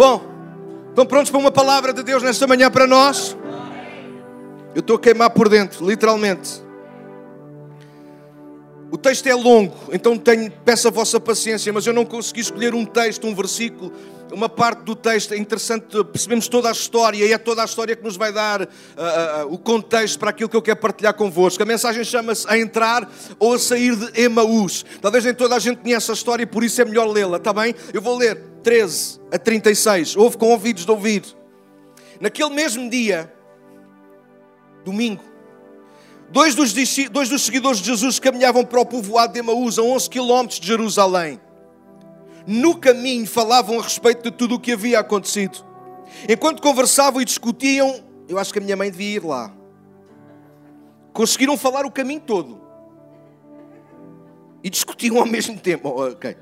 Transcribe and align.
Bom, 0.00 0.22
estão 0.88 1.04
prontos 1.04 1.30
para 1.30 1.38
uma 1.38 1.50
palavra 1.50 1.92
de 1.92 2.02
Deus 2.02 2.22
nesta 2.22 2.46
manhã 2.46 2.70
para 2.70 2.86
nós? 2.86 3.36
Eu 4.74 4.80
estou 4.80 4.96
a 4.96 4.98
queimar 4.98 5.28
por 5.28 5.46
dentro, 5.46 5.86
literalmente. 5.86 6.62
O 8.90 8.96
texto 8.96 9.26
é 9.26 9.34
longo, 9.34 9.76
então 9.92 10.16
tenho, 10.16 10.50
peço 10.64 10.88
a 10.88 10.90
vossa 10.90 11.20
paciência, 11.20 11.70
mas 11.70 11.86
eu 11.86 11.92
não 11.92 12.06
consegui 12.06 12.40
escolher 12.40 12.74
um 12.74 12.86
texto, 12.86 13.26
um 13.26 13.34
versículo, 13.34 13.92
uma 14.32 14.48
parte 14.48 14.84
do 14.84 14.96
texto. 14.96 15.34
É 15.34 15.36
interessante, 15.36 16.02
percebemos 16.04 16.48
toda 16.48 16.70
a 16.70 16.72
história 16.72 17.22
e 17.22 17.30
é 17.34 17.36
toda 17.36 17.60
a 17.60 17.66
história 17.66 17.94
que 17.94 18.02
nos 18.02 18.16
vai 18.16 18.32
dar 18.32 18.62
uh, 18.62 18.66
uh, 18.66 19.52
o 19.52 19.58
contexto 19.58 20.18
para 20.18 20.30
aquilo 20.30 20.48
que 20.48 20.56
eu 20.56 20.62
quero 20.62 20.78
partilhar 20.78 21.12
convosco. 21.12 21.62
A 21.62 21.66
mensagem 21.66 22.02
chama-se 22.04 22.46
A 22.48 22.56
Entrar 22.56 23.06
ou 23.38 23.52
a 23.52 23.58
Sair 23.58 23.94
de 23.94 24.18
Emaús. 24.18 24.82
Talvez 25.02 25.26
nem 25.26 25.34
toda 25.34 25.56
a 25.56 25.58
gente 25.58 25.82
conheça 25.82 26.10
a 26.10 26.14
história 26.14 26.44
e 26.44 26.46
por 26.46 26.64
isso 26.64 26.80
é 26.80 26.86
melhor 26.86 27.06
lê-la, 27.06 27.36
está 27.36 27.52
bem? 27.52 27.74
Eu 27.92 28.00
vou 28.00 28.16
ler 28.16 28.49
13 28.62 29.20
a 29.32 29.38
36. 29.38 30.16
Ouve 30.16 30.36
com 30.36 30.50
ouvidos 30.50 30.84
de 30.84 30.90
ouvir. 30.90 31.24
Naquele 32.20 32.50
mesmo 32.50 32.88
dia, 32.90 33.32
domingo, 34.84 35.30
Dois 36.30 36.54
dos, 36.54 36.72
dois 37.10 37.28
dos 37.28 37.42
seguidores 37.42 37.80
de 37.80 37.86
Jesus 37.86 38.20
caminhavam 38.20 38.64
para 38.64 38.80
o 38.80 38.86
povoado 38.86 39.32
de 39.32 39.40
Emaús, 39.40 39.80
a 39.80 39.82
11 39.82 40.08
quilómetros 40.08 40.60
de 40.60 40.66
Jerusalém. 40.68 41.40
No 42.46 42.76
caminho 42.76 43.26
falavam 43.26 43.80
a 43.80 43.82
respeito 43.82 44.30
de 44.30 44.36
tudo 44.36 44.54
o 44.54 44.60
que 44.60 44.72
havia 44.72 45.00
acontecido. 45.00 45.64
Enquanto 46.28 46.62
conversavam 46.62 47.20
e 47.20 47.24
discutiam, 47.24 48.00
eu 48.28 48.38
acho 48.38 48.52
que 48.52 48.60
a 48.60 48.62
minha 48.62 48.76
mãe 48.76 48.92
devia 48.92 49.16
ir 49.16 49.24
lá. 49.24 49.52
Conseguiram 51.12 51.56
falar 51.56 51.84
o 51.84 51.90
caminho 51.90 52.20
todo. 52.20 52.60
E 54.62 54.70
discutiam 54.70 55.18
ao 55.18 55.26
mesmo 55.26 55.58
tempo. 55.58 55.88
Okay. 56.12 56.36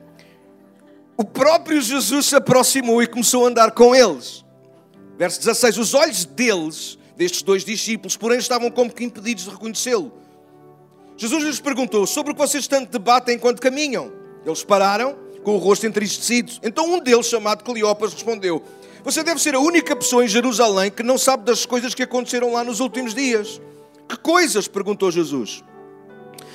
O 1.21 1.25
próprio 1.25 1.81
Jesus 1.81 2.27
se 2.27 2.37
aproximou 2.37 3.03
e 3.03 3.07
começou 3.09 3.45
a 3.45 3.49
andar 3.49 3.73
com 3.73 3.93
eles. 3.93 4.45
Verso 5.19 5.41
16: 5.41 5.77
Os 5.77 5.93
olhos 5.93 6.25
deles 6.25 6.97
destes 7.17 7.43
dois 7.43 7.65
discípulos, 7.65 8.17
porém 8.17 8.39
estavam 8.39 8.71
como 8.71 8.93
que 8.93 9.03
impedidos 9.03 9.43
de 9.43 9.51
reconhecê-lo. 9.51 10.13
Jesus 11.17 11.43
lhes 11.43 11.59
perguntou: 11.59 12.07
Sobre 12.07 12.31
o 12.31 12.35
que 12.37 12.41
vocês 12.41 12.69
tanto 12.69 12.93
debatem 12.93 13.35
enquanto 13.35 13.61
caminham? 13.61 14.13
Eles 14.47 14.63
pararam, 14.63 15.19
com 15.43 15.57
o 15.57 15.59
rosto 15.59 15.89
entristecido. 15.89 16.53
Então 16.63 16.89
um 16.89 17.01
deles, 17.01 17.27
chamado 17.27 17.65
Cleopas, 17.65 18.13
respondeu: 18.13 18.63
Você 19.03 19.25
deve 19.25 19.43
ser 19.43 19.57
a 19.57 19.61
única 19.61 19.97
pessoa 19.97 20.25
em 20.25 20.29
Jerusalém 20.29 20.89
que 20.89 21.03
não 21.03 21.19
sabe 21.19 21.45
das 21.45 21.67
coisas 21.67 21.97
que 21.97 22.05
aconteceram 22.05 22.53
lá 22.53 22.63
nos 22.63 22.79
últimos 22.79 23.13
dias. 23.13 23.61
Que 24.09 24.17
coisas? 24.17 24.69
perguntou 24.69 25.11
Jesus. 25.11 25.65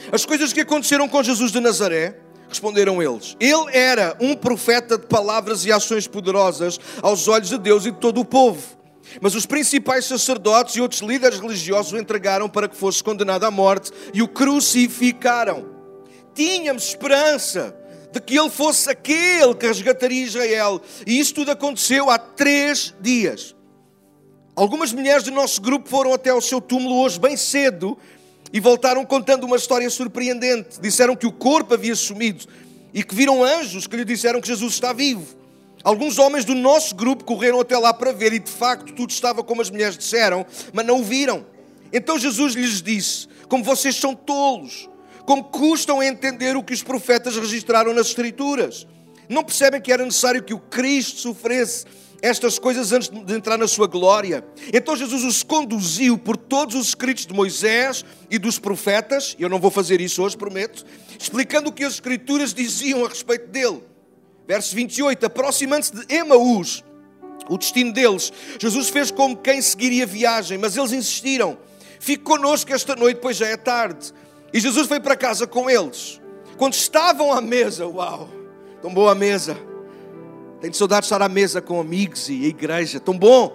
As 0.09 0.25
coisas 0.25 0.53
que 0.53 0.61
aconteceram 0.61 1.09
com 1.09 1.21
Jesus 1.21 1.51
de 1.51 1.59
Nazaré. 1.59 2.22
Responderam 2.53 3.01
eles. 3.01 3.35
Ele 3.39 3.65
era 3.71 4.15
um 4.19 4.35
profeta 4.35 4.95
de 4.95 5.07
palavras 5.07 5.65
e 5.65 5.71
ações 5.71 6.05
poderosas 6.05 6.79
aos 7.01 7.27
olhos 7.27 7.49
de 7.49 7.57
Deus 7.57 7.83
e 7.83 7.91
de 7.91 7.97
todo 7.97 8.21
o 8.21 8.25
povo. 8.25 8.61
Mas 9.19 9.33
os 9.33 9.47
principais 9.47 10.05
sacerdotes 10.05 10.75
e 10.75 10.81
outros 10.81 11.01
líderes 11.01 11.39
religiosos 11.39 11.93
o 11.93 11.97
entregaram 11.97 12.47
para 12.47 12.67
que 12.67 12.75
fosse 12.75 13.03
condenado 13.03 13.43
à 13.43 13.49
morte 13.49 13.91
e 14.13 14.21
o 14.21 14.27
crucificaram. 14.27 15.65
Tínhamos 16.35 16.89
esperança 16.89 17.75
de 18.11 18.21
que 18.21 18.37
ele 18.37 18.51
fosse 18.51 18.87
aquele 18.87 19.55
que 19.55 19.65
resgataria 19.65 20.23
Israel. 20.23 20.79
E 21.07 21.19
isso 21.19 21.33
tudo 21.33 21.49
aconteceu 21.49 22.11
há 22.11 22.19
três 22.19 22.93
dias. 23.01 23.55
Algumas 24.55 24.93
mulheres 24.93 25.23
do 25.23 25.31
nosso 25.31 25.59
grupo 25.59 25.89
foram 25.89 26.13
até 26.13 26.29
ao 26.29 26.39
seu 26.39 26.61
túmulo 26.61 27.01
hoje 27.01 27.19
bem 27.19 27.35
cedo 27.35 27.97
e 28.53 28.59
voltaram 28.59 29.03
contando 29.03 29.45
uma 29.45 29.57
história 29.57 29.89
surpreendente. 29.89 30.79
Disseram 30.79 31.15
que 31.15 31.25
o 31.25 31.31
corpo 31.31 31.73
havia 31.73 31.95
sumido 31.95 32.45
e 32.93 33.03
que 33.03 33.15
viram 33.15 33.43
anjos 33.43 33.87
que 33.87 33.97
lhe 33.97 34.05
disseram 34.05 34.39
que 34.39 34.47
Jesus 34.47 34.73
está 34.73 34.93
vivo. 34.93 35.35
Alguns 35.83 36.19
homens 36.19 36.45
do 36.45 36.53
nosso 36.53 36.95
grupo 36.95 37.23
correram 37.23 37.59
até 37.59 37.75
lá 37.77 37.91
para 37.91 38.13
ver 38.13 38.31
e 38.31 38.39
de 38.39 38.51
facto 38.51 38.93
tudo 38.93 39.09
estava 39.09 39.43
como 39.43 39.61
as 39.61 39.71
mulheres 39.71 39.97
disseram, 39.97 40.45
mas 40.71 40.85
não 40.85 41.01
o 41.01 41.03
viram. 41.03 41.45
Então 41.91 42.17
Jesus 42.17 42.53
lhes 42.53 42.81
disse: 42.81 43.27
Como 43.49 43.63
vocês 43.63 43.95
são 43.95 44.15
tolos, 44.15 44.87
como 45.25 45.43
custam 45.43 45.99
a 45.99 46.05
entender 46.05 46.55
o 46.55 46.63
que 46.63 46.73
os 46.73 46.83
profetas 46.83 47.35
registraram 47.35 47.91
nas 47.93 48.07
Escrituras. 48.07 48.85
Não 49.27 49.43
percebem 49.43 49.81
que 49.81 49.91
era 49.91 50.05
necessário 50.05 50.43
que 50.43 50.53
o 50.53 50.59
Cristo 50.59 51.19
sofresse 51.19 51.85
estas 52.23 52.57
coisas 52.57 52.93
antes 52.93 53.09
de 53.09 53.33
entrar 53.33 53.57
na 53.57 53.67
sua 53.67 53.85
glória? 53.85 54.45
Então 54.73 54.95
Jesus 54.95 55.25
os 55.25 55.43
conduziu 55.43 56.17
por 56.17 56.37
todos 56.37 56.73
os 56.73 56.87
escritos 56.87 57.25
de 57.25 57.33
Moisés 57.33 58.05
e 58.31 58.39
dos 58.39 58.57
profetas, 58.57 59.35
e 59.37 59.43
eu 59.43 59.49
não 59.49 59.59
vou 59.59 59.69
fazer 59.69 59.99
isso 59.99 60.23
hoje, 60.23 60.37
prometo, 60.37 60.85
explicando 61.19 61.69
o 61.69 61.73
que 61.73 61.83
as 61.83 61.95
Escrituras 61.95 62.53
diziam 62.53 63.03
a 63.03 63.09
respeito 63.09 63.47
dele. 63.49 63.83
Verso 64.47 64.73
28, 64.73 65.25
aproximando-se 65.25 65.93
de 65.93 66.15
Emaús, 66.15 66.81
o 67.49 67.57
destino 67.57 67.91
deles, 67.91 68.31
Jesus 68.57 68.87
fez 68.87 69.11
como 69.11 69.35
quem 69.35 69.61
seguiria 69.61 70.03
a 70.03 70.07
viagem, 70.07 70.57
mas 70.57 70.77
eles 70.77 70.93
insistiram: 70.93 71.57
Fique 71.99 72.23
connosco 72.23 72.73
esta 72.73 72.95
noite, 72.95 73.19
pois 73.21 73.35
já 73.35 73.47
é 73.47 73.57
tarde. 73.57 74.13
E 74.53 74.61
Jesus 74.61 74.87
foi 74.87 75.01
para 75.01 75.17
casa 75.17 75.45
com 75.45 75.69
eles. 75.69 76.21
Quando 76.57 76.73
estavam 76.73 77.33
à 77.33 77.41
mesa, 77.41 77.85
uau, 77.85 78.29
tão 78.81 78.93
boa 78.93 79.11
a 79.11 79.15
mesa. 79.15 79.72
Tenho 80.63 80.73
saudade 80.73 81.01
de 81.01 81.07
estar 81.07 81.21
à 81.21 81.27
mesa 81.27 81.61
com 81.61 81.77
amigos 81.81 82.29
e 82.29 82.45
a 82.45 82.47
igreja, 82.47 82.97
tão 82.97 83.17
bom. 83.17 83.53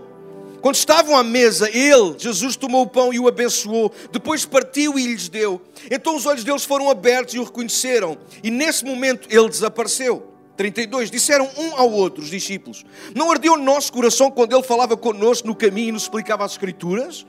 Quando 0.60 0.74
estavam 0.74 1.16
à 1.16 1.24
mesa, 1.24 1.66
ele, 1.70 2.14
Jesus, 2.18 2.54
tomou 2.54 2.82
o 2.82 2.86
pão 2.86 3.14
e 3.14 3.18
o 3.18 3.26
abençoou, 3.26 3.90
depois 4.12 4.44
partiu 4.44 4.98
e 4.98 5.06
lhes 5.06 5.26
deu. 5.26 5.58
Então 5.90 6.14
os 6.14 6.26
olhos 6.26 6.44
deles 6.44 6.66
foram 6.66 6.90
abertos 6.90 7.32
e 7.32 7.38
o 7.38 7.44
reconheceram, 7.44 8.18
e 8.44 8.50
nesse 8.50 8.84
momento 8.84 9.26
ele 9.30 9.48
desapareceu. 9.48 10.22
32, 10.54 11.10
disseram 11.10 11.48
um 11.56 11.76
ao 11.76 11.90
outro, 11.90 12.22
os 12.22 12.28
discípulos: 12.28 12.84
Não 13.14 13.32
ardeu 13.32 13.54
o 13.54 13.56
nosso 13.56 13.90
coração 13.90 14.30
quando 14.30 14.54
ele 14.54 14.62
falava 14.62 14.94
connosco 14.94 15.48
no 15.48 15.54
caminho 15.54 15.88
e 15.88 15.92
nos 15.92 16.02
explicava 16.02 16.44
as 16.44 16.52
Escrituras? 16.52 17.24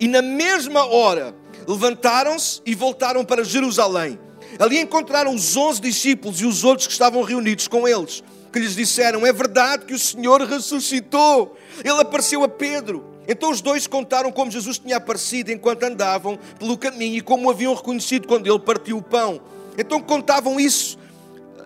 E 0.00 0.08
na 0.08 0.22
mesma 0.22 0.86
hora 0.86 1.34
levantaram-se 1.66 2.62
e 2.64 2.74
voltaram 2.74 3.26
para 3.26 3.44
Jerusalém. 3.44 4.18
Ali 4.58 4.78
encontraram 4.78 5.34
os 5.34 5.54
onze 5.54 5.82
discípulos 5.82 6.40
e 6.40 6.46
os 6.46 6.64
outros 6.64 6.86
que 6.86 6.92
estavam 6.94 7.22
reunidos 7.22 7.68
com 7.68 7.86
eles, 7.86 8.24
que 8.50 8.58
lhes 8.58 8.74
disseram: 8.74 9.26
É 9.26 9.32
verdade 9.32 9.84
que 9.84 9.94
o 9.94 9.98
Senhor 9.98 10.42
ressuscitou. 10.42 11.56
Ele 11.84 12.00
apareceu 12.00 12.42
a 12.42 12.48
Pedro. 12.48 13.04
Então 13.26 13.50
os 13.50 13.60
dois 13.60 13.86
contaram 13.86 14.32
como 14.32 14.50
Jesus 14.50 14.78
tinha 14.78 14.96
aparecido 14.96 15.52
enquanto 15.52 15.82
andavam 15.82 16.38
pelo 16.58 16.78
caminho 16.78 17.16
e 17.16 17.20
como 17.20 17.46
o 17.46 17.50
haviam 17.50 17.74
reconhecido 17.74 18.26
quando 18.26 18.46
ele 18.46 18.58
partiu 18.58 18.96
o 18.96 19.02
pão. 19.02 19.40
Então 19.76 20.00
contavam 20.00 20.58
isso 20.58 20.98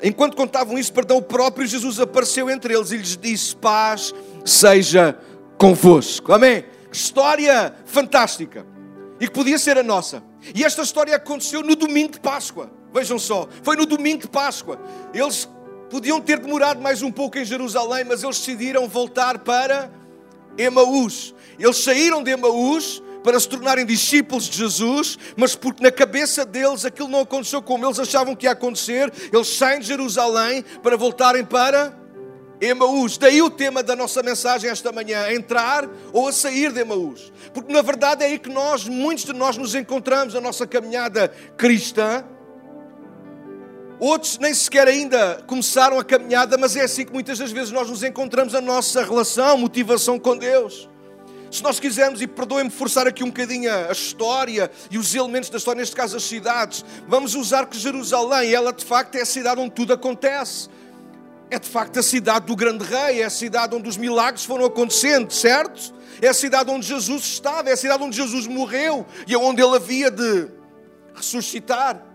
enquanto 0.02 0.36
contavam 0.36 0.76
isso, 0.76 0.92
perdão, 0.92 1.18
o 1.18 1.22
próprio 1.22 1.66
Jesus 1.66 2.00
apareceu 2.00 2.50
entre 2.50 2.74
eles 2.74 2.90
e 2.90 2.96
lhes 2.96 3.16
disse: 3.16 3.54
Paz 3.54 4.12
seja 4.44 5.16
convosco. 5.56 6.32
Amém? 6.32 6.64
História 6.90 7.74
fantástica 7.86 8.66
e 9.20 9.26
que 9.26 9.32
podia 9.32 9.58
ser 9.58 9.78
a 9.78 9.82
nossa. 9.82 10.22
E 10.54 10.64
esta 10.64 10.82
história 10.82 11.14
aconteceu 11.14 11.62
no 11.62 11.76
domingo 11.76 12.12
de 12.12 12.20
Páscoa. 12.20 12.70
Vejam 12.92 13.18
só, 13.18 13.48
foi 13.62 13.76
no 13.76 13.86
domingo 13.86 14.22
de 14.22 14.28
Páscoa. 14.28 14.78
Eles 15.14 15.48
podiam 15.92 16.22
ter 16.22 16.38
demorado 16.38 16.80
mais 16.80 17.02
um 17.02 17.12
pouco 17.12 17.36
em 17.36 17.44
Jerusalém, 17.44 18.02
mas 18.02 18.22
eles 18.22 18.38
decidiram 18.38 18.88
voltar 18.88 19.40
para 19.40 19.90
Emaús. 20.56 21.34
Eles 21.58 21.84
saíram 21.84 22.22
de 22.22 22.30
Emaús 22.30 23.02
para 23.22 23.38
se 23.38 23.46
tornarem 23.46 23.84
discípulos 23.84 24.48
de 24.48 24.56
Jesus, 24.56 25.18
mas 25.36 25.54
porque 25.54 25.82
na 25.82 25.92
cabeça 25.92 26.46
deles 26.46 26.86
aquilo 26.86 27.08
não 27.08 27.20
aconteceu 27.20 27.60
como 27.60 27.84
eles 27.84 27.98
achavam 27.98 28.34
que 28.34 28.46
ia 28.46 28.52
acontecer, 28.52 29.12
eles 29.30 29.48
saem 29.48 29.80
de 29.80 29.86
Jerusalém 29.86 30.64
para 30.82 30.96
voltarem 30.96 31.44
para 31.44 31.94
Emaús. 32.58 33.18
Daí 33.18 33.42
o 33.42 33.50
tema 33.50 33.82
da 33.82 33.94
nossa 33.94 34.22
mensagem 34.22 34.70
esta 34.70 34.92
manhã: 34.92 35.30
entrar 35.30 35.86
ou 36.10 36.26
a 36.26 36.32
sair 36.32 36.72
de 36.72 36.80
Emaús. 36.80 37.30
Porque 37.52 37.70
na 37.70 37.82
verdade 37.82 38.24
é 38.24 38.28
aí 38.28 38.38
que 38.38 38.48
nós, 38.48 38.88
muitos 38.88 39.26
de 39.26 39.34
nós, 39.34 39.58
nos 39.58 39.74
encontramos 39.74 40.34
a 40.34 40.40
nossa 40.40 40.66
caminhada 40.66 41.28
cristã. 41.54 42.24
Outros 43.98 44.38
nem 44.38 44.52
sequer 44.52 44.88
ainda 44.88 45.42
começaram 45.46 45.98
a 45.98 46.04
caminhada, 46.04 46.58
mas 46.58 46.74
é 46.76 46.82
assim 46.82 47.04
que 47.04 47.12
muitas 47.12 47.38
das 47.38 47.52
vezes 47.52 47.70
nós 47.70 47.88
nos 47.88 48.02
encontramos 48.02 48.54
a 48.54 48.60
nossa 48.60 49.04
relação, 49.04 49.56
motivação 49.58 50.18
com 50.18 50.36
Deus. 50.36 50.88
Se 51.52 51.62
nós 51.62 51.78
quisermos, 51.78 52.22
e 52.22 52.26
perdoem-me 52.26 52.70
forçar 52.70 53.06
aqui 53.06 53.22
um 53.22 53.26
bocadinho 53.26 53.70
a 53.70 53.92
história 53.92 54.70
e 54.90 54.96
os 54.96 55.14
elementos 55.14 55.50
da 55.50 55.58
história, 55.58 55.80
neste 55.80 55.94
caso 55.94 56.16
as 56.16 56.22
cidades, 56.22 56.82
vamos 57.06 57.34
usar 57.34 57.66
que 57.66 57.78
Jerusalém, 57.78 58.52
ela 58.54 58.72
de 58.72 58.82
facto 58.82 59.16
é 59.16 59.20
a 59.20 59.26
cidade 59.26 59.60
onde 59.60 59.72
tudo 59.72 59.92
acontece. 59.92 60.70
É 61.50 61.58
de 61.58 61.68
facto 61.68 61.98
a 61.98 62.02
cidade 62.02 62.46
do 62.46 62.56
grande 62.56 62.82
rei, 62.84 63.20
é 63.20 63.24
a 63.24 63.30
cidade 63.30 63.74
onde 63.74 63.86
os 63.86 63.98
milagres 63.98 64.46
foram 64.46 64.64
acontecendo, 64.64 65.30
certo? 65.30 65.92
É 66.22 66.28
a 66.28 66.34
cidade 66.34 66.70
onde 66.70 66.86
Jesus 66.86 67.22
estava, 67.24 67.68
é 67.68 67.72
a 67.74 67.76
cidade 67.76 68.02
onde 68.02 68.16
Jesus 68.16 68.46
morreu 68.46 69.04
e 69.28 69.34
é 69.34 69.38
onde 69.38 69.60
ele 69.62 69.76
havia 69.76 70.10
de 70.10 70.48
ressuscitar. 71.14 72.11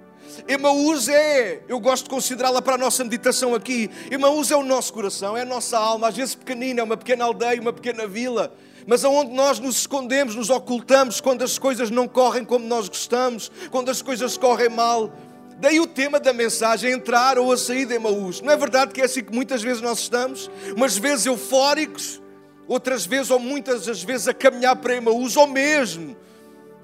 Emaús 0.48 1.10
é, 1.10 1.62
eu 1.68 1.80
gosto 1.80 2.06
de 2.06 2.10
considerá-la 2.10 2.62
para 2.62 2.76
a 2.76 2.78
nossa 2.78 3.04
meditação 3.04 3.54
aqui. 3.54 3.90
Emaús 4.10 4.50
é 4.50 4.56
o 4.56 4.64
nosso 4.64 4.94
coração, 4.94 5.36
é 5.36 5.42
a 5.42 5.46
nossa 5.46 5.78
alma, 5.78 6.08
às 6.08 6.16
vezes 6.16 6.36
pequenina, 6.36 6.80
é 6.80 6.84
uma 6.84 6.96
pequena 6.96 7.26
aldeia, 7.26 7.60
uma 7.60 7.74
pequena 7.74 8.08
vila 8.08 8.54
mas 8.90 9.04
aonde 9.04 9.34
nós 9.34 9.60
nos 9.60 9.80
escondemos, 9.80 10.34
nos 10.34 10.50
ocultamos 10.50 11.20
quando 11.20 11.44
as 11.44 11.60
coisas 11.60 11.92
não 11.92 12.08
correm 12.08 12.46
como 12.46 12.66
nós 12.66 12.88
gostamos, 12.88 13.52
quando 13.70 13.92
as 13.92 14.02
coisas 14.02 14.38
correm 14.38 14.70
mal. 14.70 15.12
Daí 15.60 15.78
o 15.78 15.86
tema 15.86 16.22
da 16.22 16.32
mensagem, 16.32 16.94
entrar 16.94 17.38
ou 17.38 17.52
a 17.52 17.58
sair 17.58 17.86
de 17.86 17.96
Emaús. 17.96 18.40
Não 18.40 18.54
é 18.54 18.56
verdade 18.56 18.94
que 18.94 19.02
é 19.02 19.04
assim 19.04 19.22
que 19.22 19.36
muitas 19.36 19.62
vezes 19.62 19.82
nós 19.82 20.00
estamos? 20.00 20.50
Umas 20.74 20.98
vezes 20.98 21.26
eufóricos, 21.26 22.22
outras 22.66 23.06
vezes 23.06 23.30
ou 23.30 23.40
muitas 23.40 23.90
as 23.90 24.02
vezes 24.02 24.30
a 24.30 24.34
caminhar 24.34 24.78
para 24.78 24.96
Emaús, 24.96 25.36
ou 25.36 25.48
mesmo 25.48 26.16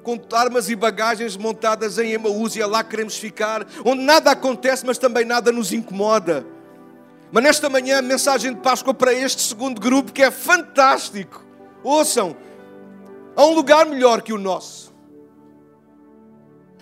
com 0.03 0.19
armas 0.33 0.69
e 0.69 0.75
bagagens 0.75 1.37
montadas 1.37 1.97
em 1.97 2.11
Emaús 2.11 2.55
e 2.55 2.61
é 2.61 2.65
lá 2.65 2.83
que 2.83 2.91
queremos 2.91 3.17
ficar, 3.17 3.65
onde 3.85 4.03
nada 4.03 4.31
acontece, 4.31 4.85
mas 4.85 4.97
também 4.97 5.25
nada 5.25 5.51
nos 5.51 5.71
incomoda. 5.71 6.45
Mas 7.31 7.43
nesta 7.43 7.69
manhã, 7.69 7.97
a 7.97 8.01
mensagem 8.01 8.53
de 8.53 8.59
Páscoa 8.59 8.93
para 8.93 9.13
este 9.13 9.41
segundo 9.41 9.81
grupo 9.81 10.11
que 10.11 10.21
é 10.21 10.29
fantástico. 10.29 11.43
Ouçam, 11.83 12.35
há 13.35 13.45
um 13.45 13.53
lugar 13.53 13.85
melhor 13.85 14.21
que 14.21 14.33
o 14.33 14.37
nosso. 14.37 14.93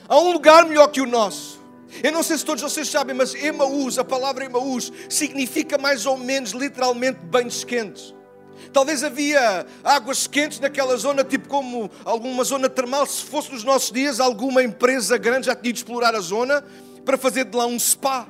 Há 0.10 0.20
um 0.20 0.34
lugar 0.34 0.66
melhor 0.66 0.88
que 0.88 1.00
o 1.00 1.06
nosso. 1.06 1.62
Eu 2.04 2.12
não 2.12 2.24
sei 2.24 2.38
se 2.38 2.46
todos 2.46 2.62
vocês 2.62 2.90
sabem, 2.90 3.16
mas 3.16 3.36
Emaús, 3.36 3.98
a 3.98 4.04
palavra 4.04 4.44
Emaús, 4.44 4.92
significa 5.08 5.78
mais 5.78 6.06
ou 6.06 6.18
menos 6.18 6.52
literalmente 6.52 7.20
banhos 7.20 7.64
quentes. 7.64 8.14
Talvez 8.72 9.04
havia 9.04 9.66
águas 9.84 10.28
quentes 10.28 10.60
naquela 10.60 10.96
zona, 10.98 11.24
tipo 11.24 11.48
como 11.48 11.90
alguma 12.06 12.44
zona 12.44 12.70
termal. 12.70 13.06
Se 13.06 13.24
fosse 13.24 13.52
nos 13.52 13.64
nossos 13.64 13.92
dias, 13.92 14.20
alguma 14.20 14.64
empresa 14.64 15.18
grande 15.18 15.48
já 15.48 15.56
tinha 15.56 15.74
de 15.74 15.80
explorar 15.80 16.16
a 16.16 16.20
zona 16.20 16.64
para 17.04 17.18
fazer 17.18 17.46
de 17.46 17.58
lá 17.58 17.66
um 17.66 17.80
spa. 17.80 18.28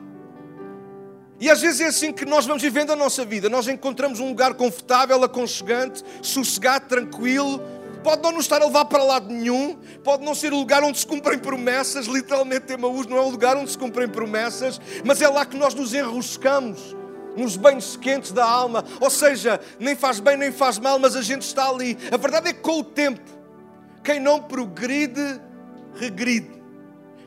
E 1.40 1.50
às 1.50 1.60
vezes 1.60 1.82
é 1.82 1.88
assim 1.88 2.12
que 2.14 2.24
nós 2.24 2.46
vamos 2.46 2.62
vivendo 2.62 2.92
a 2.92 2.96
nossa 2.96 3.26
vida. 3.26 3.50
Nós 3.50 3.68
encontramos 3.68 4.20
um 4.20 4.30
lugar 4.30 4.54
confortável, 4.54 5.24
aconchegante, 5.24 6.04
sossegado, 6.22 6.88
tranquilo. 6.88 7.60
Pode 8.04 8.22
não 8.22 8.32
nos 8.32 8.46
estar 8.46 8.62
a 8.62 8.66
levar 8.66 8.86
para 8.86 9.04
lado 9.04 9.32
nenhum, 9.32 9.78
pode 10.04 10.24
não 10.24 10.34
ser 10.34 10.54
o 10.54 10.58
lugar 10.58 10.84
onde 10.84 10.98
se 11.00 11.06
cumprem 11.06 11.38
promessas, 11.38 12.08
literalmente 12.08 12.74
Emaús 12.74 13.06
não 13.06 13.16
é 13.18 13.22
o 13.22 13.30
lugar 13.30 13.56
onde 13.56 13.70
se 13.70 13.78
cumprem 13.78 14.08
promessas, 14.08 14.82
mas 15.06 15.22
é 15.22 15.28
lá 15.28 15.46
que 15.46 15.56
nós 15.56 15.76
nos 15.76 15.94
enroscamos 15.94 16.96
nos 17.36 17.56
banhos 17.56 17.96
quentes 17.96 18.32
da 18.32 18.46
alma, 18.46 18.84
ou 19.00 19.10
seja, 19.10 19.60
nem 19.80 19.96
faz 19.96 20.20
bem 20.20 20.38
nem 20.38 20.52
faz 20.52 20.78
mal, 20.78 21.00
mas 21.00 21.16
a 21.16 21.22
gente 21.22 21.44
está 21.44 21.70
ali. 21.70 21.98
A 22.12 22.18
verdade 22.18 22.50
é 22.50 22.54
que 22.54 22.60
com 22.60 22.80
o 22.80 22.84
tempo, 22.84 23.22
quem 24.04 24.20
não 24.20 24.42
progride, 24.42 25.40
regride. 25.96 26.62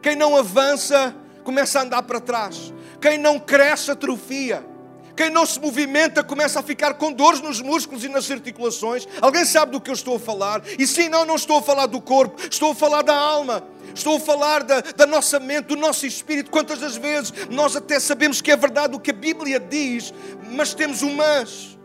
Quem 0.02 0.16
não 0.16 0.36
avança, 0.36 1.14
começa 1.42 1.78
a 1.78 1.82
andar 1.82 2.02
para 2.02 2.20
trás. 2.20 2.72
Quem 3.00 3.18
não 3.18 3.38
cresce, 3.38 3.90
atrofia. 3.90 4.73
Quem 5.16 5.30
não 5.30 5.46
se 5.46 5.60
movimenta 5.60 6.24
começa 6.24 6.60
a 6.60 6.62
ficar 6.62 6.94
com 6.94 7.12
dores 7.12 7.40
nos 7.40 7.60
músculos 7.60 8.04
e 8.04 8.08
nas 8.08 8.30
articulações. 8.30 9.06
Alguém 9.20 9.44
sabe 9.44 9.72
do 9.72 9.80
que 9.80 9.90
eu 9.90 9.94
estou 9.94 10.16
a 10.16 10.20
falar? 10.20 10.62
E 10.78 10.86
sim, 10.86 11.08
não, 11.08 11.24
não 11.24 11.36
estou 11.36 11.58
a 11.58 11.62
falar 11.62 11.86
do 11.86 12.00
corpo, 12.00 12.40
estou 12.50 12.72
a 12.72 12.74
falar 12.74 13.02
da 13.02 13.14
alma. 13.14 13.62
Estou 13.94 14.16
a 14.16 14.20
falar 14.20 14.64
da, 14.64 14.80
da 14.80 15.06
nossa 15.06 15.38
mente, 15.38 15.66
do 15.66 15.76
nosso 15.76 16.04
espírito. 16.04 16.50
Quantas 16.50 16.80
das 16.80 16.96
vezes 16.96 17.32
nós 17.48 17.76
até 17.76 18.00
sabemos 18.00 18.40
que 18.40 18.50
é 18.50 18.56
verdade 18.56 18.96
o 18.96 19.00
que 19.00 19.10
a 19.10 19.14
Bíblia 19.14 19.60
diz, 19.60 20.12
mas 20.50 20.74
temos 20.74 21.02
um 21.02 21.14
mas. 21.14 21.78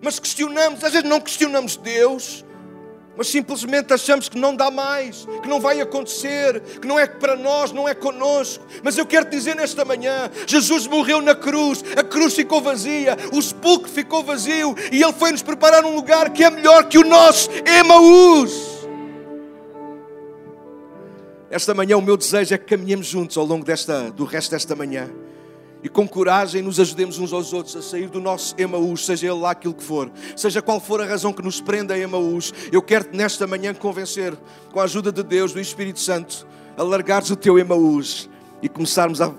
Mas 0.00 0.18
questionamos, 0.18 0.82
às 0.82 0.92
vezes 0.92 1.08
não 1.08 1.20
questionamos 1.20 1.76
Deus, 1.76 2.44
mas 3.16 3.28
simplesmente 3.28 3.92
achamos 3.92 4.28
que 4.28 4.38
não 4.38 4.54
dá 4.54 4.70
mais, 4.70 5.26
que 5.42 5.48
não 5.48 5.60
vai 5.60 5.80
acontecer, 5.80 6.60
que 6.80 6.86
não 6.86 6.98
é 6.98 7.06
para 7.06 7.36
nós, 7.36 7.72
não 7.72 7.88
é 7.88 7.94
conosco. 7.94 8.64
Mas 8.82 8.98
eu 8.98 9.06
quero 9.06 9.28
dizer 9.28 9.54
nesta 9.54 9.84
manhã: 9.84 10.30
Jesus 10.46 10.86
morreu 10.86 11.20
na 11.20 11.34
cruz, 11.34 11.84
a 11.96 12.02
cruz 12.02 12.34
ficou 12.34 12.60
vazia, 12.60 13.16
o 13.32 13.40
sepulcro 13.40 13.90
ficou 13.90 14.22
vazio 14.24 14.74
e 14.90 15.02
Ele 15.02 15.12
foi 15.12 15.32
nos 15.32 15.42
preparar 15.42 15.84
um 15.84 15.94
lugar 15.94 16.30
que 16.30 16.44
é 16.44 16.50
melhor 16.50 16.88
que 16.88 16.98
o 16.98 17.04
nosso 17.04 17.50
Emaús. 17.64 18.74
Esta 21.50 21.72
manhã 21.72 21.96
o 21.96 22.02
meu 22.02 22.16
desejo 22.16 22.54
é 22.54 22.58
que 22.58 22.64
caminhemos 22.64 23.06
juntos 23.06 23.36
ao 23.36 23.44
longo 23.44 23.64
desta, 23.64 24.10
do 24.10 24.24
resto 24.24 24.50
desta 24.50 24.74
manhã 24.74 25.08
e 25.84 25.88
com 25.90 26.08
coragem 26.08 26.62
nos 26.62 26.80
ajudemos 26.80 27.18
uns 27.18 27.30
aos 27.30 27.52
outros 27.52 27.76
a 27.76 27.82
sair 27.82 28.08
do 28.08 28.18
nosso 28.18 28.54
Emaús, 28.56 29.04
seja 29.04 29.26
ele 29.26 29.38
lá 29.38 29.50
aquilo 29.50 29.74
que 29.74 29.84
for, 29.84 30.10
seja 30.34 30.62
qual 30.62 30.80
for 30.80 31.02
a 31.02 31.04
razão 31.04 31.30
que 31.30 31.42
nos 31.42 31.60
prenda 31.60 31.92
a 31.92 31.98
Emaús. 31.98 32.54
Eu 32.72 32.80
quero-te 32.80 33.14
nesta 33.14 33.46
manhã 33.46 33.74
convencer, 33.74 34.34
com 34.72 34.80
a 34.80 34.84
ajuda 34.84 35.12
de 35.12 35.22
Deus, 35.22 35.52
do 35.52 35.60
Espírito 35.60 36.00
Santo, 36.00 36.46
a 36.74 36.82
largares 36.82 37.28
o 37.28 37.36
teu 37.36 37.58
Emaús 37.58 38.30
e 38.62 38.68
começarmos 38.68 39.20
a 39.20 39.30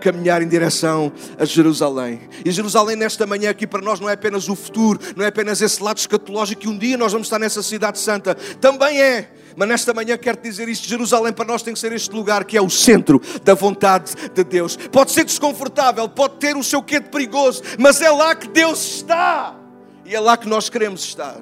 caminhar 0.00 0.40
em 0.40 0.46
direção 0.46 1.12
a 1.36 1.44
Jerusalém. 1.44 2.20
E 2.44 2.50
Jerusalém 2.52 2.94
nesta 2.94 3.26
manhã 3.26 3.50
aqui 3.50 3.66
para 3.66 3.82
nós 3.82 3.98
não 3.98 4.08
é 4.08 4.12
apenas 4.12 4.48
o 4.48 4.54
futuro, 4.54 5.00
não 5.16 5.24
é 5.24 5.28
apenas 5.28 5.60
esse 5.60 5.82
lado 5.82 5.98
escatológico 5.98 6.62
que 6.62 6.68
um 6.68 6.78
dia 6.78 6.96
nós 6.96 7.10
vamos 7.10 7.26
estar 7.26 7.40
nessa 7.40 7.62
cidade 7.62 7.98
santa, 7.98 8.36
também 8.60 9.00
é 9.00 9.32
mas 9.58 9.68
nesta 9.68 9.92
manhã 9.92 10.16
quero 10.16 10.40
dizer 10.40 10.68
isto: 10.68 10.86
Jerusalém 10.86 11.32
para 11.32 11.44
nós 11.44 11.62
tem 11.62 11.74
que 11.74 11.80
ser 11.80 11.90
este 11.90 12.14
lugar 12.14 12.44
que 12.44 12.56
é 12.56 12.62
o 12.62 12.70
centro 12.70 13.20
da 13.42 13.54
vontade 13.54 14.14
de 14.32 14.44
Deus. 14.44 14.76
Pode 14.76 15.10
ser 15.10 15.24
desconfortável, 15.24 16.08
pode 16.08 16.36
ter 16.36 16.56
o 16.56 16.62
seu 16.62 16.80
quê 16.80 17.00
de 17.00 17.08
perigoso, 17.08 17.60
mas 17.76 18.00
é 18.00 18.08
lá 18.08 18.36
que 18.36 18.46
Deus 18.46 18.80
está 18.80 19.56
e 20.04 20.14
é 20.14 20.20
lá 20.20 20.36
que 20.36 20.48
nós 20.48 20.70
queremos 20.70 21.02
estar. 21.02 21.40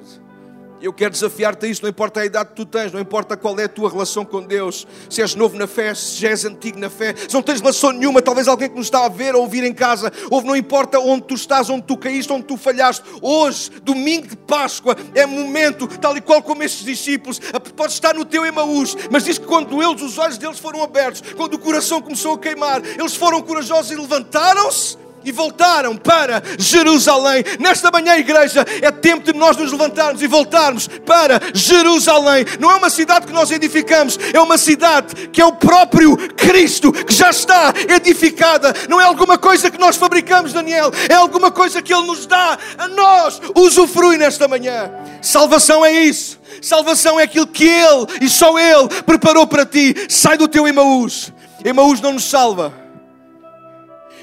Eu 0.79 0.93
quero 0.93 1.11
desafiar-te 1.11 1.65
a 1.65 1.69
isso, 1.69 1.81
não 1.81 1.89
importa 1.89 2.19
a 2.19 2.25
idade 2.25 2.49
que 2.49 2.55
tu 2.55 2.65
tens, 2.65 2.91
não 2.91 2.99
importa 2.99 3.35
qual 3.35 3.59
é 3.59 3.63
a 3.63 3.69
tua 3.69 3.89
relação 3.89 4.23
com 4.23 4.43
Deus, 4.43 4.85
se 5.09 5.21
és 5.21 5.33
novo 5.33 5.57
na 5.57 5.65
fé, 5.65 5.95
se 5.95 6.25
és 6.27 6.45
antigo 6.45 6.77
na 6.77 6.89
fé, 6.89 7.15
se 7.15 7.33
não 7.33 7.41
tens 7.41 7.59
relação 7.59 7.91
nenhuma, 7.91 8.21
talvez 8.21 8.47
alguém 8.47 8.69
que 8.69 8.75
nos 8.75 8.85
está 8.85 9.05
a 9.05 9.09
ver 9.09 9.33
ou 9.33 9.41
ouvir 9.41 9.63
em 9.63 9.73
casa, 9.73 10.11
ou 10.29 10.41
não 10.43 10.55
importa 10.55 10.99
onde 10.99 11.23
tu 11.23 11.33
estás, 11.33 11.67
onde 11.69 11.83
tu 11.83 11.97
caíste, 11.97 12.31
onde 12.31 12.43
tu 12.43 12.57
falhaste, 12.57 13.03
hoje, 13.21 13.71
domingo 13.81 14.27
de 14.27 14.37
Páscoa, 14.37 14.95
é 15.15 15.25
momento, 15.25 15.87
tal 15.99 16.15
e 16.15 16.21
qual 16.21 16.43
como 16.43 16.61
estes 16.61 16.85
discípulos, 16.85 17.39
pode 17.75 17.93
estar 17.93 18.13
no 18.13 18.23
teu 18.23 18.45
Emaús, 18.45 18.95
mas 19.09 19.23
diz 19.23 19.39
que 19.39 19.45
quando 19.47 19.81
eles, 19.81 20.01
os 20.03 20.17
olhos 20.19 20.37
deles 20.37 20.59
foram 20.59 20.83
abertos, 20.83 21.23
quando 21.35 21.55
o 21.55 21.59
coração 21.59 22.01
começou 22.01 22.35
a 22.35 22.37
queimar, 22.37 22.83
eles 22.85 23.15
foram 23.15 23.41
corajosos 23.41 23.91
e 23.91 23.95
levantaram-se 23.95 25.06
e 25.27 25.31
voltaram 25.31 25.97
para 25.97 26.41
Jerusalém. 26.57 27.43
Nesta 27.59 27.91
manhã, 27.91 28.15
igreja, 28.15 28.65
é 28.81 28.89
tempo 28.89 29.25
de 29.25 29.37
nós 29.37 29.57
nos 29.57 29.73
levantarmos 29.73 30.21
e 30.21 30.27
voltarmos 30.27 30.87
para 31.05 31.41
Jerusalém. 31.53 32.45
Não 32.61 32.71
é 32.71 32.75
uma 32.75 32.89
cidade 32.89 33.27
que 33.27 33.33
nós 33.33 33.51
edificamos, 33.51 34.17
é 34.33 34.39
uma 34.39 34.57
cidade 34.57 35.27
que 35.27 35.41
é 35.41 35.45
o 35.45 35.51
próprio 35.51 36.15
Cristo 36.35 36.93
que 36.93 37.13
já 37.13 37.29
está 37.29 37.73
edificada. 37.89 38.73
Não 38.87 39.01
é 39.01 39.03
alguma 39.03 39.37
coisa 39.37 39.69
que 39.69 39.77
nós 39.77 39.97
fabricamos, 39.97 40.53
Daniel, 40.53 40.91
é 41.09 41.13
alguma 41.13 41.51
coisa 41.51 41.81
que 41.81 41.93
Ele 41.93 42.07
nos 42.07 42.25
dá 42.25 42.57
a 42.77 42.87
nós. 42.87 43.41
Usufrui 43.53 44.15
nesta 44.15 44.47
manhã. 44.47 44.89
Salvação 45.21 45.85
é 45.85 45.91
isso. 45.91 46.39
Salvação 46.61 47.19
é 47.19 47.23
aquilo 47.23 47.47
que 47.47 47.65
Ele 47.65 48.07
e 48.21 48.29
só 48.29 48.57
Ele 48.57 48.87
preparou 49.05 49.45
para 49.45 49.65
ti. 49.65 49.93
Sai 50.07 50.37
do 50.37 50.47
teu 50.47 50.65
Emaús. 50.65 51.33
Emaús 51.65 51.99
não 51.99 52.13
nos 52.13 52.23
salva. 52.23 52.86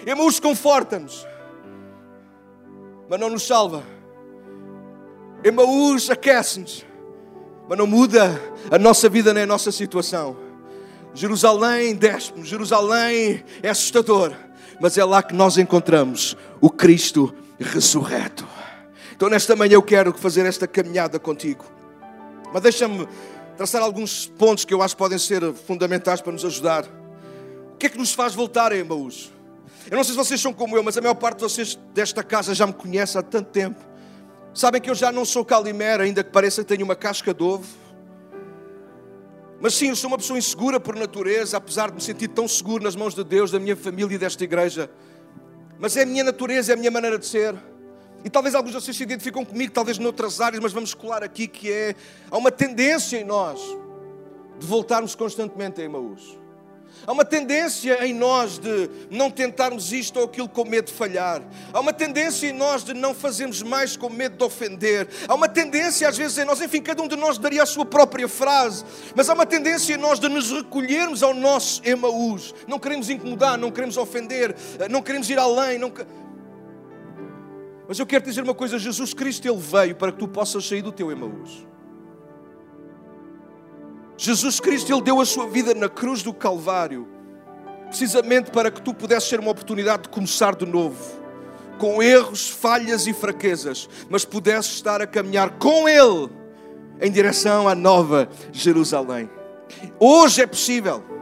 Emaús 0.06 0.38
conforta-nos, 0.38 1.26
mas 3.08 3.18
não 3.18 3.30
nos 3.30 3.46
salva. 3.46 3.82
Emaús 5.42 6.10
aquece-nos, 6.10 6.84
mas 7.68 7.78
não 7.78 7.86
muda 7.86 8.40
a 8.70 8.78
nossa 8.78 9.08
vida 9.08 9.32
nem 9.32 9.44
a 9.44 9.46
nossa 9.46 9.72
situação. 9.72 10.36
Jerusalém 11.14 11.94
despe-nos, 11.94 12.48
Jerusalém 12.48 13.44
é 13.62 13.70
assustador, 13.70 14.32
mas 14.80 14.98
é 14.98 15.04
lá 15.04 15.22
que 15.22 15.34
nós 15.34 15.56
encontramos 15.58 16.36
o 16.60 16.68
Cristo 16.68 17.34
ressurreto. 17.58 18.46
Então, 19.14 19.28
nesta 19.28 19.54
manhã, 19.54 19.74
eu 19.74 19.82
quero 19.82 20.12
fazer 20.14 20.44
esta 20.44 20.66
caminhada 20.66 21.18
contigo, 21.18 21.64
mas 22.52 22.62
deixa-me 22.62 23.06
traçar 23.56 23.80
alguns 23.80 24.26
pontos 24.26 24.64
que 24.64 24.74
eu 24.74 24.82
acho 24.82 24.94
que 24.94 24.98
podem 24.98 25.18
ser 25.18 25.52
fundamentais 25.52 26.20
para 26.20 26.32
nos 26.32 26.44
ajudar. 26.44 26.84
O 27.72 27.76
que 27.76 27.86
é 27.86 27.88
que 27.88 27.98
nos 27.98 28.12
faz 28.12 28.34
voltar 28.34 28.72
a 28.72 28.76
Emaús? 28.76 29.33
Eu 29.90 29.96
não 29.96 30.04
sei 30.04 30.12
se 30.12 30.18
vocês 30.18 30.40
são 30.40 30.52
como 30.52 30.76
eu, 30.76 30.82
mas 30.82 30.96
a 30.96 31.00
maior 31.00 31.14
parte 31.14 31.38
de 31.38 31.42
vocês 31.42 31.78
desta 31.92 32.22
casa 32.22 32.54
já 32.54 32.66
me 32.66 32.72
conhece 32.72 33.18
há 33.18 33.22
tanto 33.22 33.50
tempo. 33.50 33.80
Sabem 34.54 34.80
que 34.80 34.88
eu 34.88 34.94
já 34.94 35.10
não 35.10 35.24
sou 35.24 35.44
calimera, 35.44 36.04
ainda 36.04 36.22
que 36.22 36.30
pareça 36.30 36.62
que 36.62 36.68
tenho 36.68 36.84
uma 36.84 36.96
casca 36.96 37.34
de 37.34 37.42
ovo. 37.42 37.66
Mas 39.60 39.74
sim, 39.74 39.88
eu 39.88 39.96
sou 39.96 40.08
uma 40.08 40.18
pessoa 40.18 40.38
insegura 40.38 40.78
por 40.78 40.94
natureza, 40.94 41.56
apesar 41.56 41.88
de 41.88 41.96
me 41.96 42.00
sentir 42.00 42.28
tão 42.28 42.46
seguro 42.46 42.84
nas 42.84 42.94
mãos 42.94 43.14
de 43.14 43.24
Deus, 43.24 43.50
da 43.50 43.58
minha 43.58 43.76
família 43.76 44.14
e 44.14 44.18
desta 44.18 44.44
igreja. 44.44 44.90
Mas 45.78 45.96
é 45.96 46.02
a 46.02 46.06
minha 46.06 46.22
natureza, 46.22 46.72
é 46.72 46.74
a 46.74 46.76
minha 46.76 46.90
maneira 46.90 47.18
de 47.18 47.26
ser. 47.26 47.54
E 48.24 48.30
talvez 48.30 48.54
alguns 48.54 48.72
de 48.72 48.80
vocês 48.80 48.96
se 48.96 49.02
identificam 49.02 49.44
comigo, 49.44 49.72
talvez 49.72 49.98
noutras 49.98 50.40
áreas, 50.40 50.62
mas 50.62 50.72
vamos 50.72 50.94
colar 50.94 51.22
aqui 51.22 51.46
que 51.46 51.70
é 51.70 51.94
há 52.30 52.38
uma 52.38 52.50
tendência 52.50 53.18
em 53.18 53.24
nós 53.24 53.60
de 54.58 54.66
voltarmos 54.66 55.14
constantemente 55.14 55.80
a 55.80 55.84
Emaús. 55.84 56.38
Há 57.06 57.12
uma 57.12 57.24
tendência 57.24 58.06
em 58.06 58.14
nós 58.14 58.58
de 58.58 58.88
não 59.10 59.30
tentarmos 59.30 59.92
isto 59.92 60.18
ou 60.18 60.24
aquilo 60.24 60.48
com 60.48 60.64
medo 60.64 60.86
de 60.86 60.92
falhar. 60.92 61.42
Há 61.72 61.80
uma 61.80 61.92
tendência 61.92 62.48
em 62.48 62.52
nós 62.52 62.82
de 62.82 62.94
não 62.94 63.14
fazermos 63.14 63.62
mais 63.62 63.96
com 63.96 64.08
medo 64.08 64.36
de 64.36 64.44
ofender. 64.44 65.08
Há 65.28 65.34
uma 65.34 65.48
tendência 65.48 66.08
às 66.08 66.16
vezes 66.16 66.38
em 66.38 66.44
nós, 66.44 66.60
enfim, 66.60 66.80
cada 66.80 67.02
um 67.02 67.08
de 67.08 67.16
nós 67.16 67.36
daria 67.36 67.62
a 67.62 67.66
sua 67.66 67.84
própria 67.84 68.28
frase, 68.28 68.84
mas 69.14 69.28
há 69.28 69.34
uma 69.34 69.46
tendência 69.46 69.94
em 69.94 69.98
nós 69.98 70.18
de 70.18 70.28
nos 70.28 70.50
recolhermos 70.50 71.22
ao 71.22 71.34
nosso 71.34 71.82
Emaús. 71.84 72.54
Não 72.66 72.78
queremos 72.78 73.10
incomodar, 73.10 73.58
não 73.58 73.70
queremos 73.70 73.96
ofender, 73.96 74.54
não 74.90 75.02
queremos 75.02 75.28
ir 75.28 75.38
além. 75.38 75.78
Não... 75.78 75.92
Mas 77.86 77.98
eu 77.98 78.06
quero 78.06 78.24
dizer 78.24 78.42
uma 78.42 78.54
coisa: 78.54 78.78
Jesus 78.78 79.12
Cristo, 79.12 79.46
Ele 79.46 79.58
veio 79.58 79.94
para 79.94 80.12
que 80.12 80.18
tu 80.18 80.28
possas 80.28 80.66
sair 80.66 80.82
do 80.82 80.92
teu 80.92 81.10
Emaús. 81.10 81.66
Jesus 84.16 84.60
Cristo, 84.60 84.92
Ele 84.92 85.02
deu 85.02 85.20
a 85.20 85.26
sua 85.26 85.48
vida 85.48 85.74
na 85.74 85.88
cruz 85.88 86.22
do 86.22 86.32
Calvário 86.32 87.14
precisamente 87.94 88.50
para 88.50 88.72
que 88.72 88.82
tu 88.82 88.92
pudesses 88.92 89.28
ter 89.28 89.38
uma 89.38 89.52
oportunidade 89.52 90.04
de 90.04 90.08
começar 90.08 90.56
de 90.56 90.66
novo, 90.66 90.98
com 91.78 92.02
erros, 92.02 92.50
falhas 92.50 93.06
e 93.06 93.12
fraquezas, 93.12 93.88
mas 94.10 94.24
pudesses 94.24 94.72
estar 94.72 95.00
a 95.00 95.06
caminhar 95.06 95.50
com 95.58 95.88
Ele 95.88 96.28
em 97.00 97.10
direção 97.10 97.68
à 97.68 97.74
nova 97.74 98.28
Jerusalém. 98.50 99.30
Hoje 100.00 100.42
é 100.42 100.46
possível. 100.46 101.13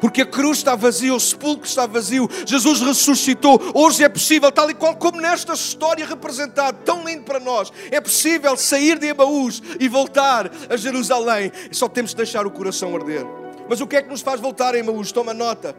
Porque 0.00 0.22
a 0.22 0.26
cruz 0.26 0.58
está 0.58 0.74
vazia, 0.76 1.14
o 1.14 1.20
sepulcro 1.20 1.66
está 1.66 1.86
vazio, 1.86 2.28
Jesus 2.46 2.80
ressuscitou. 2.80 3.60
Hoje 3.74 4.04
é 4.04 4.08
possível, 4.08 4.50
tal 4.52 4.70
e 4.70 4.74
qual 4.74 4.96
como 4.96 5.20
nesta 5.20 5.52
história 5.52 6.06
representada, 6.06 6.78
tão 6.84 7.04
lindo 7.04 7.22
para 7.22 7.40
nós, 7.40 7.72
é 7.90 8.00
possível 8.00 8.56
sair 8.56 8.98
de 8.98 9.06
Emaús 9.06 9.62
e 9.80 9.88
voltar 9.88 10.50
a 10.68 10.76
Jerusalém. 10.76 11.50
Só 11.72 11.88
temos 11.88 12.10
de 12.10 12.16
deixar 12.16 12.46
o 12.46 12.50
coração 12.50 12.94
arder. 12.94 13.26
Mas 13.68 13.80
o 13.80 13.86
que 13.86 13.96
é 13.96 14.02
que 14.02 14.08
nos 14.08 14.22
faz 14.22 14.40
voltar 14.40 14.74
a 14.74 14.78
Emaús? 14.78 15.12
Toma 15.12 15.34
nota. 15.34 15.76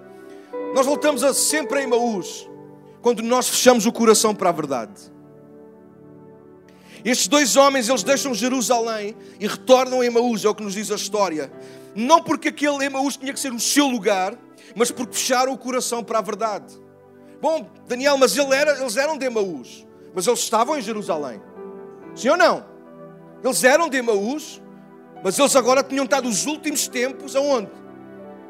Nós 0.74 0.86
voltamos 0.86 1.24
a 1.24 1.34
sempre 1.34 1.80
a 1.80 1.84
Emaús 1.84 2.48
quando 3.02 3.24
nós 3.24 3.48
fechamos 3.48 3.86
o 3.86 3.92
coração 3.92 4.36
para 4.36 4.50
a 4.50 4.52
verdade. 4.52 4.94
Estes 7.04 7.28
dois 7.28 7.56
homens, 7.56 7.88
eles 7.88 8.04
deixam 8.04 8.34
Jerusalém 8.34 9.16
e 9.40 9.48
retornam 9.48 10.02
a 10.02 10.06
Emaús, 10.06 10.44
é 10.44 10.50
o 10.50 10.56
que 10.56 10.64
nos 10.64 10.74
diz 10.74 10.92
a 10.92 10.96
história. 10.96 11.50
Não 11.96 12.22
porque 12.22 12.50
aquele 12.50 12.86
Emaús 12.86 13.18
tinha 13.18 13.34
que 13.34 13.40
ser 13.40 13.52
o 13.52 13.60
seu 13.60 13.88
lugar, 13.88 14.38
mas 14.76 14.92
porque 14.92 15.16
fecharam 15.16 15.54
o 15.54 15.58
coração 15.58 16.04
para 16.04 16.20
a 16.20 16.22
verdade. 16.22 16.80
Bom, 17.42 17.70
Daniel, 17.88 18.18
mas 18.18 18.38
ele 18.38 18.54
era, 18.54 18.80
eles 18.80 18.98
eram 18.98 19.18
de 19.18 19.26
Emaús, 19.26 19.88
mas 20.14 20.28
eles 20.28 20.40
estavam 20.40 20.78
em 20.78 20.82
Jerusalém. 20.82 21.42
Sim 22.16 22.30
ou 22.30 22.38
não? 22.38 22.66
Eles 23.44 23.64
eram 23.64 23.90
de 23.90 23.98
Emaús, 23.98 24.62
mas 25.24 25.40
eles 25.40 25.56
agora 25.56 25.82
tinham 25.84 26.04
estado 26.04 26.28
os 26.28 26.46
últimos 26.46 26.88
tempos 26.88 27.36
aonde? 27.36 27.72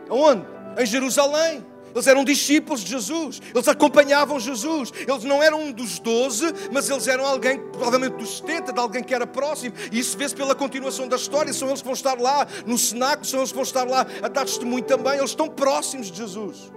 Aonde? 0.10 0.46
Em 0.78 0.86
Jerusalém. 0.86 1.66
Eles 1.94 2.08
eram 2.08 2.24
discípulos 2.24 2.82
de 2.82 2.92
Jesus, 2.92 3.42
eles 3.54 3.68
acompanhavam 3.68 4.40
Jesus. 4.40 4.92
Eles 5.08 5.24
não 5.24 5.42
eram 5.42 5.62
um 5.62 5.72
dos 5.72 6.00
doze, 6.00 6.46
mas 6.72 6.90
eles 6.90 7.08
eram 7.08 7.26
alguém, 7.26 7.60
provavelmente 7.72 8.18
dos 8.18 8.38
70, 8.38 8.74
de 8.74 8.80
alguém 8.80 9.04
que 9.04 9.14
era 9.14 9.26
próximo. 9.26 9.74
E 9.92 10.00
isso 10.00 10.18
vê-se 10.18 10.36
pela 10.36 10.56
continuação 10.56 11.08
da 11.08 11.16
história. 11.16 11.52
São 11.54 11.68
eles 11.68 11.82
que 11.82 11.86
vão 11.86 11.94
estar 11.94 12.20
lá 12.20 12.48
no 12.66 12.78
cenáculo, 12.78 13.26
são 13.26 13.40
eles 13.40 13.52
que 13.52 13.56
vão 13.56 13.64
estar 13.64 13.88
lá 13.88 14.06
a 14.22 14.28
dar 14.28 14.46
testemunho 14.46 14.84
também. 14.84 15.18
Eles 15.18 15.32
estão 15.32 15.48
próximos 15.48 16.12
de 16.12 16.18
Jesus, 16.18 16.72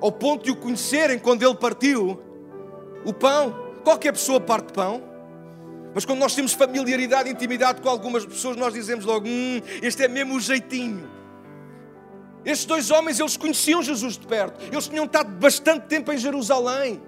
ao 0.00 0.12
ponto 0.12 0.44
de 0.44 0.50
o 0.50 0.56
conhecerem 0.56 1.18
quando 1.18 1.42
ele 1.42 1.54
partiu 1.54 2.20
o 3.04 3.12
pão. 3.12 3.64
Qualquer 3.84 4.12
pessoa 4.12 4.40
parte 4.40 4.72
pão. 4.72 5.02
Mas 5.94 6.04
quando 6.04 6.18
nós 6.18 6.34
temos 6.34 6.52
familiaridade, 6.52 7.30
intimidade 7.30 7.80
com 7.80 7.88
algumas 7.88 8.26
pessoas, 8.26 8.56
nós 8.56 8.74
dizemos 8.74 9.04
logo: 9.04 9.26
hum, 9.26 9.60
este 9.80 10.02
é 10.02 10.08
mesmo 10.08 10.34
o 10.34 10.40
jeitinho. 10.40 11.15
Estes 12.46 12.64
dois 12.64 12.90
homens, 12.92 13.18
eles 13.18 13.36
conheciam 13.36 13.82
Jesus 13.82 14.16
de 14.16 14.24
perto. 14.24 14.62
Eles 14.72 14.86
tinham 14.86 15.04
estado 15.04 15.28
bastante 15.32 15.86
tempo 15.86 16.12
em 16.12 16.16
Jerusalém. 16.16 17.02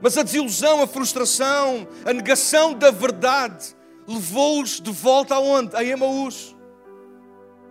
Mas 0.00 0.16
a 0.16 0.22
desilusão, 0.22 0.82
a 0.82 0.86
frustração, 0.86 1.86
a 2.06 2.12
negação 2.14 2.72
da 2.72 2.90
verdade 2.90 3.76
levou-os 4.08 4.80
de 4.80 4.90
volta 4.90 5.34
aonde? 5.34 5.76
A 5.76 5.84
Emaús. 5.84 6.56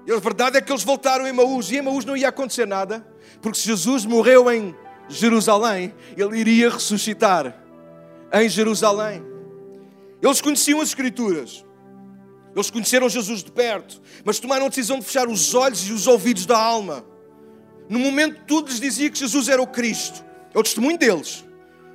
E 0.05 0.11
a 0.11 0.19
verdade 0.19 0.57
é 0.57 0.61
que 0.61 0.71
eles 0.71 0.83
voltaram 0.83 1.25
a 1.25 1.29
Emaús 1.29 1.71
e 1.71 1.75
em 1.75 1.77
Emaús 1.79 2.05
não 2.05 2.15
ia 2.15 2.29
acontecer 2.29 2.67
nada, 2.67 3.05
porque 3.41 3.57
se 3.57 3.65
Jesus 3.65 4.05
morreu 4.05 4.51
em 4.51 4.75
Jerusalém, 5.07 5.93
ele 6.15 6.37
iria 6.37 6.69
ressuscitar 6.69 7.59
em 8.31 8.47
Jerusalém. 8.47 9.23
Eles 10.21 10.41
conheciam 10.41 10.79
as 10.79 10.89
Escrituras. 10.89 11.65
Eles 12.55 12.69
conheceram 12.69 13.07
Jesus 13.07 13.43
de 13.43 13.51
perto, 13.51 14.01
mas 14.23 14.39
tomaram 14.39 14.65
a 14.65 14.69
decisão 14.69 14.99
de 14.99 15.05
fechar 15.05 15.27
os 15.27 15.53
olhos 15.53 15.87
e 15.87 15.93
os 15.93 16.07
ouvidos 16.07 16.45
da 16.45 16.57
alma. 16.57 17.05
No 17.87 17.99
momento, 17.99 18.41
tudo 18.47 18.69
lhes 18.69 18.79
dizia 18.79 19.09
que 19.09 19.19
Jesus 19.19 19.47
era 19.47 19.61
o 19.61 19.67
Cristo. 19.67 20.23
É 20.53 20.59
o 20.59 20.63
testemunho 20.63 20.97
deles, 20.97 21.45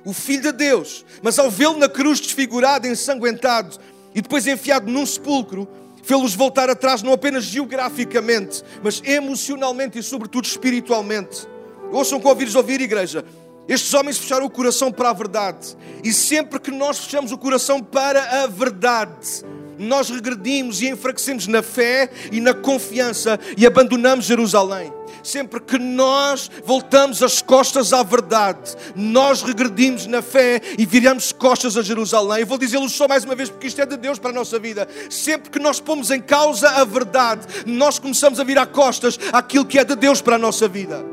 o 0.05 0.13
Filho 0.13 0.43
de 0.43 0.51
Deus. 0.51 1.05
Mas 1.21 1.37
ao 1.37 1.51
vê-lo 1.51 1.77
na 1.77 1.89
cruz 1.89 2.19
desfigurado, 2.19 2.87
ensanguentado 2.87 3.77
e 4.13 4.21
depois 4.21 4.47
enfiado 4.47 4.89
num 4.89 5.05
sepulcro, 5.05 5.67
fê-los 6.03 6.35
voltar 6.35 6.69
atrás, 6.69 7.01
não 7.01 7.11
apenas 7.11 7.43
geograficamente, 7.43 8.63
mas 8.81 9.01
emocionalmente 9.03 9.99
e, 9.99 10.03
sobretudo, 10.03 10.45
espiritualmente. 10.45 11.47
Ouçam 11.91 12.19
com 12.19 12.29
ouvidos 12.29 12.55
ouvir, 12.55 12.79
igreja. 12.79 13.25
Estes 13.67 13.93
homens 13.93 14.17
fecharam 14.17 14.45
o 14.45 14.49
coração 14.49 14.91
para 14.91 15.09
a 15.09 15.13
verdade. 15.13 15.75
E 16.03 16.13
sempre 16.13 16.59
que 16.59 16.71
nós 16.71 16.99
fechamos 16.99 17.31
o 17.31 17.37
coração 17.37 17.81
para 17.81 18.43
a 18.43 18.47
verdade, 18.47 19.43
nós 19.77 20.09
regredimos 20.09 20.81
e 20.81 20.89
enfraquecemos 20.89 21.47
na 21.47 21.61
fé 21.61 22.09
e 22.31 22.39
na 22.39 22.53
confiança 22.53 23.39
e 23.57 23.65
abandonamos 23.65 24.25
Jerusalém. 24.25 24.91
Sempre 25.23 25.59
que 25.59 25.79
nós 25.79 26.51
voltamos 26.63 27.23
as 27.23 27.41
costas 27.41 27.91
à 27.93 28.03
verdade, 28.03 28.75
nós 28.95 29.41
regredimos 29.41 30.05
na 30.05 30.21
fé 30.21 30.61
e 30.77 30.85
viramos 30.85 31.31
costas 31.31 31.75
a 31.75 31.81
Jerusalém. 31.81 32.41
Eu 32.41 32.47
vou 32.47 32.59
dizê-lo 32.59 32.87
só 32.87 33.07
mais 33.07 33.23
uma 33.23 33.33
vez 33.33 33.49
porque 33.49 33.65
isto 33.65 33.81
é 33.81 33.85
de 33.87 33.97
Deus 33.97 34.19
para 34.19 34.29
a 34.29 34.33
nossa 34.33 34.59
vida. 34.59 34.87
Sempre 35.09 35.49
que 35.49 35.57
nós 35.57 35.79
pomos 35.79 36.11
em 36.11 36.21
causa 36.21 36.69
a 36.69 36.83
verdade, 36.85 37.47
nós 37.65 37.97
começamos 37.97 38.39
a 38.39 38.43
virar 38.43 38.67
costas 38.67 39.17
àquilo 39.33 39.65
que 39.65 39.79
é 39.79 39.83
de 39.83 39.95
Deus 39.95 40.21
para 40.21 40.35
a 40.35 40.39
nossa 40.39 40.67
vida. 40.67 41.03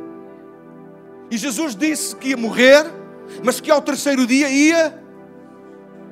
E 1.31 1.39
Jesus 1.39 1.75
disse 1.75 2.15
que 2.15 2.29
ia 2.29 2.37
morrer, 2.37 2.85
mas 3.43 3.61
que 3.61 3.71
ao 3.71 3.81
terceiro 3.81 4.27
dia 4.27 4.51
ia 4.51 5.02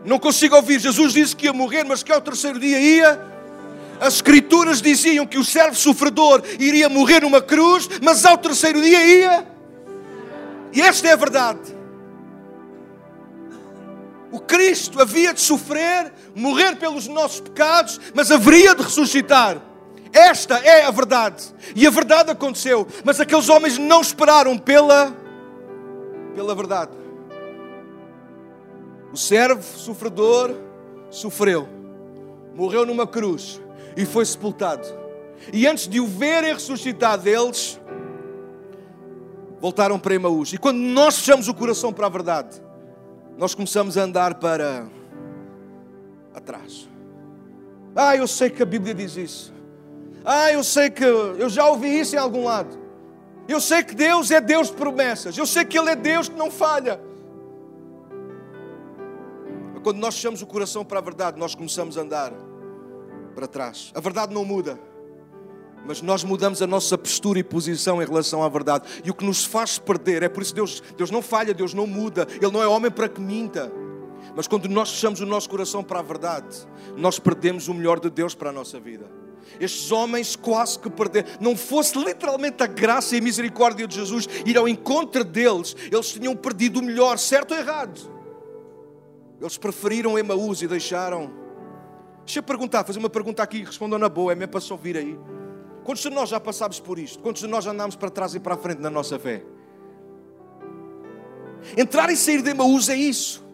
não 0.05 0.19
consigo 0.19 0.57
ouvir. 0.57 0.81
Jesus 0.81 1.13
disse 1.13 1.37
que 1.37 1.47
ia 1.47 1.53
morrer, 1.53 1.85
mas 1.85 2.03
que 2.03 2.13
ao 2.13 2.21
terceiro 2.21 2.59
dia 2.59 2.81
ia. 2.81 3.31
As 4.01 4.15
Escrituras 4.15 4.81
diziam 4.81 5.27
que 5.27 5.39
o 5.39 5.45
servo 5.45 5.77
sofredor 5.77 6.43
iria 6.59 6.89
morrer 6.89 7.21
numa 7.21 7.43
cruz, 7.43 7.89
mas 8.03 8.25
ao 8.25 8.39
terceiro 8.39 8.81
dia 8.81 9.05
ia. 9.05 9.47
E 10.73 10.81
esta 10.81 11.09
é 11.09 11.13
a 11.13 11.17
verdade. 11.17 11.81
O 14.33 14.39
Cristo 14.39 15.03
havia 15.03 15.35
de 15.35 15.41
sofrer, 15.41 16.13
morrer 16.35 16.77
pelos 16.77 17.09
nossos 17.09 17.41
pecados, 17.41 18.01
mas 18.15 18.31
haveria 18.31 18.75
de 18.75 18.83
ressuscitar. 18.83 19.61
Esta 20.13 20.59
é 20.59 20.85
a 20.85 20.91
verdade. 20.91 21.45
E 21.75 21.87
a 21.87 21.91
verdade 21.91 22.31
aconteceu. 22.31 22.87
Mas 23.05 23.21
aqueles 23.21 23.49
homens 23.49 23.77
não 23.77 24.01
esperaram 24.01 24.57
pela, 24.57 25.15
pela 26.35 26.55
verdade. 26.55 27.00
O 29.13 29.17
servo 29.17 29.63
sofredor 29.63 30.55
sofreu, 31.11 31.69
morreu 32.55 32.87
numa 32.87 33.07
cruz 33.07 33.61
e 33.97 34.07
foi 34.07 34.25
sepultado. 34.25 34.87
E 35.53 35.67
antes 35.67 35.89
de 35.89 36.01
o 36.01 36.07
verem 36.07 36.53
ressuscitado, 36.53 37.29
eles 37.29 37.81
voltaram 39.61 39.99
para 39.99 40.15
Emaús. 40.15 40.53
E 40.53 40.59
quando 40.59 40.79
nós 40.79 41.19
fechamos 41.19 41.49
o 41.49 41.55
coração 41.55 41.93
para 41.93 42.07
a 42.07 42.11
verdade, 42.11 42.63
nós 43.37 43.55
começamos 43.55 43.99
a 43.99 44.03
andar 44.03 44.35
para 44.35 44.87
atrás. 46.35 46.89
Ah, 47.97 48.17
eu 48.17 48.29
sei 48.29 48.51
que 48.51 48.63
a 48.63 48.67
Bíblia 48.67 48.95
diz 48.95 49.17
isso. 49.17 49.53
Ah, 50.25 50.53
eu 50.53 50.63
sei 50.63 50.91
que 50.91 51.03
eu 51.03 51.49
já 51.49 51.67
ouvi 51.67 51.99
isso 51.99 52.15
em 52.15 52.19
algum 52.19 52.45
lado. 52.45 52.79
Eu 53.49 53.61
sei 53.61 53.83
que 53.83 53.95
Deus 53.95 54.31
é 54.31 54.41
Deus 54.41 54.69
de 54.69 54.75
promessas. 54.75 55.37
Eu 55.37 55.47
sei 55.47 55.65
que 55.65 55.77
Ele 55.77 55.91
é 55.91 55.97
Deus 55.97 56.29
que 56.29 56.37
não 56.37 56.51
falha. 56.51 57.01
Quando 59.83 59.99
nós 59.99 60.15
fechamos 60.15 60.43
o 60.43 60.47
coração 60.47 60.85
para 60.85 60.99
a 60.99 61.03
verdade, 61.03 61.39
nós 61.39 61.55
começamos 61.55 61.97
a 61.97 62.03
andar 62.03 62.33
para 63.35 63.47
trás. 63.47 63.91
A 63.95 64.01
verdade 64.01 64.35
não 64.35 64.45
muda, 64.45 64.79
mas 65.87 66.03
nós 66.03 66.23
mudamos 66.23 66.61
a 66.61 66.67
nossa 66.67 66.99
postura 66.99 67.39
e 67.39 67.43
posição 67.43 68.03
em 68.03 68.05
relação 68.05 68.43
à 68.43 68.49
verdade. 68.49 69.03
E 69.05 69.11
o 69.11 69.15
que 69.15 69.25
nos 69.25 69.45
faz 69.45 69.79
perder, 69.79 70.23
é 70.23 70.29
por 70.29 70.43
isso 70.43 70.53
que 70.53 70.57
Deus, 70.57 70.83
Deus 70.97 71.11
não 71.11 71.23
falha, 71.23 71.55
Deus 71.55 71.73
não 71.73 71.87
muda, 71.87 72.27
Ele 72.41 72.51
não 72.51 72.63
é 72.63 72.69
homem 72.69 72.91
para 72.91 73.09
que 73.09 73.21
minta. 73.21 73.73
Mas 74.37 74.47
quando 74.47 74.69
nós 74.69 74.91
fechamos 74.91 75.21
o 75.21 75.27
nosso 75.27 75.49
coração 75.49 75.83
para 75.83 76.01
a 76.01 76.03
verdade, 76.03 76.57
nós 76.97 77.19
perdemos 77.19 77.69
o 77.69 77.75
melhor 77.75 77.99
de 77.99 78.11
Deus 78.11 78.35
para 78.35 78.51
a 78.51 78.53
nossa 78.53 78.79
vida. 78.79 79.07
Estes 79.59 79.91
homens 79.91 80.37
quase 80.37 80.79
que 80.79 80.89
perderam. 80.89 81.29
Não 81.41 81.57
fosse 81.57 81.99
literalmente 81.99 82.63
a 82.63 82.67
graça 82.67 83.17
e 83.17 83.19
a 83.19 83.23
misericórdia 83.23 83.87
de 83.87 83.97
Jesus 83.97 84.29
ir 84.45 84.57
ao 84.57 84.69
encontro 84.69 85.25
deles, 85.25 85.75
eles 85.91 86.13
tinham 86.13 86.37
perdido 86.37 86.81
o 86.81 86.83
melhor, 86.83 87.19
certo 87.19 87.53
ou 87.53 87.59
errado. 87.59 88.20
Eles 89.41 89.57
preferiram 89.57 90.19
Emaús 90.19 90.61
e 90.63 90.69
deixaram. 90.69 91.33
Deixa 92.25 92.41
eu 92.41 92.43
perguntar, 92.43 92.85
fazer 92.85 92.99
uma 92.99 93.09
pergunta 93.09 93.43
aqui 93.43 93.59
e 93.59 93.65
respondam 93.65 93.99
na 93.99 94.09
boa, 94.09 94.33
é 94.33 94.35
mesmo 94.35 94.53
para 94.53 94.61
se 94.61 94.73
ouvir 94.73 94.97
aí. 94.97 95.19
Quantos 95.83 96.03
de 96.03 96.11
nós 96.11 96.29
já 96.29 96.39
passámos 96.39 96.79
por 96.79 96.99
isto? 96.99 97.21
Quantos 97.21 97.43
de 97.43 97.49
nós 97.49 97.67
andámos 97.67 97.97
para 97.97 98.11
trás 98.11 98.35
e 98.35 98.41
para 98.41 98.55
a 98.55 98.59
frente 98.59 98.81
na 98.81 98.91
nossa 98.91 99.19
fé? 99.19 99.43
Entrar 101.77 102.11
e 102.11 102.17
sair 102.17 102.43
de 102.43 102.51
Emaús 102.51 102.89
é 102.89 102.97
isso. 102.97 103.45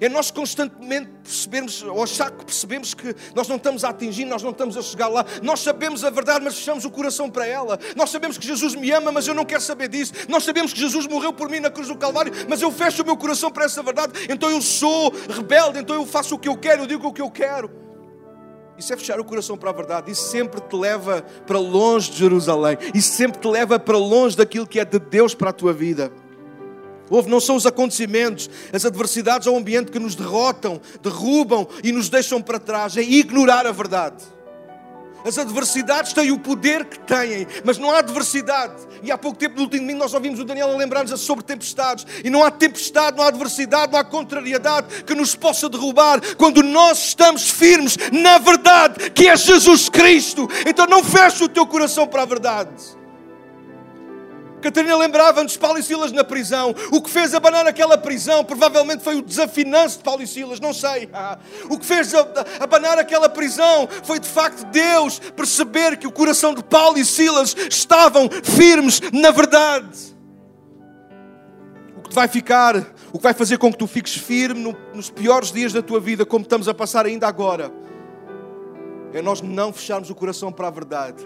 É 0.00 0.08
nós 0.08 0.30
constantemente 0.30 1.10
percebermos, 1.22 1.82
ou 1.82 2.02
achar 2.02 2.30
que 2.30 2.44
percebemos 2.44 2.94
que 2.94 3.14
nós 3.34 3.48
não 3.48 3.56
estamos 3.56 3.84
a 3.84 3.90
atingir, 3.90 4.24
nós 4.24 4.42
não 4.42 4.50
estamos 4.50 4.76
a 4.76 4.82
chegar 4.82 5.08
lá. 5.08 5.24
Nós 5.42 5.60
sabemos 5.60 6.04
a 6.04 6.10
verdade, 6.10 6.44
mas 6.44 6.56
fechamos 6.56 6.84
o 6.84 6.90
coração 6.90 7.30
para 7.30 7.46
ela. 7.46 7.78
Nós 7.96 8.10
sabemos 8.10 8.38
que 8.38 8.46
Jesus 8.46 8.74
me 8.74 8.90
ama, 8.90 9.12
mas 9.12 9.26
eu 9.26 9.34
não 9.34 9.44
quero 9.44 9.60
saber 9.60 9.88
disso. 9.88 10.12
Nós 10.28 10.44
sabemos 10.44 10.72
que 10.72 10.80
Jesus 10.80 11.06
morreu 11.06 11.32
por 11.32 11.48
mim 11.48 11.60
na 11.60 11.70
cruz 11.70 11.88
do 11.88 11.96
Calvário, 11.96 12.32
mas 12.48 12.62
eu 12.62 12.70
fecho 12.70 13.02
o 13.02 13.06
meu 13.06 13.16
coração 13.16 13.50
para 13.50 13.64
essa 13.64 13.82
verdade. 13.82 14.12
Então 14.28 14.50
eu 14.50 14.60
sou 14.60 15.12
rebelde, 15.28 15.78
então 15.78 15.96
eu 15.96 16.06
faço 16.06 16.34
o 16.34 16.38
que 16.38 16.48
eu 16.48 16.56
quero, 16.56 16.82
eu 16.82 16.86
digo 16.86 17.06
o 17.06 17.12
que 17.12 17.22
eu 17.22 17.30
quero. 17.30 17.82
Isso 18.78 18.92
é 18.92 18.96
fechar 18.96 19.20
o 19.20 19.24
coração 19.24 19.56
para 19.56 19.70
a 19.70 19.72
verdade. 19.72 20.10
Isso 20.10 20.28
sempre 20.28 20.60
te 20.60 20.74
leva 20.74 21.22
para 21.46 21.58
longe 21.58 22.10
de 22.10 22.18
Jerusalém. 22.18 22.78
Isso 22.94 23.12
sempre 23.12 23.40
te 23.40 23.46
leva 23.46 23.78
para 23.78 23.98
longe 23.98 24.36
daquilo 24.36 24.66
que 24.66 24.80
é 24.80 24.84
de 24.84 24.98
Deus 24.98 25.34
para 25.34 25.50
a 25.50 25.52
tua 25.52 25.72
vida. 25.72 26.10
Houve, 27.10 27.28
não 27.28 27.40
são 27.40 27.56
os 27.56 27.66
acontecimentos, 27.66 28.48
as 28.72 28.84
adversidades 28.84 29.46
ao 29.46 29.56
ambiente 29.56 29.90
que 29.90 29.98
nos 29.98 30.14
derrotam, 30.14 30.80
derrubam 31.02 31.68
e 31.82 31.92
nos 31.92 32.08
deixam 32.08 32.40
para 32.40 32.58
trás. 32.58 32.96
É 32.96 33.02
ignorar 33.02 33.66
a 33.66 33.72
verdade. 33.72 34.24
As 35.24 35.38
adversidades 35.38 36.12
têm 36.12 36.32
o 36.32 36.38
poder 36.38 36.84
que 36.84 36.98
têm, 36.98 37.46
mas 37.64 37.78
não 37.78 37.90
há 37.90 37.98
adversidade. 37.98 38.74
E 39.02 39.10
há 39.10 39.18
pouco 39.18 39.38
tempo, 39.38 39.56
no 39.56 39.62
último 39.62 39.82
domingo, 39.82 39.98
nós 39.98 40.14
ouvimos 40.14 40.40
o 40.40 40.44
Daniel 40.44 40.70
a 40.70 40.76
lembrar-nos 40.76 41.20
sobre 41.20 41.44
tempestades. 41.44 42.06
E 42.24 42.30
não 42.30 42.42
há 42.42 42.50
tempestade, 42.50 43.16
não 43.16 43.24
há 43.24 43.28
adversidade, 43.28 43.92
não 43.92 43.98
há 43.98 44.04
contrariedade 44.04 45.04
que 45.04 45.14
nos 45.14 45.34
possa 45.34 45.68
derrubar 45.68 46.20
quando 46.36 46.62
nós 46.62 47.06
estamos 47.06 47.50
firmes 47.50 47.96
na 48.12 48.38
verdade, 48.38 49.10
que 49.10 49.28
é 49.28 49.36
Jesus 49.36 49.88
Cristo. 49.88 50.48
Então 50.66 50.86
não 50.86 51.04
feche 51.04 51.44
o 51.44 51.48
teu 51.48 51.66
coração 51.66 52.06
para 52.06 52.22
a 52.22 52.26
verdade. 52.26 53.01
Catarina 54.62 54.96
lembrava-nos 54.96 55.52
de 55.52 55.58
Paulo 55.58 55.78
e 55.78 55.82
Silas 55.82 56.12
na 56.12 56.22
prisão. 56.24 56.74
O 56.90 57.02
que 57.02 57.10
fez 57.10 57.34
abanar 57.34 57.66
aquela 57.66 57.98
prisão 57.98 58.44
provavelmente 58.44 59.02
foi 59.02 59.16
o 59.16 59.22
desafinanço 59.22 59.98
de 59.98 60.04
Paulo 60.04 60.22
e 60.22 60.26
Silas, 60.26 60.60
não 60.60 60.72
sei. 60.72 61.10
O 61.68 61.78
que 61.78 61.84
fez 61.84 62.12
abanar 62.60 62.98
aquela 62.98 63.28
prisão 63.28 63.88
foi 64.04 64.20
de 64.20 64.28
facto 64.28 64.64
Deus 64.66 65.18
perceber 65.18 65.96
que 65.96 66.06
o 66.06 66.12
coração 66.12 66.54
de 66.54 66.62
Paulo 66.62 66.98
e 66.98 67.04
Silas 67.04 67.54
estavam 67.68 68.28
firmes 68.30 69.00
na 69.12 69.30
verdade. 69.30 70.14
O 71.96 72.02
que 72.02 72.10
te 72.10 72.14
vai 72.14 72.28
ficar, 72.28 72.76
o 73.12 73.18
que 73.18 73.24
vai 73.24 73.34
fazer 73.34 73.58
com 73.58 73.72
que 73.72 73.78
tu 73.78 73.86
fiques 73.86 74.14
firme 74.14 74.60
no, 74.60 74.76
nos 74.94 75.10
piores 75.10 75.50
dias 75.50 75.72
da 75.72 75.82
tua 75.82 75.98
vida, 75.98 76.24
como 76.24 76.42
estamos 76.42 76.68
a 76.68 76.74
passar 76.74 77.06
ainda 77.06 77.26
agora, 77.26 77.72
é 79.12 79.20
nós 79.20 79.40
não 79.40 79.72
fecharmos 79.72 80.10
o 80.10 80.14
coração 80.14 80.52
para 80.52 80.68
a 80.68 80.70
verdade 80.70 81.24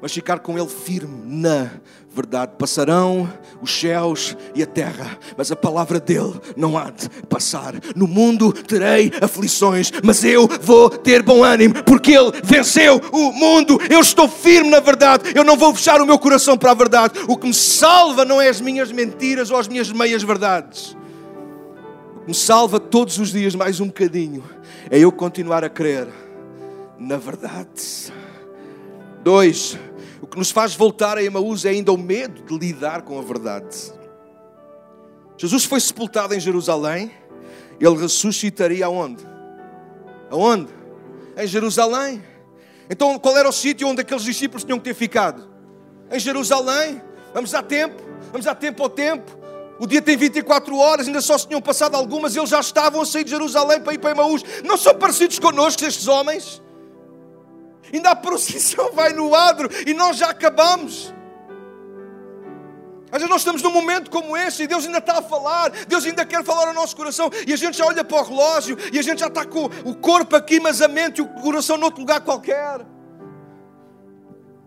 mas 0.00 0.12
ficar 0.12 0.38
com 0.40 0.58
Ele 0.58 0.68
firme 0.68 1.22
na 1.24 1.70
verdade. 2.16 2.52
Passarão 2.58 3.30
os 3.60 3.70
céus 3.70 4.36
e 4.54 4.62
a 4.62 4.66
terra, 4.66 5.18
mas 5.36 5.52
a 5.52 5.56
palavra 5.56 6.00
dele 6.00 6.34
não 6.56 6.76
há 6.78 6.90
de 6.90 7.08
passar. 7.28 7.74
No 7.94 8.06
mundo 8.06 8.52
terei 8.52 9.12
aflições, 9.20 9.92
mas 10.02 10.24
eu 10.24 10.48
vou 10.62 10.88
ter 10.88 11.22
bom 11.22 11.44
ânimo, 11.44 11.82
porque 11.84 12.12
Ele 12.12 12.32
venceu 12.42 13.00
o 13.12 13.32
mundo. 13.32 13.78
Eu 13.90 14.00
estou 14.00 14.28
firme 14.28 14.70
na 14.70 14.80
verdade, 14.80 15.32
eu 15.34 15.44
não 15.44 15.56
vou 15.56 15.74
fechar 15.74 16.00
o 16.00 16.06
meu 16.06 16.18
coração 16.18 16.56
para 16.56 16.70
a 16.70 16.74
verdade. 16.74 17.18
O 17.28 17.36
que 17.36 17.46
me 17.46 17.54
salva 17.54 18.24
não 18.24 18.40
é 18.40 18.48
as 18.48 18.60
minhas 18.60 18.90
mentiras 18.90 19.50
ou 19.50 19.58
as 19.58 19.68
minhas 19.68 19.90
meias 19.92 20.22
verdades. 20.22 20.96
O 22.16 22.20
que 22.20 22.28
me 22.28 22.34
salva 22.34 22.80
todos 22.80 23.18
os 23.18 23.30
dias 23.30 23.54
mais 23.54 23.80
um 23.80 23.86
bocadinho 23.86 24.42
é 24.90 24.98
eu 24.98 25.12
continuar 25.12 25.64
a 25.64 25.68
crer 25.68 26.08
na 26.98 27.16
verdade. 27.16 28.12
Dois, 29.22 29.78
o 30.20 30.26
que 30.26 30.38
nos 30.38 30.50
faz 30.50 30.74
voltar 30.74 31.18
a 31.18 31.22
Emaús 31.22 31.64
é 31.64 31.70
ainda 31.70 31.92
o 31.92 31.98
medo 31.98 32.42
de 32.42 32.58
lidar 32.58 33.02
com 33.02 33.18
a 33.18 33.22
verdade. 33.22 33.92
Jesus 35.36 35.64
foi 35.64 35.80
sepultado 35.80 36.34
em 36.34 36.40
Jerusalém, 36.40 37.10
ele 37.78 37.96
ressuscitaria 37.96 38.86
aonde? 38.86 39.26
Aonde? 40.30 40.72
Em 41.36 41.46
Jerusalém. 41.46 42.22
Então 42.88 43.18
qual 43.18 43.36
era 43.36 43.48
o 43.48 43.52
sítio 43.52 43.86
onde 43.88 44.00
aqueles 44.00 44.22
discípulos 44.22 44.64
tinham 44.64 44.78
que 44.78 44.84
ter 44.84 44.94
ficado? 44.94 45.46
Em 46.10 46.18
Jerusalém. 46.18 47.02
Vamos 47.34 47.50
dar 47.50 47.62
tempo, 47.62 48.02
vamos 48.32 48.46
dar 48.46 48.54
tempo 48.54 48.82
ao 48.82 48.88
tempo. 48.88 49.36
O 49.78 49.86
dia 49.86 50.00
tem 50.00 50.16
24 50.16 50.74
horas, 50.78 51.06
ainda 51.06 51.20
só 51.20 51.36
se 51.36 51.46
tinham 51.46 51.60
passado 51.60 51.96
algumas, 51.96 52.34
eles 52.34 52.48
já 52.48 52.60
estavam 52.60 53.02
a 53.02 53.04
sair 53.04 53.24
de 53.24 53.30
Jerusalém 53.30 53.80
para 53.80 53.92
ir 53.92 53.98
para 53.98 54.12
Emaús. 54.12 54.42
Não 54.64 54.78
são 54.78 54.94
parecidos 54.94 55.38
connosco 55.38 55.84
estes 55.84 56.08
homens? 56.08 56.62
Ainda 57.92 58.10
a 58.10 58.16
procissão 58.16 58.92
vai 58.92 59.12
no 59.12 59.34
adro 59.34 59.68
e 59.86 59.94
nós 59.94 60.16
já 60.16 60.30
acabamos. 60.30 61.14
Às 63.10 63.18
vezes 63.18 63.28
nós 63.28 63.40
estamos 63.40 63.62
num 63.62 63.70
momento 63.70 64.10
como 64.10 64.36
este 64.36 64.64
e 64.64 64.66
Deus 64.66 64.84
ainda 64.84 64.98
está 64.98 65.18
a 65.18 65.22
falar, 65.22 65.70
Deus 65.86 66.04
ainda 66.04 66.24
quer 66.24 66.44
falar 66.44 66.68
ao 66.68 66.74
nosso 66.74 66.96
coração 66.96 67.30
e 67.46 67.52
a 67.52 67.56
gente 67.56 67.78
já 67.78 67.86
olha 67.86 68.04
para 68.04 68.20
o 68.20 68.24
relógio 68.24 68.76
e 68.92 68.98
a 68.98 69.02
gente 69.02 69.20
já 69.20 69.28
está 69.28 69.44
com 69.44 69.66
o 69.84 69.94
corpo 69.94 70.34
aqui, 70.34 70.58
mas 70.58 70.82
a 70.82 70.88
mente 70.88 71.18
e 71.18 71.22
o 71.22 71.28
coração 71.28 71.76
noutro 71.76 72.00
lugar 72.00 72.20
qualquer. 72.20 72.84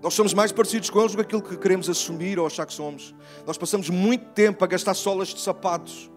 Nós 0.02 0.14
somos 0.14 0.34
mais 0.34 0.52
parecidos 0.54 0.90
com 0.90 1.00
eles 1.02 1.12
do 1.12 1.18
que 1.18 1.24
aquilo 1.24 1.42
que 1.42 1.58
queremos 1.58 1.90
assumir 1.90 2.40
ou 2.40 2.48
achar 2.48 2.66
que 2.66 2.74
somos. 2.74 3.14
Nós 3.46 3.58
passamos 3.58 3.90
muito 3.90 4.26
tempo 4.28 4.64
a 4.64 4.68
gastar 4.68 4.94
solas 4.94 5.28
de 5.28 5.42
sapatos 5.42 6.10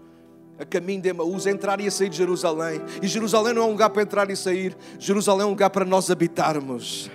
a 0.59 0.65
caminho 0.65 1.01
de 1.01 1.09
Emaús, 1.09 1.47
entrar 1.47 1.81
e 1.81 1.91
sair 1.91 2.09
de 2.09 2.17
Jerusalém. 2.17 2.81
E 3.03 3.07
Jerusalém 3.07 3.55
não 3.55 3.63
é 3.63 3.65
um 3.67 3.71
lugar 3.71 3.91
para 3.91 4.03
entrar 4.03 4.31
e 4.31 4.37
sair, 4.37 4.77
Jerusalém 4.99 5.43
é 5.43 5.47
um 5.47 5.51
lugar 5.51 5.71
para 5.71 5.85
nós 5.85 6.11
habitarmos. 6.11 7.11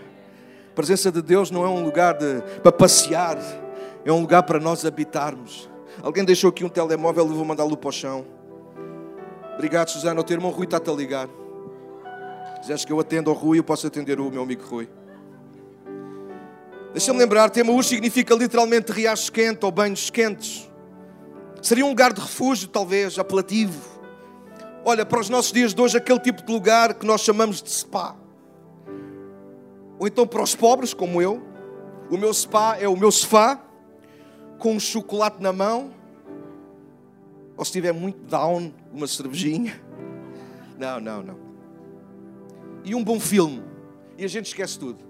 A 0.72 0.76
presença 0.76 1.12
de 1.12 1.22
Deus 1.22 1.50
não 1.50 1.64
é 1.64 1.68
um 1.68 1.84
lugar 1.84 2.16
de, 2.16 2.42
para 2.62 2.72
passear, 2.72 3.38
é 4.06 4.12
um 4.12 4.22
lugar 4.22 4.44
para 4.44 4.60
nós 4.60 4.86
habitarmos. 4.86 5.70
Alguém 6.02 6.24
deixou 6.24 6.50
aqui 6.50 6.64
um 6.64 6.70
telemóvel, 6.70 7.28
eu 7.28 7.34
vou 7.34 7.46
mandá-lo 7.46 7.76
para 7.76 7.90
o 7.90 7.92
chão. 7.92 8.26
Obrigado, 9.56 9.90
Susana. 9.90 10.22
O 10.22 10.24
teu 10.24 10.36
irmão 10.36 10.52
Rui 10.52 10.66
está-te 10.66 10.90
a 10.90 10.94
ligar. 10.94 11.28
Quiseres 12.60 12.86
que 12.86 12.94
eu 12.94 13.00
atenda 13.00 13.30
ao 13.30 13.36
Rui, 13.36 13.58
eu 13.58 13.64
posso 13.64 13.88
atender 13.88 14.20
o 14.20 14.30
meu 14.30 14.44
amigo 14.44 14.64
Rui. 14.64 14.88
Deixa-me 16.94 17.20
lembrar, 17.20 17.56
Emaús 17.56 17.88
significa 17.88 18.34
literalmente 18.34 18.92
riachos 18.92 19.30
quentes 19.30 19.64
ou 19.64 19.72
banhos 19.72 20.10
quentes. 20.10 20.70
Seria 21.62 21.86
um 21.86 21.90
lugar 21.90 22.14
de 22.14 22.22
refúgio, 22.22 22.68
talvez, 22.68 23.18
apelativo. 23.18 23.98
Olha, 24.86 25.06
para 25.06 25.20
os 25.20 25.30
nossos 25.30 25.52
dias 25.52 25.74
de 25.74 25.82
hoje, 25.82 25.98
aquele 25.98 26.20
tipo 26.20 26.44
de 26.44 26.52
lugar 26.52 26.94
que 26.94 27.06
nós 27.06 27.22
chamamos 27.22 27.62
de 27.62 27.70
spa. 27.70 28.16
Ou 30.00 30.08
então 30.08 30.28
para 30.28 30.42
os 30.42 30.56
pobres, 30.56 30.94
como 30.94 31.22
eu, 31.22 31.42
o 32.10 32.18
meu 32.18 32.34
spa 32.34 32.78
é 32.80 32.88
o 32.88 32.96
meu 32.96 33.12
sofá, 33.12 33.62
com 34.60 34.74
um 34.74 34.80
chocolate 34.80 35.42
na 35.42 35.52
mão. 35.52 35.92
Ou 37.58 37.66
se 37.66 37.70
estiver 37.70 37.92
muito 37.92 38.20
down, 38.28 38.72
uma 38.94 39.08
cervejinha. 39.08 39.82
Não, 40.78 41.00
não, 41.00 41.24
não. 41.24 41.38
E 42.86 42.96
um 42.96 43.04
bom 43.04 43.20
filme. 43.20 43.64
E 44.18 44.24
a 44.24 44.28
gente 44.28 44.46
esquece 44.46 44.80
tudo. 44.80 45.04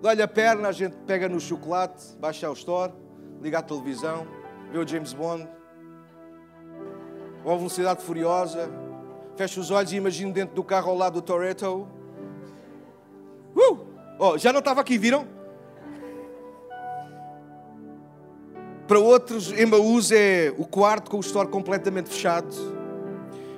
Dá-lhe 0.00 0.22
a 0.22 0.28
perna, 0.28 0.68
a 0.68 0.72
gente 0.72 0.94
pega 1.06 1.28
no 1.28 1.40
chocolate, 1.40 2.16
baixa 2.20 2.48
o 2.48 2.52
store, 2.52 2.92
liga 3.42 3.58
a 3.58 3.62
televisão, 3.62 4.26
vê 4.70 4.78
o 4.78 4.86
James 4.86 5.12
Bond, 5.12 5.48
ou 7.44 7.52
a 7.52 7.56
velocidade 7.56 8.02
furiosa, 8.02 8.70
fecha 9.36 9.60
os 9.60 9.70
olhos 9.70 9.92
e 9.92 9.96
imagina 9.96 10.32
dentro 10.32 10.54
do 10.54 10.64
carro 10.64 10.90
ao 10.90 10.96
lado 10.96 11.14
do 11.14 11.22
Toretto. 11.22 11.88
Uh! 13.56 13.78
Oh, 14.18 14.36
já 14.36 14.52
não 14.52 14.58
estava 14.58 14.80
aqui, 14.80 14.98
viram? 14.98 15.26
Para 18.88 18.98
outros, 18.98 19.52
Emmaús 19.52 20.10
é 20.10 20.52
o 20.56 20.64
quarto 20.64 21.10
com 21.10 21.18
o 21.18 21.20
store 21.20 21.48
completamente 21.48 22.08
fechado. 22.08 22.48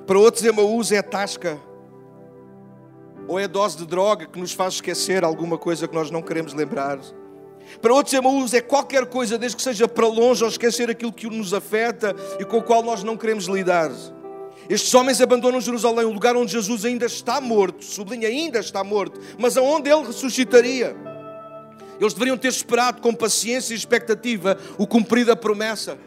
Para 0.05 0.19
outros, 0.19 0.43
Emmaús 0.43 0.91
é 0.91 0.97
a 0.97 1.03
tasca. 1.03 1.57
Ou 3.27 3.39
é 3.39 3.45
a 3.45 3.47
dose 3.47 3.77
de 3.77 3.85
droga 3.85 4.25
que 4.25 4.37
nos 4.37 4.51
faz 4.51 4.73
esquecer 4.73 5.23
alguma 5.23 5.57
coisa 5.57 5.87
que 5.87 5.95
nós 5.95 6.11
não 6.11 6.21
queremos 6.21 6.53
lembrar. 6.53 6.99
Para 7.79 7.93
outros, 7.93 8.13
Emaús 8.13 8.53
é 8.53 8.61
qualquer 8.61 9.05
coisa, 9.05 9.37
desde 9.37 9.55
que 9.55 9.63
seja 9.63 9.87
para 9.87 10.07
longe 10.07 10.43
ou 10.43 10.49
esquecer 10.49 10.89
aquilo 10.89 11.13
que 11.13 11.27
nos 11.27 11.53
afeta 11.53 12.15
e 12.39 12.45
com 12.45 12.57
o 12.57 12.63
qual 12.63 12.83
nós 12.83 13.03
não 13.03 13.15
queremos 13.15 13.45
lidar. 13.45 13.91
Estes 14.69 14.93
homens 14.93 15.21
abandonam 15.21 15.59
Jerusalém, 15.59 16.05
um 16.05 16.13
lugar 16.13 16.35
onde 16.35 16.51
Jesus 16.51 16.85
ainda 16.85 17.05
está 17.05 17.41
morto, 17.41 17.83
sublinha, 17.83 18.27
ainda 18.27 18.59
está 18.59 18.83
morto, 18.83 19.19
mas 19.37 19.57
aonde 19.57 19.89
ele 19.89 20.07
ressuscitaria. 20.07 20.95
Eles 21.99 22.13
deveriam 22.13 22.37
ter 22.37 22.47
esperado 22.47 23.01
com 23.01 23.13
paciência 23.13 23.73
e 23.73 23.77
expectativa 23.77 24.57
o 24.77 24.87
cumprir 24.87 25.25
da 25.25 25.35
promessa. 25.35 25.97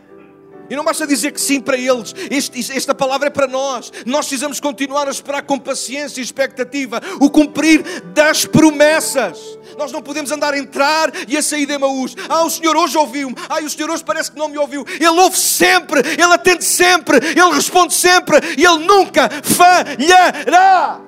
E 0.69 0.77
não 0.77 0.85
basta 0.85 1.07
dizer 1.07 1.33
que 1.33 1.41
sim 1.41 1.61
para 1.61 1.77
eles, 1.77 2.15
este, 2.31 2.73
esta 2.73 2.95
palavra 2.95 3.27
é 3.27 3.31
para 3.31 3.47
nós. 3.47 3.93
Nós 4.07 4.27
precisamos 4.27 4.61
continuar 4.61 5.07
a 5.09 5.11
esperar 5.11 5.43
com 5.43 5.59
paciência 5.59 6.21
e 6.21 6.25
expectativa 6.25 7.01
o 7.21 7.29
cumprir 7.29 7.83
das 8.15 8.47
promessas. 8.47 9.39
Nós 9.77 9.93
não 9.93 10.01
podemos 10.01 10.31
andar 10.31 10.55
a 10.55 10.59
entrar 10.59 11.13
e 11.29 11.37
a 11.37 11.43
sair 11.43 11.67
de 11.67 11.73
Emaús. 11.73 12.15
Ah, 12.29 12.45
o 12.45 12.51
Senhor 12.51 12.77
hoje 12.77 12.97
ouviu-me. 12.97 13.37
Ah, 13.49 13.61
o 13.61 13.69
Senhor 13.69 13.91
hoje 13.91 14.05
parece 14.05 14.33
que 14.33 14.39
não 14.39 14.49
me 14.49 14.57
ouviu. 14.57 14.85
Ele 14.89 15.09
ouve 15.09 15.37
sempre, 15.37 16.01
Ele 16.01 16.33
atende 16.33 16.65
sempre, 16.65 17.17
Ele 17.17 17.55
responde 17.55 17.93
sempre 17.93 18.39
e 18.57 18.65
Ele 18.65 18.87
nunca 18.87 19.29
falhará. 19.43 21.01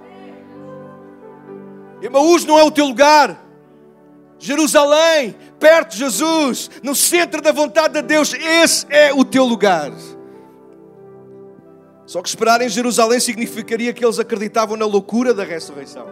Emaús 2.03 2.45
não 2.45 2.59
é 2.59 2.63
o 2.63 2.71
teu 2.71 2.87
lugar. 2.87 3.47
Jerusalém 4.39 5.35
perto 5.59 5.93
de 5.93 5.99
Jesus, 5.99 6.71
no 6.83 6.95
centro 6.95 7.41
da 7.41 7.53
vontade 7.53 7.95
de 7.95 8.03
Deus, 8.03 8.33
esse 8.35 8.87
é 8.89 9.13
o 9.13 9.25
teu 9.25 9.45
lugar. 9.45 9.93
Só 12.07 12.23
que 12.23 12.29
esperar 12.29 12.63
em 12.63 12.69
Jerusalém 12.69 13.19
significaria 13.19 13.93
que 13.93 14.05
eles 14.05 14.19
acreditavam 14.19 14.77
na 14.77 14.87
loucura 14.87 15.35
da 15.35 15.43
ressurreição. 15.43 16.07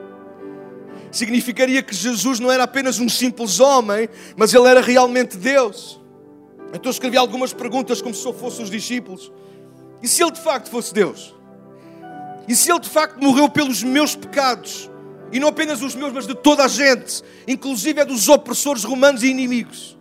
Significaria 1.12 1.82
que 1.82 1.94
Jesus 1.94 2.40
não 2.40 2.50
era 2.50 2.64
apenas 2.64 2.98
um 2.98 3.08
simples 3.08 3.60
homem, 3.60 4.08
mas 4.36 4.52
ele 4.52 4.66
era 4.66 4.80
realmente 4.80 5.36
Deus. 5.36 6.00
Então 6.72 6.90
escrevi 6.90 7.16
algumas 7.16 7.52
perguntas 7.52 8.02
como 8.02 8.14
se 8.14 8.26
eu 8.26 8.34
fosse 8.34 8.60
os 8.60 8.68
discípulos. 8.68 9.32
E 10.02 10.08
se 10.08 10.22
ele 10.22 10.32
de 10.32 10.40
facto 10.40 10.68
fosse 10.68 10.92
Deus? 10.92 11.32
E 12.48 12.56
se 12.56 12.70
ele 12.72 12.80
de 12.80 12.90
facto 12.90 13.22
morreu 13.22 13.48
pelos 13.48 13.82
meus 13.84 14.16
pecados? 14.16 14.90
E 15.32 15.40
não 15.40 15.48
apenas 15.48 15.82
os 15.82 15.94
meus, 15.94 16.12
mas 16.12 16.26
de 16.26 16.34
toda 16.34 16.64
a 16.64 16.68
gente, 16.68 17.22
inclusive 17.46 18.00
é 18.00 18.04
dos 18.04 18.28
opressores 18.28 18.84
romanos 18.84 19.22
e 19.22 19.28
inimigos. 19.28 19.98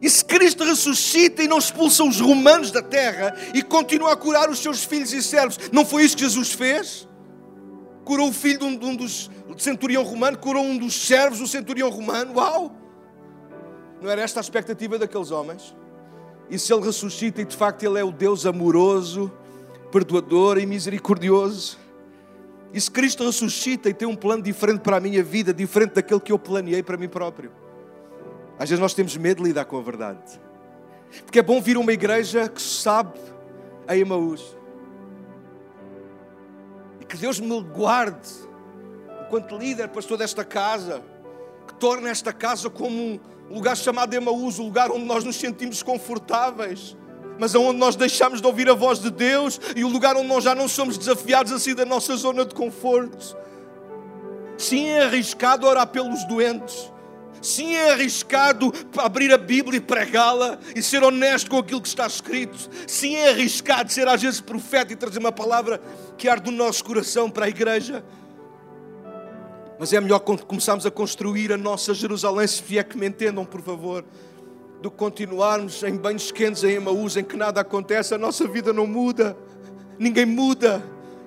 E 0.00 0.08
se 0.08 0.24
Cristo 0.24 0.64
ressuscita 0.64 1.42
e 1.42 1.48
não 1.48 1.58
expulsa 1.58 2.04
os 2.04 2.20
romanos 2.20 2.70
da 2.70 2.82
terra 2.82 3.36
e 3.52 3.62
continua 3.62 4.12
a 4.12 4.16
curar 4.16 4.48
os 4.48 4.60
seus 4.60 4.84
filhos 4.84 5.12
e 5.12 5.22
servos, 5.22 5.58
não 5.72 5.84
foi 5.84 6.04
isso 6.04 6.16
que 6.16 6.22
Jesus 6.22 6.52
fez? 6.52 7.08
Curou 8.04 8.28
o 8.28 8.32
filho 8.32 8.60
de 8.60 8.64
um, 8.64 8.76
de 8.76 8.86
um 8.86 8.96
dos 8.96 9.30
de 9.58 9.64
centurião 9.64 10.04
romano, 10.04 10.38
curou 10.38 10.62
um 10.62 10.78
dos 10.78 10.94
servos 10.94 11.40
do 11.40 11.46
centurião 11.46 11.90
romano. 11.90 12.34
Uau! 12.36 12.72
Não 14.00 14.08
era 14.08 14.22
esta 14.22 14.38
a 14.38 14.42
expectativa 14.42 14.96
daqueles 14.98 15.32
homens? 15.32 15.76
E 16.48 16.58
se 16.58 16.72
ele 16.72 16.84
ressuscita 16.84 17.42
e 17.42 17.44
de 17.44 17.56
facto 17.56 17.82
ele 17.82 17.98
é 17.98 18.04
o 18.04 18.12
Deus 18.12 18.46
amoroso, 18.46 19.30
perdoador 19.90 20.58
e 20.58 20.64
misericordioso? 20.64 21.76
E 22.72 22.80
se 22.80 22.90
Cristo 22.90 23.24
ressuscita 23.24 23.88
e 23.88 23.94
tem 23.94 24.06
um 24.06 24.16
plano 24.16 24.42
diferente 24.42 24.80
para 24.80 24.98
a 24.98 25.00
minha 25.00 25.22
vida, 25.22 25.54
diferente 25.54 25.94
daquele 25.94 26.20
que 26.20 26.32
eu 26.32 26.38
planeei 26.38 26.82
para 26.82 26.96
mim 26.96 27.08
próprio? 27.08 27.50
Às 28.58 28.68
vezes 28.68 28.80
nós 28.80 28.92
temos 28.92 29.16
medo 29.16 29.42
de 29.42 29.48
lidar 29.48 29.64
com 29.64 29.78
a 29.78 29.82
verdade. 29.82 30.38
Porque 31.24 31.38
é 31.38 31.42
bom 31.42 31.60
vir 31.60 31.78
uma 31.78 31.92
igreja 31.92 32.48
que 32.48 32.60
sabe 32.60 33.18
a 33.86 33.96
Emaús. 33.96 34.56
E 37.00 37.04
que 37.04 37.16
Deus 37.16 37.40
me 37.40 37.62
guarde, 37.62 38.28
enquanto 39.24 39.56
líder, 39.56 39.88
pastor 39.88 40.18
desta 40.18 40.44
casa, 40.44 41.02
que 41.66 41.74
torne 41.74 42.10
esta 42.10 42.32
casa 42.32 42.68
como 42.68 43.18
um 43.48 43.54
lugar 43.54 43.76
chamado 43.76 44.12
Emaús, 44.12 44.58
o 44.58 44.64
lugar 44.64 44.90
onde 44.90 45.06
nós 45.06 45.24
nos 45.24 45.36
sentimos 45.36 45.82
confortáveis 45.82 46.97
mas 47.38 47.54
aonde 47.54 47.78
nós 47.78 47.96
deixamos 47.96 48.40
de 48.40 48.46
ouvir 48.46 48.68
a 48.68 48.74
voz 48.74 48.98
de 48.98 49.10
Deus 49.10 49.60
e 49.76 49.84
o 49.84 49.88
lugar 49.88 50.16
onde 50.16 50.26
nós 50.26 50.44
já 50.44 50.54
não 50.54 50.68
somos 50.68 50.98
desafiados 50.98 51.52
a 51.52 51.58
sair 51.58 51.74
da 51.74 51.84
nossa 51.84 52.16
zona 52.16 52.44
de 52.44 52.54
conforto. 52.54 53.36
Sim, 54.56 54.86
é 54.86 55.04
arriscado 55.04 55.66
orar 55.66 55.86
pelos 55.86 56.24
doentes. 56.24 56.90
Sim, 57.40 57.74
é 57.74 57.92
arriscado 57.92 58.72
abrir 58.96 59.32
a 59.32 59.38
Bíblia 59.38 59.78
e 59.78 59.80
pregá-la 59.80 60.58
e 60.74 60.82
ser 60.82 61.04
honesto 61.04 61.48
com 61.50 61.58
aquilo 61.58 61.80
que 61.80 61.88
está 61.88 62.06
escrito. 62.06 62.68
Sim, 62.86 63.14
é 63.14 63.30
arriscado 63.30 63.92
ser 63.92 64.08
às 64.08 64.20
vezes 64.20 64.40
profeta 64.40 64.92
e 64.92 64.96
trazer 64.96 65.20
uma 65.20 65.30
palavra 65.30 65.80
que 66.16 66.28
arde 66.28 66.50
no 66.50 66.56
nosso 66.56 66.84
coração 66.84 67.30
para 67.30 67.46
a 67.46 67.48
igreja. 67.48 68.04
Mas 69.78 69.92
é 69.92 70.00
melhor 70.00 70.18
começarmos 70.18 70.84
a 70.84 70.90
construir 70.90 71.52
a 71.52 71.56
nossa 71.56 71.94
Jerusalém, 71.94 72.48
se 72.48 72.60
vier 72.60 72.82
que 72.82 72.98
me 72.98 73.06
entendam, 73.06 73.44
por 73.44 73.62
favor, 73.62 74.04
do 74.80 74.90
que 74.90 74.96
continuarmos 74.96 75.82
em 75.82 75.96
banhos 75.96 76.30
quentes 76.30 76.62
em 76.62 76.72
Emaús, 76.72 77.16
em 77.16 77.24
que 77.24 77.36
nada 77.36 77.60
acontece, 77.60 78.14
a 78.14 78.18
nossa 78.18 78.46
vida 78.46 78.72
não 78.72 78.86
muda, 78.86 79.36
ninguém 79.98 80.24
muda. 80.24 80.82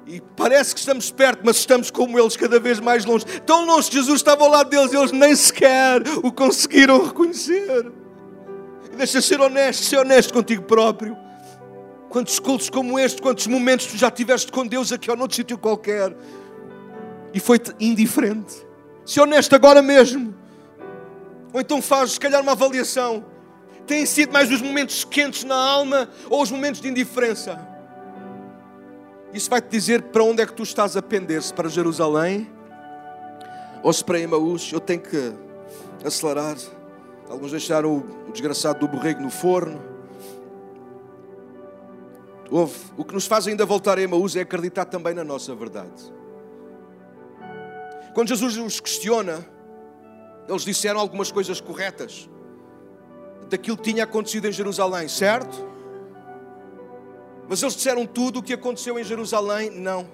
E 0.07 0.21
parece 0.35 0.73
que 0.73 0.79
estamos 0.79 1.11
perto, 1.11 1.41
mas 1.43 1.57
estamos 1.57 1.91
como 1.91 2.19
eles, 2.19 2.35
cada 2.35 2.59
vez 2.59 2.79
mais 2.79 3.05
longe. 3.05 3.25
Tão 3.45 3.65
longe 3.65 3.91
Jesus 3.91 4.19
estava 4.19 4.43
ao 4.43 4.49
lado 4.49 4.69
deles, 4.69 4.93
eles 4.93 5.11
nem 5.11 5.35
sequer 5.35 6.01
o 6.23 6.31
conseguiram 6.31 7.05
reconhecer. 7.05 7.91
E 8.91 8.95
deixa 8.95 9.21
ser 9.21 9.39
honesto, 9.39 9.83
ser 9.83 9.97
honesto 9.97 10.33
contigo 10.33 10.63
próprio. 10.63 11.15
Quantos 12.09 12.39
cultos 12.39 12.69
como 12.69 12.99
este, 12.99 13.21
quantos 13.21 13.47
momentos 13.47 13.85
tu 13.85 13.97
já 13.97 14.11
tiveste 14.11 14.51
com 14.51 14.67
Deus 14.67 14.91
aqui 14.91 15.09
ou 15.09 15.15
noutro 15.15 15.35
sítio 15.35 15.57
qualquer 15.57 16.13
e 17.33 17.39
foi-te 17.39 17.73
indiferente. 17.79 18.53
Se 19.05 19.19
honesto 19.19 19.55
agora 19.55 19.81
mesmo. 19.81 20.35
Ou 21.53 21.61
então 21.61 21.81
faz, 21.81 22.11
se 22.11 22.19
calhar, 22.19 22.41
uma 22.41 22.53
avaliação. 22.53 23.30
Têm 23.91 24.05
sido 24.05 24.31
mais 24.31 24.49
os 24.49 24.61
momentos 24.61 25.03
quentes 25.03 25.43
na 25.43 25.53
alma 25.53 26.07
ou 26.29 26.41
os 26.41 26.49
momentos 26.49 26.79
de 26.79 26.87
indiferença? 26.87 27.59
Isso 29.33 29.49
vai 29.49 29.61
te 29.61 29.67
dizer 29.67 30.01
para 30.03 30.23
onde 30.23 30.41
é 30.41 30.45
que 30.45 30.53
tu 30.53 30.63
estás 30.63 30.95
a 30.95 31.01
pender, 31.01 31.43
se 31.43 31.53
para 31.53 31.67
Jerusalém 31.67 32.49
ou 33.83 33.91
se 33.91 34.01
para 34.01 34.17
Emaús. 34.17 34.71
Eu 34.71 34.79
tenho 34.79 35.01
que 35.01 35.33
acelerar. 36.05 36.55
Alguns 37.29 37.51
deixaram 37.51 37.97
o 37.97 38.31
desgraçado 38.31 38.79
do 38.79 38.87
borrego 38.87 39.21
no 39.21 39.29
forno. 39.29 39.81
O 42.49 43.03
que 43.03 43.13
nos 43.13 43.27
faz 43.27 43.45
ainda 43.45 43.65
voltar 43.65 43.97
a 43.97 44.01
Emaús 44.01 44.37
é 44.37 44.39
acreditar 44.39 44.85
também 44.85 45.13
na 45.13 45.25
nossa 45.25 45.53
verdade. 45.53 46.13
Quando 48.13 48.29
Jesus 48.29 48.55
os 48.55 48.79
questiona, 48.79 49.45
eles 50.47 50.63
disseram 50.63 51.01
algumas 51.01 51.29
coisas 51.29 51.59
corretas 51.59 52.29
daquilo 53.51 53.75
que 53.75 53.83
tinha 53.83 54.05
acontecido 54.05 54.47
em 54.47 54.51
Jerusalém, 54.51 55.09
certo? 55.09 55.69
Mas 57.49 57.61
eles 57.61 57.75
disseram 57.75 58.05
tudo 58.05 58.39
o 58.39 58.43
que 58.43 58.53
aconteceu 58.53 58.97
em 58.97 59.03
Jerusalém? 59.03 59.69
Não. 59.69 60.09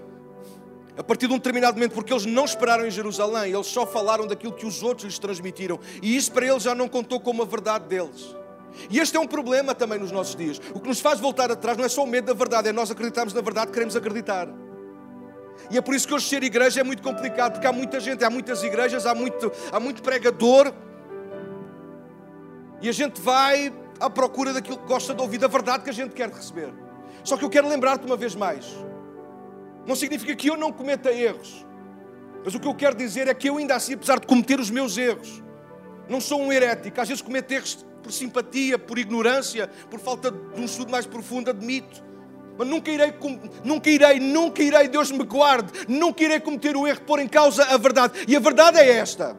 A 0.98 1.04
partir 1.04 1.28
de 1.28 1.34
um 1.34 1.38
determinado 1.38 1.78
momento, 1.78 1.94
porque 1.94 2.12
eles 2.12 2.26
não 2.26 2.46
esperaram 2.46 2.88
em 2.88 2.90
Jerusalém, 2.90 3.54
eles 3.54 3.68
só 3.68 3.86
falaram 3.86 4.26
daquilo 4.26 4.54
que 4.54 4.66
os 4.66 4.82
outros 4.82 5.06
lhes 5.06 5.20
transmitiram. 5.20 5.80
E 6.02 6.18
isso 6.18 6.32
para 6.32 6.48
eles 6.48 6.64
já 6.64 6.74
não 6.74 6.88
contou 6.88 7.20
como 7.20 7.44
a 7.44 7.46
verdade 7.46 7.86
deles. 7.86 8.36
E 8.90 9.00
este 9.00 9.16
é 9.16 9.20
um 9.20 9.28
problema 9.28 9.76
também 9.76 10.00
nos 10.00 10.12
nossos 10.12 10.36
dias. 10.36 10.60
O 10.74 10.80
que 10.80 10.88
nos 10.88 11.00
faz 11.00 11.20
voltar 11.20 11.52
atrás 11.52 11.78
não 11.78 11.86
é 11.86 11.90
só 11.90 12.04
o 12.04 12.08
medo 12.08 12.26
da 12.26 12.34
verdade, 12.34 12.70
é 12.70 12.72
nós 12.72 12.90
acreditarmos 12.90 13.36
na 13.36 13.42
verdade, 13.42 13.72
queremos 13.72 13.96
acreditar. 13.96 14.48
E 15.70 15.78
é 15.78 15.82
por 15.82 15.94
isso 15.94 16.08
que 16.08 16.14
hoje 16.16 16.28
ser 16.28 16.42
igreja 16.42 16.82
é 16.82 16.84
muito 16.84 17.04
complicado, 17.04 17.54
porque 17.54 17.68
há 17.68 17.72
muita 17.72 18.00
gente, 18.00 18.26
há 18.26 18.32
muitas 18.32 18.64
igrejas, 18.64 19.06
há 19.06 19.14
muito, 19.14 19.52
há 19.72 19.80
muito 19.80 20.02
pregador. 20.02 20.74
E 22.82 22.90
a 22.90 22.92
gente 22.92 23.20
vai 23.22 23.74
à 24.00 24.10
procura 24.10 24.54
daquilo 24.54 24.78
que 24.78 24.88
gosta 24.88 25.14
de 25.14 25.22
ouvir, 25.22 25.38
da 25.38 25.48
verdade 25.48 25.84
que 25.84 25.90
a 25.90 25.94
gente 25.94 26.14
quer 26.14 26.30
receber. 26.30 26.74
Só 27.24 27.36
que 27.36 27.44
eu 27.44 27.50
quero 27.50 27.68
lembrar-te 27.68 28.06
uma 28.06 28.16
vez 28.16 28.36
mais: 28.36 28.66
não 29.86 29.96
significa 29.96 30.36
que 30.36 30.48
eu 30.48 30.58
não 30.58 30.72
cometa 30.72 31.12
erros, 31.12 31.66
mas 32.44 32.54
o 32.56 32.60
que 32.60 32.68
eu 32.68 32.76
quero 32.76 32.96
dizer 32.96 33.28
é 33.28 33.34
que 33.34 33.50
eu, 33.50 33.58
ainda 33.58 33.76
assim, 33.76 33.94
apesar 33.94 34.20
de 34.20 34.28
cometer 34.28 34.60
os 34.60 34.70
meus 34.70 34.98
erros, 34.98 35.44
não 36.08 36.22
sou 36.22 36.42
um 36.42 36.52
herético. 36.52 37.02
Às 37.02 37.10
vezes 37.10 37.22
cometo 37.22 37.52
erros 37.52 37.86
por 38.02 38.12
simpatia, 38.12 38.80
por 38.80 38.98
ignorância, 38.98 39.70
por 39.90 40.00
falta 40.00 40.32
de 40.32 40.62
um 40.62 40.66
estudo 40.66 40.92
mais 40.92 41.06
profundo, 41.06 41.50
admito. 41.50 42.06
Mas 42.58 42.68
nunca 42.68 42.90
irei, 42.90 43.14
nunca 43.64 43.90
irei, 43.90 44.20
nunca 44.20 44.64
irei, 44.64 44.88
Deus 44.88 45.12
me 45.12 45.24
guarde, 45.24 45.72
nunca 45.88 46.24
irei 46.24 46.40
cometer 46.40 46.76
o 46.76 46.88
erro 46.88 47.00
de 47.00 47.06
pôr 47.06 47.20
em 47.20 47.28
causa 47.28 47.64
a 47.66 47.78
verdade. 47.78 48.26
E 48.28 48.36
a 48.36 48.40
verdade 48.40 48.80
é 48.80 48.98
esta. 48.98 49.38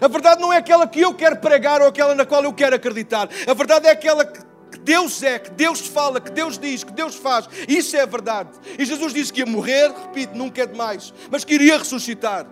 A 0.00 0.08
verdade 0.08 0.40
não 0.40 0.52
é 0.52 0.58
aquela 0.58 0.86
que 0.86 1.00
eu 1.00 1.14
quero 1.14 1.36
pregar 1.36 1.80
ou 1.80 1.88
aquela 1.88 2.14
na 2.14 2.24
qual 2.24 2.42
eu 2.44 2.52
quero 2.52 2.76
acreditar. 2.76 3.28
A 3.46 3.54
verdade 3.54 3.86
é 3.86 3.90
aquela 3.90 4.24
que 4.24 4.78
Deus 4.80 5.22
é, 5.22 5.38
que 5.38 5.50
Deus 5.50 5.80
fala, 5.80 6.20
que 6.20 6.30
Deus 6.30 6.58
diz, 6.58 6.84
que 6.84 6.92
Deus 6.92 7.14
faz. 7.16 7.48
Isso 7.68 7.96
é 7.96 8.00
a 8.00 8.06
verdade. 8.06 8.50
E 8.78 8.84
Jesus 8.84 9.12
disse 9.12 9.32
que 9.32 9.40
ia 9.40 9.46
morrer, 9.46 9.90
repito, 9.90 10.36
nunca 10.36 10.62
é 10.62 10.66
demais, 10.66 11.12
mas 11.30 11.44
que 11.44 11.54
iria 11.54 11.78
ressuscitar. 11.78 12.46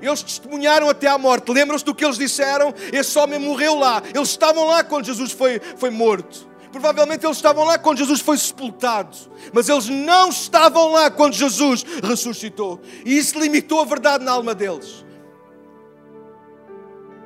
Eles 0.00 0.22
testemunharam 0.22 0.88
até 0.88 1.06
à 1.06 1.16
morte. 1.16 1.50
Lembram-se 1.50 1.84
do 1.84 1.94
que 1.94 2.04
eles 2.04 2.18
disseram? 2.18 2.74
Esse 2.92 3.18
homem 3.18 3.38
morreu 3.38 3.74
lá. 3.74 4.02
Eles 4.14 4.28
estavam 4.28 4.66
lá 4.66 4.84
quando 4.84 5.06
Jesus 5.06 5.32
foi, 5.32 5.60
foi 5.76 5.90
morto. 5.90 6.48
Provavelmente 6.70 7.24
eles 7.24 7.36
estavam 7.36 7.64
lá 7.64 7.78
quando 7.78 7.98
Jesus 7.98 8.20
foi 8.20 8.36
sepultado. 8.36 9.16
Mas 9.52 9.68
eles 9.68 9.88
não 9.88 10.28
estavam 10.28 10.92
lá 10.92 11.10
quando 11.10 11.32
Jesus 11.34 11.84
ressuscitou. 12.02 12.80
E 13.04 13.16
isso 13.16 13.38
limitou 13.38 13.80
a 13.80 13.84
verdade 13.84 14.24
na 14.24 14.32
alma 14.32 14.54
deles. 14.54 15.03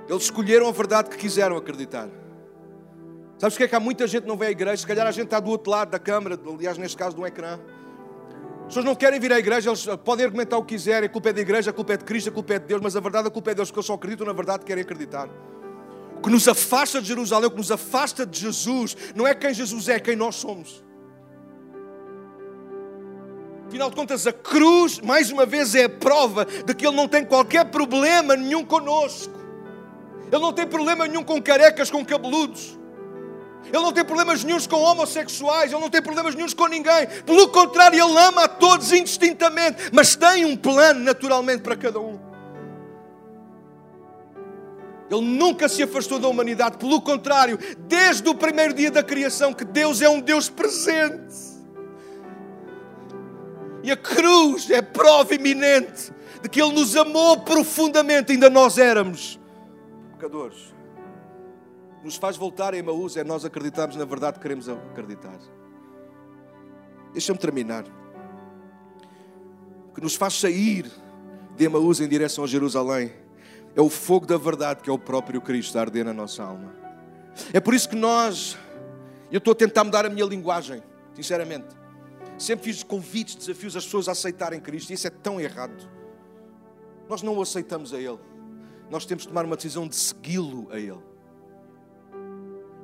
Eles 0.09 0.23
escolheram 0.25 0.69
a 0.69 0.73
verdade 0.73 1.11
que 1.11 1.17
quiseram 1.17 1.57
acreditar. 1.57 2.09
Sabes 3.39 3.55
porque 3.55 3.65
é 3.65 3.69
que 3.69 3.77
há 3.77 3.81
muita 3.81 4.07
gente 4.07 4.23
que 4.23 4.29
não 4.29 4.37
vem 4.37 4.49
à 4.49 4.51
igreja? 4.51 4.79
Se 4.79 4.87
calhar 4.87 5.07
a 5.07 5.13
gente 5.13 5.27
está 5.27 5.39
do 5.39 5.51
outro 5.51 5.71
lado 5.71 5.91
da 5.91 5.99
câmara, 5.99 6.39
aliás, 6.47 6.77
neste 6.79 6.97
caso, 6.97 7.15
do 7.15 7.27
ecrã. 7.27 7.61
As 8.61 8.67
pessoas 8.67 8.85
não 8.85 8.95
querem 8.95 9.21
vir 9.21 9.33
à 9.33 9.39
igreja, 9.39 9.71
eles 9.71 9.87
podem 10.05 10.27
argumentar 10.27 10.59
o 10.59 10.63
que 10.63 10.75
quiserem, 10.75 11.07
a 11.07 11.11
culpa 11.11 11.31
é 11.31 11.33
da 11.33 11.41
igreja, 11.41 11.71
a 11.71 11.73
culpa 11.73 11.95
é 11.95 11.97
de 11.97 12.05
Cristo, 12.05 12.29
a 12.29 12.33
culpa 12.33 12.55
é 12.55 12.59
de 12.59 12.67
Deus, 12.67 12.83
mas 12.83 12.97
a 12.97 13.01
verdade, 13.01 13.29
a 13.29 13.31
culpa 13.31 13.51
é 13.51 13.55
de 13.55 13.57
Deus, 13.57 13.71
porque 13.71 13.79
eles 13.79 13.87
só 13.87 13.95
acreditam 13.95 14.27
na 14.27 14.33
verdade 14.33 14.65
querem 14.65 14.83
acreditar. 14.83 15.29
O 16.17 16.21
que 16.21 16.29
nos 16.29 16.49
afasta 16.49 17.01
de 17.01 17.09
Jerusalém, 17.09 17.47
o 17.47 17.51
que 17.51 17.57
nos 17.57 17.71
afasta 17.71 18.27
de 18.27 18.41
Jesus, 18.41 18.97
não 19.15 19.27
é 19.27 19.35
quem 19.35 19.55
Jesus 19.55 19.89
é, 19.89 19.95
é 19.95 20.01
quem 20.01 20.17
nós 20.17 20.35
somos. 20.35 20.85
Afinal 23.69 23.89
de 23.89 23.97
contas, 23.97 24.27
a 24.27 24.33
cruz, 24.33 25.01
mais 25.01 25.31
uma 25.31 25.47
vez, 25.47 25.75
é 25.75 25.85
a 25.85 25.89
prova 25.89 26.45
de 26.45 26.75
que 26.75 26.87
Ele 26.87 26.97
não 26.97 27.07
tem 27.07 27.25
qualquer 27.25 27.67
problema 27.71 28.35
nenhum 28.35 28.65
conosco. 28.65 29.38
Ele 30.31 30.43
não 30.43 30.53
tem 30.53 30.67
problema 30.67 31.07
nenhum 31.07 31.25
com 31.25 31.41
carecas, 31.41 31.91
com 31.91 32.05
cabeludos. 32.05 32.79
Ele 33.65 33.83
não 33.83 33.93
tem 33.93 34.05
problemas 34.05 34.45
nenhums 34.45 34.67
com 34.67 34.77
homossexuais, 34.77 35.73
ele 35.73 35.81
não 35.81 35.91
tem 35.91 36.01
problemas 36.01 36.35
nenhums 36.35 36.55
com 36.55 36.67
ninguém. 36.67 37.07
Pelo 37.27 37.49
contrário, 37.49 38.03
ele 38.03 38.19
ama 38.19 38.45
a 38.45 38.49
todos 38.49 38.93
indistintamente, 38.93 39.91
mas 39.93 40.17
tem 40.17 40.45
um 40.45 40.57
plano 40.57 41.01
naturalmente 41.01 41.63
para 41.63 41.77
cada 41.77 42.01
um. 42.01 42.19
Ele 45.11 45.23
nunca 45.23 45.69
se 45.69 45.83
afastou 45.83 46.19
da 46.19 46.29
humanidade, 46.29 46.77
pelo 46.77 47.01
contrário, 47.01 47.59
desde 47.79 48.29
o 48.29 48.35
primeiro 48.35 48.75
dia 48.75 48.91
da 48.91 49.03
criação, 49.03 49.55
que 49.55 49.65
Deus 49.65 50.03
é 50.03 50.09
um 50.09 50.21
Deus 50.21 50.49
presente. 50.51 51.59
E 53.83 53.91
a 53.91 53.97
cruz 53.97 54.69
é 54.71 54.83
prova 54.83 55.35
iminente 55.35 56.13
de 56.43 56.49
que 56.49 56.61
Ele 56.61 56.73
nos 56.73 56.95
amou 56.95 57.41
profundamente, 57.41 58.33
ainda 58.33 58.51
nós 58.51 58.77
éramos 58.77 59.39
pecadores 60.19 60.75
nos 62.03 62.17
faz 62.17 62.37
voltar 62.37 62.75
a 62.75 62.77
Emaús 62.77 63.17
é 63.17 63.23
nós 63.23 63.45
acreditarmos 63.45 63.97
na 63.97 64.05
verdade 64.05 64.37
que 64.37 64.43
queremos 64.43 64.69
acreditar. 64.69 65.39
Deixa-me 67.13 67.39
terminar. 67.39 67.85
O 69.89 69.95
que 69.95 70.01
nos 70.01 70.15
faz 70.15 70.35
sair 70.35 70.91
de 71.57 71.65
Emaús 71.65 72.01
em 72.01 72.09
direção 72.09 72.45
a 72.45 72.47
Jerusalém. 72.47 73.13
É 73.75 73.81
o 73.81 73.89
fogo 73.89 74.27
da 74.27 74.37
verdade 74.37 74.83
que 74.83 74.91
é 74.91 74.93
o 74.93 74.99
próprio 74.99 75.41
Cristo 75.41 75.77
a 75.77 75.83
arder 75.83 76.05
na 76.05 76.13
nossa 76.13 76.43
alma. 76.43 76.73
É 77.53 77.61
por 77.61 77.75
isso 77.75 77.89
que 77.89 77.97
nós, 77.97 78.57
eu 79.31 79.39
estou 79.39 79.53
a 79.53 79.57
tentar 79.57 79.85
mudar 79.85 80.07
a 80.07 80.09
minha 80.09 80.25
linguagem, 80.25 80.83
sinceramente. 81.15 81.67
Sempre 82.39 82.67
fiz 82.67 82.83
convites, 82.83 83.35
desafios 83.35 83.77
às 83.77 83.85
pessoas 83.85 84.09
a 84.09 84.13
aceitarem 84.13 84.61
Cristo 84.61 84.91
e 84.91 84.95
isso 84.95 85.07
é 85.07 85.11
tão 85.11 85.41
errado. 85.41 85.89
Nós 87.09 87.23
não 87.23 87.37
o 87.37 87.43
aceitamos 87.43 87.93
a 87.93 87.99
Ele. 87.99 88.28
Nós 88.91 89.05
temos 89.05 89.23
de 89.23 89.29
tomar 89.29 89.45
uma 89.45 89.57
decisão 89.57 89.87
de 89.87 89.97
segui-lo 89.97 90.69
a 90.71 90.79
Ele. 90.79 91.03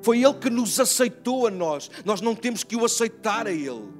Foi 0.01 0.21
Ele 0.21 0.33
que 0.35 0.49
nos 0.49 0.79
aceitou 0.79 1.47
a 1.47 1.51
nós. 1.51 1.89
Nós 2.03 2.21
não 2.21 2.35
temos 2.35 2.63
que 2.63 2.75
o 2.75 2.85
aceitar 2.85 3.47
a 3.47 3.51
Ele. 3.51 3.91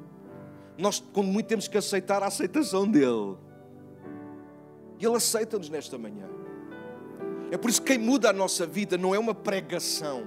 Nós, 0.77 1.03
quando 1.13 1.27
muito, 1.27 1.47
temos 1.47 1.67
que 1.67 1.77
aceitar 1.77 2.21
a 2.21 2.27
aceitação 2.27 2.87
dEle. 2.87 3.37
E 4.99 5.05
Ele 5.05 5.15
aceita-nos 5.15 5.69
nesta 5.69 5.97
manhã. 5.97 6.27
É 7.51 7.57
por 7.57 7.69
isso 7.69 7.81
que 7.81 7.93
quem 7.93 7.97
muda 7.97 8.29
a 8.29 8.33
nossa 8.33 8.65
vida 8.65 8.97
não 8.97 9.15
é 9.15 9.19
uma 9.19 9.33
pregação, 9.33 10.23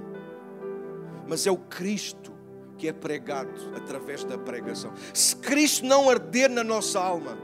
mas 1.27 1.47
é 1.47 1.51
o 1.51 1.57
Cristo 1.57 2.33
que 2.77 2.88
é 2.88 2.93
pregado 2.93 3.51
através 3.77 4.25
da 4.25 4.38
pregação. 4.38 4.93
Se 5.12 5.37
Cristo 5.37 5.85
não 5.85 6.09
arder 6.09 6.49
na 6.49 6.62
nossa 6.62 7.01
alma, 7.01 7.37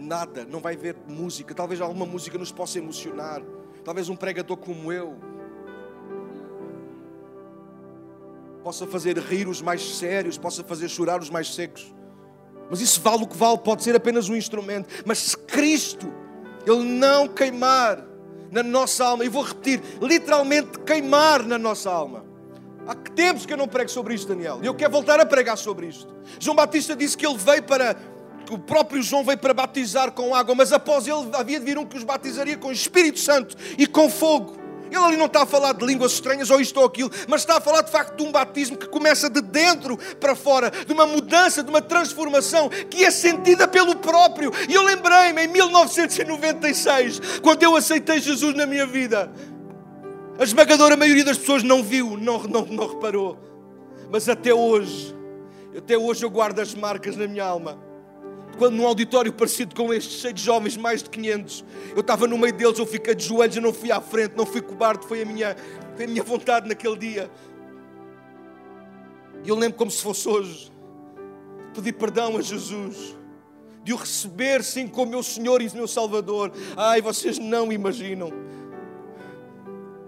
nada, 0.00 0.44
não 0.44 0.60
vai 0.60 0.74
haver 0.74 0.96
música. 1.06 1.54
Talvez 1.54 1.80
alguma 1.80 2.06
música 2.06 2.38
nos 2.38 2.50
possa 2.50 2.78
emocionar. 2.78 3.42
Talvez 3.84 4.08
um 4.08 4.16
pregador 4.16 4.56
como 4.56 4.92
eu 4.92 5.16
possa 8.62 8.86
fazer 8.86 9.16
rir 9.18 9.48
os 9.48 9.62
mais 9.62 9.96
sérios, 9.96 10.36
possa 10.36 10.62
fazer 10.62 10.88
chorar 10.88 11.20
os 11.20 11.30
mais 11.30 11.54
secos. 11.54 11.94
Mas 12.68 12.80
isso 12.80 13.00
vale 13.00 13.24
o 13.24 13.26
que 13.26 13.36
vale, 13.36 13.58
pode 13.58 13.82
ser 13.82 13.96
apenas 13.96 14.28
um 14.28 14.36
instrumento. 14.36 14.88
Mas 15.04 15.18
se 15.18 15.36
Cristo, 15.36 16.12
Ele 16.66 16.84
não 16.84 17.26
queimar 17.26 18.06
na 18.50 18.62
nossa 18.62 19.04
alma, 19.04 19.24
e 19.24 19.28
vou 19.28 19.42
repetir, 19.42 19.80
literalmente 20.02 20.78
queimar 20.80 21.44
na 21.44 21.58
nossa 21.58 21.90
alma. 21.90 22.24
Há 22.86 22.94
que 22.94 23.10
tempos 23.12 23.46
que 23.46 23.52
eu 23.52 23.56
não 23.56 23.68
prego 23.68 23.90
sobre 23.90 24.14
isto, 24.14 24.28
Daniel, 24.28 24.58
e 24.62 24.66
eu 24.66 24.74
quero 24.74 24.90
voltar 24.90 25.20
a 25.20 25.26
pregar 25.26 25.56
sobre 25.56 25.86
isto. 25.86 26.12
João 26.38 26.56
Batista 26.56 26.96
disse 26.96 27.16
que 27.16 27.24
ele 27.24 27.36
veio 27.36 27.62
para, 27.62 27.96
o 28.50 28.58
próprio 28.58 29.02
João 29.02 29.24
veio 29.24 29.38
para 29.38 29.54
batizar 29.54 30.12
com 30.12 30.34
água, 30.34 30.54
mas 30.54 30.72
após 30.72 31.06
ele 31.06 31.28
havia 31.32 31.58
de 31.58 31.64
vir 31.64 31.78
um 31.78 31.86
que 31.86 31.96
os 31.96 32.04
batizaria 32.04 32.56
com 32.56 32.68
o 32.68 32.72
Espírito 32.72 33.18
Santo 33.18 33.56
e 33.78 33.86
com 33.86 34.10
fogo. 34.10 34.58
Ele 34.90 35.04
ali 35.04 35.16
não 35.16 35.26
está 35.26 35.42
a 35.42 35.46
falar 35.46 35.72
de 35.72 35.86
línguas 35.86 36.12
estranhas 36.12 36.50
ou 36.50 36.60
isto 36.60 36.78
ou 36.80 36.86
aquilo, 36.86 37.10
mas 37.28 37.42
está 37.42 37.58
a 37.58 37.60
falar 37.60 37.82
de 37.82 37.92
facto 37.92 38.16
de 38.16 38.24
um 38.24 38.32
batismo 38.32 38.76
que 38.76 38.88
começa 38.88 39.30
de 39.30 39.40
dentro 39.40 39.96
para 40.18 40.34
fora, 40.34 40.70
de 40.70 40.92
uma 40.92 41.06
mudança, 41.06 41.62
de 41.62 41.70
uma 41.70 41.80
transformação 41.80 42.68
que 42.68 43.04
é 43.04 43.10
sentida 43.10 43.68
pelo 43.68 43.94
próprio. 43.96 44.50
E 44.68 44.74
eu 44.74 44.82
lembrei-me 44.82 45.44
em 45.44 45.48
1996, 45.48 47.20
quando 47.40 47.62
eu 47.62 47.76
aceitei 47.76 48.20
Jesus 48.20 48.54
na 48.56 48.66
minha 48.66 48.86
vida. 48.86 49.30
A 50.38 50.42
esmagadora 50.42 50.96
maioria 50.96 51.24
das 51.24 51.38
pessoas 51.38 51.62
não 51.62 51.82
viu, 51.82 52.16
não, 52.16 52.42
não, 52.42 52.64
não 52.66 52.88
reparou. 52.88 53.38
Mas 54.10 54.28
até 54.28 54.52
hoje, 54.52 55.14
até 55.76 55.96
hoje 55.96 56.24
eu 56.24 56.30
guardo 56.30 56.58
as 56.58 56.74
marcas 56.74 57.14
na 57.14 57.28
minha 57.28 57.44
alma 57.44 57.89
quando 58.60 58.74
num 58.74 58.86
auditório 58.86 59.32
parecido 59.32 59.74
com 59.74 59.90
este, 59.90 60.20
cheio 60.20 60.34
de 60.34 60.42
jovens, 60.42 60.76
mais 60.76 61.02
de 61.02 61.08
500, 61.08 61.64
eu 61.94 62.02
estava 62.02 62.26
no 62.26 62.36
meio 62.36 62.52
deles, 62.52 62.78
eu 62.78 62.84
fiquei 62.84 63.14
de 63.14 63.24
joelhos, 63.24 63.56
eu 63.56 63.62
não 63.62 63.72
fui 63.72 63.90
à 63.90 64.02
frente, 64.02 64.34
não 64.36 64.44
fui 64.44 64.60
cobarde, 64.60 65.06
foi 65.06 65.22
a 65.22 65.24
minha, 65.24 65.56
foi 65.96 66.04
a 66.04 66.08
minha 66.08 66.22
vontade 66.22 66.68
naquele 66.68 66.98
dia. 66.98 67.30
E 69.42 69.48
eu 69.48 69.56
lembro 69.56 69.78
como 69.78 69.90
se 69.90 70.02
fosse 70.02 70.28
hoje, 70.28 70.70
pedir 71.72 71.94
perdão 71.94 72.36
a 72.36 72.42
Jesus, 72.42 73.16
de 73.82 73.94
o 73.94 73.96
receber 73.96 74.62
sim 74.62 74.86
como 74.86 75.12
meu 75.12 75.22
Senhor 75.22 75.62
e 75.62 75.74
meu 75.74 75.88
Salvador. 75.88 76.52
Ai, 76.76 77.00
vocês 77.00 77.38
não 77.38 77.72
imaginam. 77.72 78.30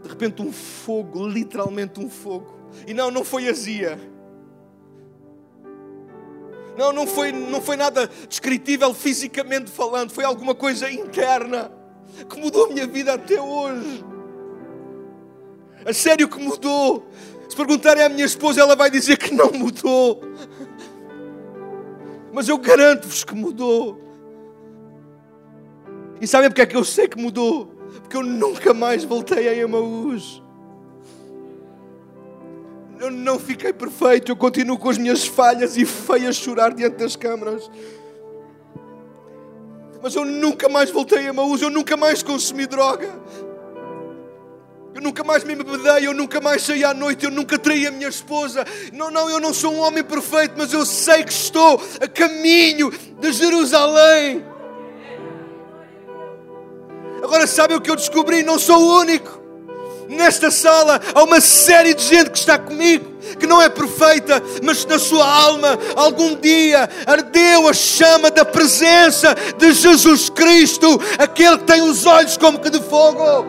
De 0.02 0.08
repente 0.10 0.42
um 0.42 0.52
fogo, 0.52 1.26
literalmente 1.26 1.98
um 1.98 2.10
fogo. 2.10 2.54
E 2.86 2.92
não, 2.92 3.10
não 3.10 3.24
foi 3.24 3.48
azia 3.48 3.98
não, 6.76 6.92
não 6.92 7.06
foi, 7.06 7.32
não 7.32 7.60
foi 7.60 7.76
nada 7.76 8.10
descritível 8.28 8.92
fisicamente 8.94 9.70
falando, 9.70 10.10
foi 10.10 10.24
alguma 10.24 10.54
coisa 10.54 10.90
interna 10.90 11.70
que 12.28 12.38
mudou 12.38 12.66
a 12.66 12.68
minha 12.68 12.86
vida 12.86 13.14
até 13.14 13.40
hoje. 13.40 14.04
A 15.84 15.92
sério 15.92 16.28
que 16.28 16.38
mudou. 16.38 17.08
Se 17.48 17.56
perguntarem 17.56 18.02
à 18.02 18.08
minha 18.08 18.24
esposa, 18.24 18.60
ela 18.60 18.76
vai 18.76 18.90
dizer 18.90 19.18
que 19.18 19.34
não 19.34 19.50
mudou. 19.52 20.22
Mas 22.32 22.48
eu 22.48 22.56
garanto-vos 22.56 23.24
que 23.24 23.34
mudou. 23.34 24.00
E 26.20 26.26
sabem 26.26 26.48
porque 26.48 26.62
é 26.62 26.66
que 26.66 26.76
eu 26.76 26.84
sei 26.84 27.08
que 27.08 27.18
mudou? 27.18 27.66
Porque 28.00 28.16
eu 28.16 28.22
nunca 28.22 28.72
mais 28.72 29.04
voltei 29.04 29.48
a 29.48 29.54
Emaús 29.54 30.41
eu 33.02 33.10
não 33.10 33.36
fiquei 33.36 33.72
perfeito, 33.72 34.30
eu 34.30 34.36
continuo 34.36 34.78
com 34.78 34.88
as 34.88 34.96
minhas 34.96 35.26
falhas 35.26 35.76
e 35.76 35.84
feio 35.84 36.28
a 36.28 36.32
chorar 36.32 36.72
diante 36.72 36.98
das 36.98 37.16
câmaras. 37.16 37.68
Mas 40.00 40.14
eu 40.14 40.24
nunca 40.24 40.68
mais 40.68 40.88
voltei 40.88 41.26
a 41.26 41.32
Maús, 41.32 41.60
eu 41.60 41.68
nunca 41.68 41.96
mais 41.96 42.22
consumi 42.22 42.64
droga. 42.64 43.10
Eu 44.94 45.02
nunca 45.02 45.24
mais 45.24 45.42
me 45.42 45.54
embebedei, 45.54 46.06
eu 46.06 46.14
nunca 46.14 46.40
mais 46.40 46.62
saí 46.62 46.84
à 46.84 46.94
noite, 46.94 47.24
eu 47.24 47.30
nunca 47.32 47.58
traí 47.58 47.88
a 47.88 47.90
minha 47.90 48.08
esposa. 48.08 48.64
Não, 48.92 49.10
não, 49.10 49.28
eu 49.28 49.40
não 49.40 49.52
sou 49.52 49.72
um 49.72 49.80
homem 49.80 50.04
perfeito, 50.04 50.54
mas 50.56 50.72
eu 50.72 50.86
sei 50.86 51.24
que 51.24 51.32
estou 51.32 51.82
a 52.00 52.06
caminho 52.06 52.88
de 53.18 53.32
Jerusalém. 53.32 54.46
Agora 57.20 57.48
sabe 57.48 57.74
o 57.74 57.80
que 57.80 57.90
eu 57.90 57.96
descobri? 57.96 58.44
Não 58.44 58.60
sou 58.60 58.80
o 58.80 59.00
único. 59.00 59.41
Nesta 60.12 60.50
sala 60.50 61.00
há 61.14 61.22
uma 61.22 61.40
série 61.40 61.94
de 61.94 62.02
gente 62.02 62.30
que 62.30 62.38
está 62.38 62.58
comigo, 62.58 63.06
que 63.40 63.46
não 63.46 63.62
é 63.62 63.68
perfeita, 63.68 64.42
mas 64.62 64.84
na 64.84 64.98
sua 64.98 65.26
alma 65.26 65.78
algum 65.96 66.36
dia 66.36 66.88
ardeu 67.06 67.66
a 67.66 67.72
chama 67.72 68.30
da 68.30 68.44
presença 68.44 69.34
de 69.56 69.72
Jesus 69.72 70.28
Cristo, 70.28 70.86
aquele 71.18 71.58
que 71.58 71.64
tem 71.64 71.80
os 71.80 72.04
olhos 72.04 72.36
como 72.36 72.60
que 72.60 72.68
de 72.68 72.80
fogo. 72.80 73.46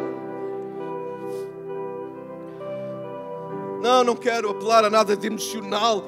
Não, 3.81 4.03
não 4.05 4.15
quero 4.15 4.49
apelar 4.49 4.85
a 4.85 4.89
nada 4.89 5.17
de 5.17 5.27
emocional. 5.27 6.05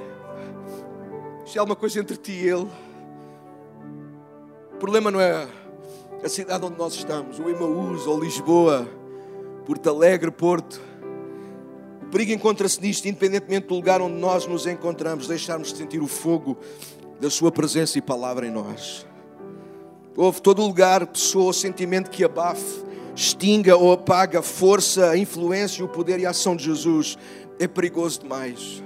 Isto 1.45 1.57
é 1.57 1.59
alguma 1.59 1.75
coisa 1.75 1.99
entre 1.99 2.15
ti 2.15 2.31
e 2.31 2.47
ele. 2.47 2.69
O 4.73 4.77
problema 4.77 5.11
não 5.11 5.19
é 5.19 5.47
a 6.23 6.29
cidade 6.29 6.65
onde 6.65 6.77
nós 6.77 6.93
estamos, 6.93 7.39
o 7.39 7.49
Emaús 7.49 8.07
ou 8.07 8.19
Lisboa 8.19 8.87
Porto 9.65 9.89
Alegre, 9.89 10.29
Porto. 10.29 10.79
O 12.03 12.05
perigo 12.07 12.31
encontra-se 12.31 12.79
nisto, 12.79 13.07
independentemente 13.07 13.67
do 13.67 13.73
lugar 13.73 13.99
onde 13.99 14.15
nós 14.15 14.45
nos 14.45 14.67
encontramos, 14.67 15.27
deixarmos 15.27 15.71
de 15.71 15.79
sentir 15.79 16.01
o 16.01 16.07
fogo 16.07 16.55
da 17.19 17.29
Sua 17.29 17.51
presença 17.51 17.97
e 17.97 18.01
palavra 18.01 18.45
em 18.45 18.51
nós. 18.51 19.05
Houve 20.15 20.41
todo 20.41 20.61
lugar, 20.61 21.05
pessoa 21.07 21.45
ou 21.45 21.53
sentimento 21.53 22.09
que 22.11 22.23
abafe, 22.23 22.83
extinga 23.15 23.75
ou 23.75 23.91
apaga 23.91 24.39
a 24.39 24.43
força, 24.43 25.09
a 25.09 25.17
influência, 25.17 25.83
o 25.83 25.89
poder 25.89 26.19
e 26.19 26.25
a 26.25 26.29
ação 26.29 26.55
de 26.55 26.65
Jesus. 26.65 27.17
É 27.59 27.67
perigoso 27.67 28.21
demais. 28.21 28.83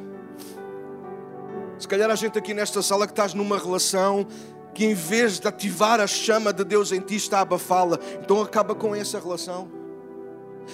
Se 1.78 1.88
calhar 1.88 2.10
a 2.10 2.16
gente 2.16 2.38
aqui 2.38 2.54
nesta 2.54 2.82
sala 2.82 3.06
que 3.06 3.12
estás 3.12 3.34
numa 3.34 3.58
relação 3.58 4.26
que 4.74 4.86
em 4.86 4.94
vez 4.94 5.40
de 5.40 5.48
ativar 5.48 6.00
a 6.00 6.08
chama 6.08 6.54
de 6.54 6.64
Deus 6.64 6.92
em 6.92 7.02
ti 7.02 7.16
está 7.16 7.40
a 7.40 7.42
abafá-la, 7.42 8.00
então 8.22 8.42
acaba 8.42 8.74
com 8.74 8.96
essa 8.96 9.20
relação. 9.20 9.68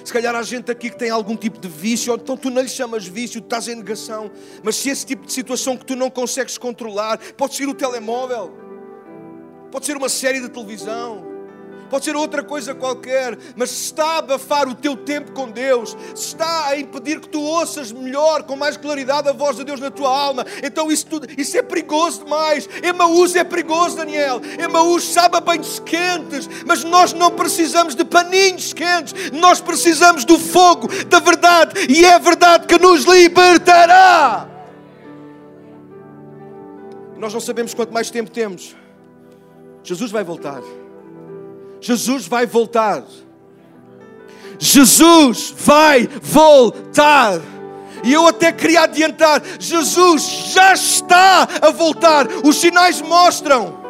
Se 0.04 0.12
calhar 0.12 0.36
há 0.36 0.44
gente 0.44 0.72
aqui 0.72 0.90
que 0.90 0.98
tem 0.98 1.10
algum 1.10 1.36
tipo 1.36 1.60
de 1.60 1.68
vício, 1.68 2.12
ou 2.12 2.20
então 2.20 2.38
tu 2.38 2.50
não 2.50 2.62
lhe 2.62 2.70
chamas 2.70 3.08
vício, 3.08 3.42
tu 3.42 3.46
estás 3.46 3.68
em 3.68 3.76
negação. 3.76 4.32
Mas 4.64 4.76
se 4.76 4.90
esse 4.90 5.06
tipo 5.06 5.26
de 5.26 5.34
situação 5.34 5.78
que 5.78 5.86
tu 5.86 5.96
não 5.96 6.10
consegues 6.10 6.58
controlar, 6.58 7.18
pode 7.38 7.56
ser 7.56 7.68
o 7.68 7.74
telemóvel, 7.74 8.54
pode 9.72 9.86
ser 9.86 9.98
uma 9.98 10.10
série 10.10 10.40
de 10.40 10.50
televisão, 10.50 11.25
pode 11.90 12.06
ser 12.06 12.16
outra 12.16 12.44
coisa 12.44 12.74
qualquer, 12.74 13.38
mas 13.56 13.70
se 13.70 13.86
está 13.86 14.06
a 14.06 14.18
abafar 14.18 14.68
o 14.68 14.76
teu 14.76 14.96
tempo 14.96 15.32
com 15.32 15.50
Deus, 15.50 15.96
se 16.14 16.28
está 16.28 16.68
a 16.68 16.80
impedir 16.80 17.20
que 17.20 17.30
tu 17.30 17.42
ouças 17.42 17.92
melhor, 17.92 18.44
com 18.44 18.56
mais 18.56 18.78
claridade, 18.78 19.30
a 19.30 19.34
voz 19.34 19.58
de 19.58 19.64
Deus 19.64 19.80
na 19.80 19.92
tua 19.92 20.10
alma, 20.10 20.46
então 20.64 20.92
isso, 20.92 21.06
tudo, 21.08 21.28
isso 21.38 21.58
é 21.58 21.62
perigoso 21.62 22.24
demais. 22.24 22.68
Emaús 22.82 23.36
é 23.36 23.44
perigoso, 23.44 23.98
Daniel. 23.98 24.42
Emaús 24.60 25.04
sabe 25.04 25.38
a 25.38 25.42
banhos 25.42 25.80
quentes, 25.80 26.50
mas 26.66 26.84
nós 26.84 27.14
não 27.14 27.32
precisamos 27.32 27.96
de 27.96 28.04
paninhos 28.06 28.74
quentes, 28.74 29.32
nós 29.32 29.60
precisamos 29.60 30.26
do 30.26 30.38
fogo 30.38 30.88
da 31.06 31.20
verdade, 31.20 31.88
e 31.90 32.06
é 32.06 32.14
a 32.14 32.20
verdade 32.20 32.68
que 32.68 32.78
nos 32.78 33.04
libertará. 33.06 34.50
Nós 37.18 37.34
não 37.34 37.40
sabemos 37.40 37.74
quanto 37.74 37.94
mais 37.94 38.10
tempo 38.10 38.30
temos. 38.30 38.76
Jesus 39.84 40.12
vai 40.12 40.24
voltar. 40.24 40.62
Jesus 41.80 42.28
vai 42.28 42.46
voltar. 42.46 43.04
Jesus 44.60 45.54
vai 45.58 46.08
voltar. 46.22 47.42
E 48.04 48.14
eu 48.14 48.28
até 48.28 48.52
queria 48.52 48.82
adiantar: 48.82 49.42
Jesus 49.60 50.24
já 50.54 50.74
está 50.74 51.48
a 51.62 51.72
voltar. 51.72 52.28
Os 52.44 52.58
sinais 52.58 53.02
mostram. 53.02 53.84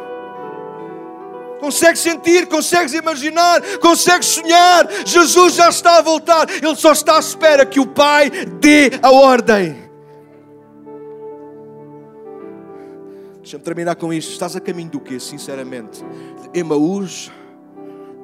Consegues 1.60 2.00
sentir, 2.00 2.46
consegues 2.46 2.92
imaginar, 2.92 3.60
consegues 3.78 4.28
sonhar. 4.28 4.86
Jesus 5.04 5.54
já 5.54 5.68
está 5.68 5.98
a 5.98 6.02
voltar. 6.02 6.48
Ele 6.50 6.76
só 6.76 6.92
está 6.92 7.16
à 7.16 7.18
espera 7.18 7.64
que 7.64 7.80
o 7.80 7.86
Pai 7.86 8.30
dê 8.30 8.92
a 9.02 9.10
ordem. 9.10 9.86
Deixa-me 13.40 13.62
terminar 13.62 13.94
com 13.96 14.12
isto. 14.12 14.32
Estás 14.32 14.56
a 14.56 14.60
caminho 14.60 14.90
do 14.90 15.00
quê, 15.00 15.20
sinceramente? 15.20 16.04
Emaús 16.52 17.30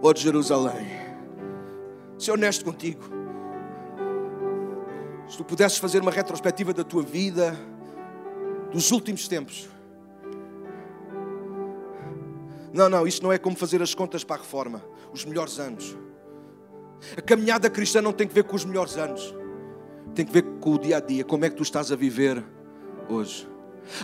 ou 0.02 0.12
de 0.12 0.20
Jerusalém? 0.20 0.88
Ser 2.18 2.32
honesto 2.32 2.64
contigo. 2.64 3.02
Se 5.28 5.38
tu 5.38 5.44
pudesses 5.44 5.78
fazer 5.78 6.02
uma 6.02 6.10
retrospectiva 6.10 6.74
da 6.74 6.84
tua 6.84 7.02
vida, 7.02 7.56
dos 8.72 8.90
últimos 8.90 9.28
tempos, 9.28 9.68
não, 12.72 12.88
não, 12.88 13.06
isto 13.06 13.22
não 13.22 13.32
é 13.32 13.38
como 13.38 13.56
fazer 13.56 13.80
as 13.80 13.94
contas 13.94 14.24
para 14.24 14.36
a 14.36 14.38
reforma, 14.40 14.82
os 15.12 15.24
melhores 15.24 15.58
anos. 15.58 15.96
A 17.16 17.20
caminhada 17.20 17.70
cristã 17.70 18.02
não 18.02 18.12
tem 18.12 18.26
que 18.26 18.34
ver 18.34 18.44
com 18.44 18.56
os 18.56 18.64
melhores 18.64 18.96
anos, 18.96 19.34
tem 20.14 20.24
que 20.24 20.32
ver 20.32 20.42
com 20.60 20.72
o 20.72 20.78
dia 20.78 20.96
a 20.96 21.00
dia, 21.00 21.24
como 21.24 21.44
é 21.44 21.50
que 21.50 21.56
tu 21.56 21.62
estás 21.62 21.92
a 21.92 21.96
viver 21.96 22.42
hoje. 23.08 23.48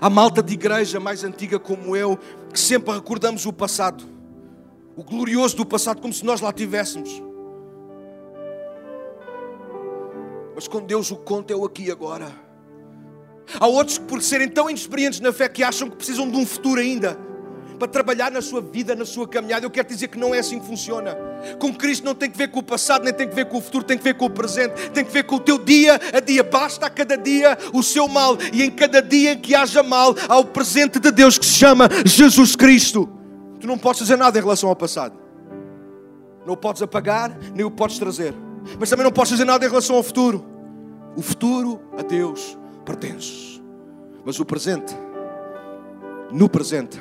Há 0.01 0.11
malta 0.11 0.43
de 0.43 0.55
igreja 0.55 1.01
mais 1.01 1.25
antiga 1.25 1.59
como 1.59 1.97
eu, 1.97 2.19
que 2.53 2.59
sempre 2.59 2.93
recordamos 2.95 3.47
o 3.47 3.53
passado, 3.53 4.05
o 4.99 5.05
glorioso 5.05 5.57
do 5.57 5.65
passado, 5.65 6.01
como 6.01 6.13
se 6.13 6.25
nós 6.25 6.41
lá 6.41 6.53
tivéssemos. 6.53 7.23
Mas 10.57 10.67
com 10.67 10.81
Deus 10.83 11.13
o 11.13 11.17
conto 11.17 11.53
é 11.53 11.57
o 11.57 11.65
aqui 11.65 11.85
e 11.85 11.91
agora. 11.93 12.33
Há 13.61 13.67
outros 13.69 13.97
que, 13.97 14.05
por 14.07 14.21
serem 14.21 14.49
tão 14.49 14.69
inexperientes 14.69 15.21
na 15.21 15.33
fé, 15.33 15.49
que 15.49 15.63
acham 15.63 15.89
que 15.89 15.95
precisam 15.95 16.29
de 16.29 16.37
um 16.37 16.45
futuro 16.45 16.81
ainda 16.81 17.17
para 17.79 17.87
trabalhar 17.87 18.33
na 18.33 18.43
sua 18.43 18.61
vida, 18.61 18.97
na 18.97 19.05
sua 19.05 19.29
caminhada. 19.29 19.65
Eu 19.65 19.71
quero 19.71 19.87
dizer 19.87 20.09
que 20.09 20.19
não 20.19 20.35
é 20.35 20.41
assim 20.41 20.59
que 20.59 20.67
funciona. 20.67 21.17
Com 21.61 21.73
Cristo 21.73 22.05
não 22.05 22.17
tem 22.17 22.29
que 22.29 22.37
ver 22.37 22.49
com 22.49 22.59
o 22.59 22.63
passado, 22.65 23.05
nem 23.05 23.15
tem 23.15 23.29
que 23.29 23.37
ver 23.37 23.45
com 23.45 23.59
o 23.59 23.61
futuro, 23.61 23.85
tem 23.85 23.97
que 23.97 24.03
ver 24.03 24.15
com 24.15 24.25
o 24.25 24.31
presente, 24.31 24.91
tem 24.91 25.05
que 25.05 25.13
ver 25.13 25.23
com 25.23 25.37
o 25.37 25.41
teu 25.41 25.61
dia 25.61 25.95
a 26.13 26.19
dia. 26.19 26.43
Basta 26.43 26.87
a 26.87 26.91
cada 26.91 27.17
dia 27.17 27.57
o 27.73 27.85
seu 27.85 28.09
mal, 28.09 28.37
e 28.53 28.65
em 28.65 28.71
cada 28.73 29.01
dia 29.01 29.35
em 29.35 29.39
que 29.39 29.55
haja 29.55 29.81
mal, 29.81 30.13
há 30.29 30.39
o 30.39 30.45
presente 30.45 30.99
de 30.99 31.13
Deus 31.13 31.39
que 31.39 31.47
se 31.47 31.55
chama 31.55 31.89
Jesus 32.05 32.57
Cristo. 32.57 33.18
Tu 33.61 33.67
não 33.67 33.79
podes 33.79 34.01
fazer 34.01 34.17
nada 34.17 34.39
em 34.39 34.43
relação 34.43 34.69
ao 34.69 34.77
passado, 34.77 35.19
não 36.47 36.55
o 36.55 36.57
podes 36.57 36.81
apagar, 36.81 37.37
nem 37.55 37.65
o 37.65 37.71
podes 37.71 37.99
trazer, 37.99 38.35
mas 38.79 38.89
também 38.89 39.05
não 39.05 39.13
podes 39.13 39.33
fazer 39.33 39.45
nada 39.45 39.67
em 39.67 39.69
relação 39.69 39.97
ao 39.97 40.03
futuro. 40.03 40.45
O 41.17 41.23
futuro 41.23 41.81
a 41.99 42.03
Deus 42.03 42.57
pertence, 42.85 43.61
mas 44.25 44.39
o 44.39 44.45
presente, 44.45 44.95
no 46.31 46.49
presente, 46.49 47.01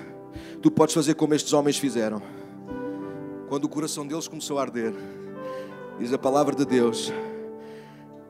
tu 0.61 0.71
podes 0.71 0.95
fazer 0.95 1.13
como 1.13 1.33
estes 1.33 1.53
homens 1.53 1.77
fizeram. 1.77 2.21
Quando 3.47 3.65
o 3.65 3.69
coração 3.69 4.05
deles 4.05 4.27
começou 4.27 4.59
a 4.59 4.63
arder, 4.63 4.93
diz 5.99 6.11
a 6.11 6.17
palavra 6.17 6.55
de 6.55 6.65
Deus, 6.65 7.13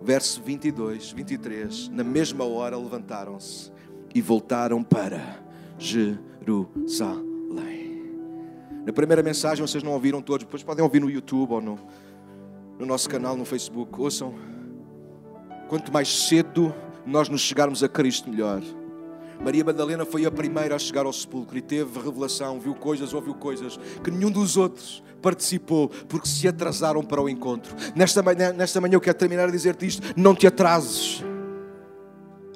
verso 0.02 0.42
22, 0.44 1.12
23, 1.12 1.90
na 1.90 2.04
mesma 2.04 2.46
hora 2.46 2.78
levantaram-se 2.78 3.72
e 4.14 4.22
voltaram 4.22 4.84
para 4.84 5.40
Jerusalém. 5.78 7.28
Na 8.88 8.94
primeira 8.94 9.22
mensagem 9.22 9.68
vocês 9.68 9.84
não 9.84 9.92
ouviram 9.92 10.22
todos, 10.22 10.46
depois 10.46 10.64
podem 10.64 10.82
ouvir 10.82 11.02
no 11.02 11.10
YouTube 11.10 11.52
ou 11.52 11.60
no, 11.60 11.78
no 12.80 12.86
nosso 12.86 13.10
canal 13.10 13.36
no 13.36 13.44
Facebook. 13.44 13.92
Ouçam, 14.00 14.34
quanto 15.68 15.92
mais 15.92 16.08
cedo 16.30 16.74
nós 17.06 17.28
nos 17.28 17.42
chegarmos 17.42 17.84
a 17.84 17.90
Cristo, 17.90 18.30
melhor. 18.30 18.62
Maria 19.44 19.66
Madalena 19.66 20.06
foi 20.06 20.26
a 20.26 20.32
primeira 20.32 20.74
a 20.74 20.80
chegar 20.80 21.06
ao 21.06 21.12
sepulcro 21.12 21.58
e 21.58 21.62
teve 21.62 22.00
revelação, 22.00 22.62
viu 22.62 22.74
coisas, 22.74 23.14
ouviu 23.14 23.34
coisas 23.34 23.78
que 24.02 24.10
nenhum 24.10 24.32
dos 24.32 24.56
outros 24.56 25.04
participou 25.22 25.90
porque 26.08 26.30
se 26.30 26.48
atrasaram 26.48 27.04
para 27.04 27.22
o 27.22 27.28
encontro. 27.28 27.76
Nesta 27.94 28.24
manhã, 28.24 28.54
nesta 28.54 28.80
manhã 28.80 28.94
eu 28.94 29.02
quero 29.02 29.18
terminar 29.18 29.50
a 29.50 29.52
dizer-te 29.52 29.86
isto: 29.86 30.14
não 30.16 30.34
te 30.34 30.48
atrases, 30.48 31.22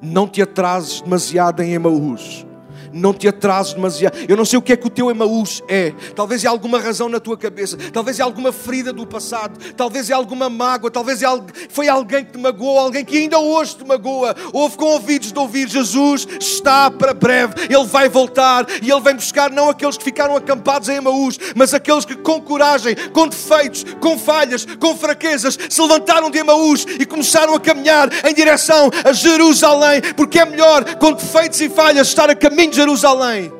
não 0.01 0.29
te 0.29 0.41
atrases 0.41 1.01
demasiado 1.01 1.61
em 1.61 1.73
Emaús 1.73 2.45
não 2.93 3.13
te 3.13 3.27
atrases 3.27 3.73
demasiado. 3.73 4.17
Eu 4.27 4.37
não 4.37 4.45
sei 4.45 4.57
o 4.59 4.61
que 4.61 4.73
é 4.73 4.77
que 4.77 4.87
o 4.87 4.89
teu 4.89 5.09
Emaús 5.09 5.63
é. 5.67 5.93
Talvez 6.15 6.43
é 6.43 6.47
alguma 6.47 6.79
razão 6.79 7.09
na 7.09 7.19
tua 7.19 7.37
cabeça, 7.37 7.77
talvez 7.91 8.19
é 8.19 8.23
alguma 8.23 8.51
ferida 8.51 8.91
do 8.93 9.05
passado, 9.05 9.59
talvez 9.75 10.09
é 10.09 10.13
alguma 10.13 10.49
mágoa, 10.49 10.91
talvez 10.91 11.21
é 11.21 11.25
algo, 11.25 11.47
foi 11.69 11.87
alguém 11.87 12.25
que 12.25 12.33
te 12.33 12.37
magoou, 12.37 12.77
alguém 12.77 13.03
que 13.03 13.17
ainda 13.17 13.39
hoje 13.39 13.75
te 13.75 13.85
magoa. 13.85 14.35
Ouve 14.53 14.77
com 14.77 14.85
ouvidos 14.85 15.31
de 15.31 15.39
ouvir: 15.39 15.67
Jesus 15.67 16.27
está 16.39 16.89
para 16.89 17.13
breve, 17.13 17.53
Ele 17.69 17.85
vai 17.85 18.09
voltar 18.09 18.65
e 18.81 18.91
Ele 18.91 19.01
vem 19.01 19.15
buscar 19.15 19.49
não 19.51 19.69
aqueles 19.69 19.97
que 19.97 20.03
ficaram 20.03 20.35
acampados 20.35 20.89
em 20.89 20.95
Emaús, 20.95 21.37
mas 21.55 21.73
aqueles 21.73 22.05
que 22.05 22.15
com 22.15 22.41
coragem, 22.41 22.95
com 23.13 23.27
defeitos, 23.27 23.85
com 23.99 24.17
falhas, 24.17 24.65
com 24.79 24.95
fraquezas, 24.95 25.57
se 25.69 25.81
levantaram 25.81 26.29
de 26.29 26.39
Emaús 26.39 26.85
e 26.99 27.05
começaram 27.05 27.53
a 27.53 27.59
caminhar 27.59 28.09
em 28.25 28.33
direção 28.33 28.89
a 29.03 29.13
Jerusalém, 29.13 30.01
porque 30.15 30.39
é 30.39 30.45
melhor 30.45 30.95
com 30.95 31.13
defeitos 31.13 31.59
e 31.61 31.69
falhas 31.69 32.07
estar 32.07 32.29
a 32.29 32.35
caminho 32.35 32.71
de 32.71 32.80
Jerusalém 32.81 33.51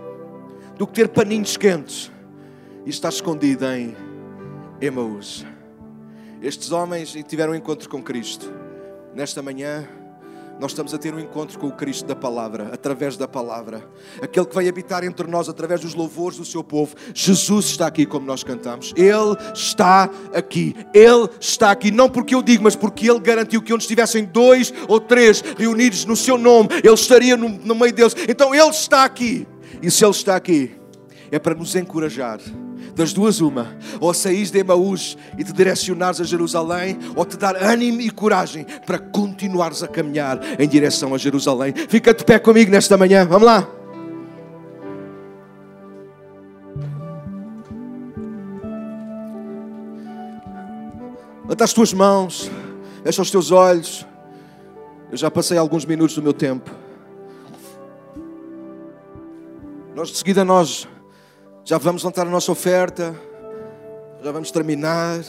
do 0.80 0.88
que 0.88 0.94
ter 0.94 1.08
paninhos 1.08 1.56
quentes 1.56 2.12
e 2.88 2.90
estar 2.90 3.10
escondido 3.10 3.68
em 3.68 3.96
Emaús. 4.82 5.46
Estes 6.42 6.72
homens 6.72 7.16
tiveram 7.28 7.54
um 7.54 7.56
encontro 7.56 7.88
com 7.88 8.02
Cristo. 8.02 8.52
Nesta 9.14 9.44
manhã, 9.44 9.88
nós 10.60 10.72
estamos 10.72 10.94
a 10.94 10.98
ter 10.98 11.14
um 11.14 11.20
encontro 11.20 11.58
com 11.58 11.68
o 11.68 11.72
Cristo 11.72 12.06
da 12.06 12.16
palavra, 12.16 12.70
através 12.72 13.18
da 13.18 13.28
palavra. 13.28 13.84
Aquele 14.22 14.46
que 14.46 14.54
vai 14.54 14.68
habitar 14.68 15.04
entre 15.04 15.28
nós 15.28 15.50
através 15.50 15.82
dos 15.82 15.96
louvores 15.96 16.38
do 16.38 16.46
seu 16.46 16.64
povo. 16.64 16.96
Jesus 17.14 17.66
está 17.66 17.88
aqui, 17.88 18.06
como 18.06 18.26
nós 18.26 18.44
cantamos. 18.44 18.94
Ele 18.96 19.36
está 19.54 20.10
aqui. 20.34 20.76
Ele 20.94 21.28
está 21.40 21.72
aqui. 21.72 21.92
Não 21.92 22.10
porque 22.10 22.36
eu 22.36 22.44
digo, 22.44 22.64
mas 22.64 22.76
porque 22.76 23.10
Ele 23.10 23.20
garantiu 23.20 23.62
que 23.62 23.74
onde 23.74 23.84
estivessem 23.84 24.26
dois 24.26 24.74
ou 24.88 25.00
três 25.00 25.42
reunidos 25.58 26.06
no 26.06 26.16
seu 26.16 26.38
nome, 26.38 26.70
Ele 26.84 26.94
estaria 26.94 27.36
no, 27.36 27.50
no 27.50 27.74
meio 27.74 27.94
deles. 27.94 28.16
Então 28.30 28.54
Ele 28.54 28.70
está 28.70 29.04
aqui. 29.04 29.48
E 29.82 29.90
se 29.90 30.06
Ele 30.06 30.12
está 30.12 30.36
aqui, 30.36 30.76
é 31.32 31.40
para 31.40 31.56
nos 31.56 31.76
encorajar 31.76 32.40
das 32.96 33.14
duas, 33.14 33.42
uma. 33.42 33.76
Ou 34.00 34.14
saís 34.14 34.52
de 34.52 34.60
Emaús 34.60 35.18
e 35.38 35.44
te 35.44 35.54
direcionares 35.54 36.22
a 36.22 36.24
Jerusalém, 36.24 36.98
ou 37.16 37.26
te 37.26 37.38
dar 37.38 37.56
ânimo 37.56 38.02
e 38.02 38.10
coragem 38.10 38.66
para 38.86 39.00
continuares 39.00 39.84
a 39.84 39.88
caminhar 39.88 40.40
em 40.60 40.68
direção 40.68 41.14
a 41.14 41.18
Jerusalém. 41.18 41.74
Fica 41.90 42.14
de 42.14 42.24
pé 42.24 42.40
comigo 42.40 42.72
nesta 42.72 42.98
manhã. 42.98 43.26
Vamos 43.26 43.46
lá. 43.46 43.68
Levanta 51.52 51.66
as 51.66 51.74
tuas 51.74 51.94
mãos, 51.94 52.50
fecha 53.04 53.22
os 53.22 53.30
teus 53.30 53.52
olhos. 53.52 54.08
Eu 55.12 55.18
já 55.18 55.30
passei 55.30 55.58
alguns 55.58 55.86
minutos 55.86 56.16
do 56.16 56.24
meu 56.24 56.32
tempo. 56.34 56.72
Nós 59.94 60.10
de 60.10 60.18
seguida 60.18 60.46
nós 60.46 60.88
já 61.72 61.78
vamos 61.78 62.04
levantar 62.04 62.28
a 62.28 62.30
nossa 62.30 62.52
oferta. 62.52 63.16
Já 64.22 64.30
vamos 64.34 64.52
terminar. 64.52 65.24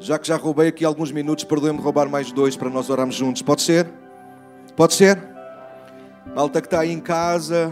Já 0.00 0.18
que 0.18 0.26
já 0.26 0.34
roubei 0.34 0.66
aqui 0.66 0.84
alguns 0.84 1.12
minutos, 1.12 1.44
perdoe-me 1.44 1.78
roubar 1.78 2.08
mais 2.08 2.32
dois 2.32 2.56
para 2.56 2.68
nós 2.68 2.90
orarmos 2.90 3.14
juntos. 3.14 3.40
Pode 3.40 3.62
ser? 3.62 3.88
Pode 4.74 4.94
ser? 4.94 5.16
Malta 6.34 6.60
que 6.60 6.66
está 6.66 6.80
aí 6.80 6.90
em 6.90 6.98
casa, 6.98 7.70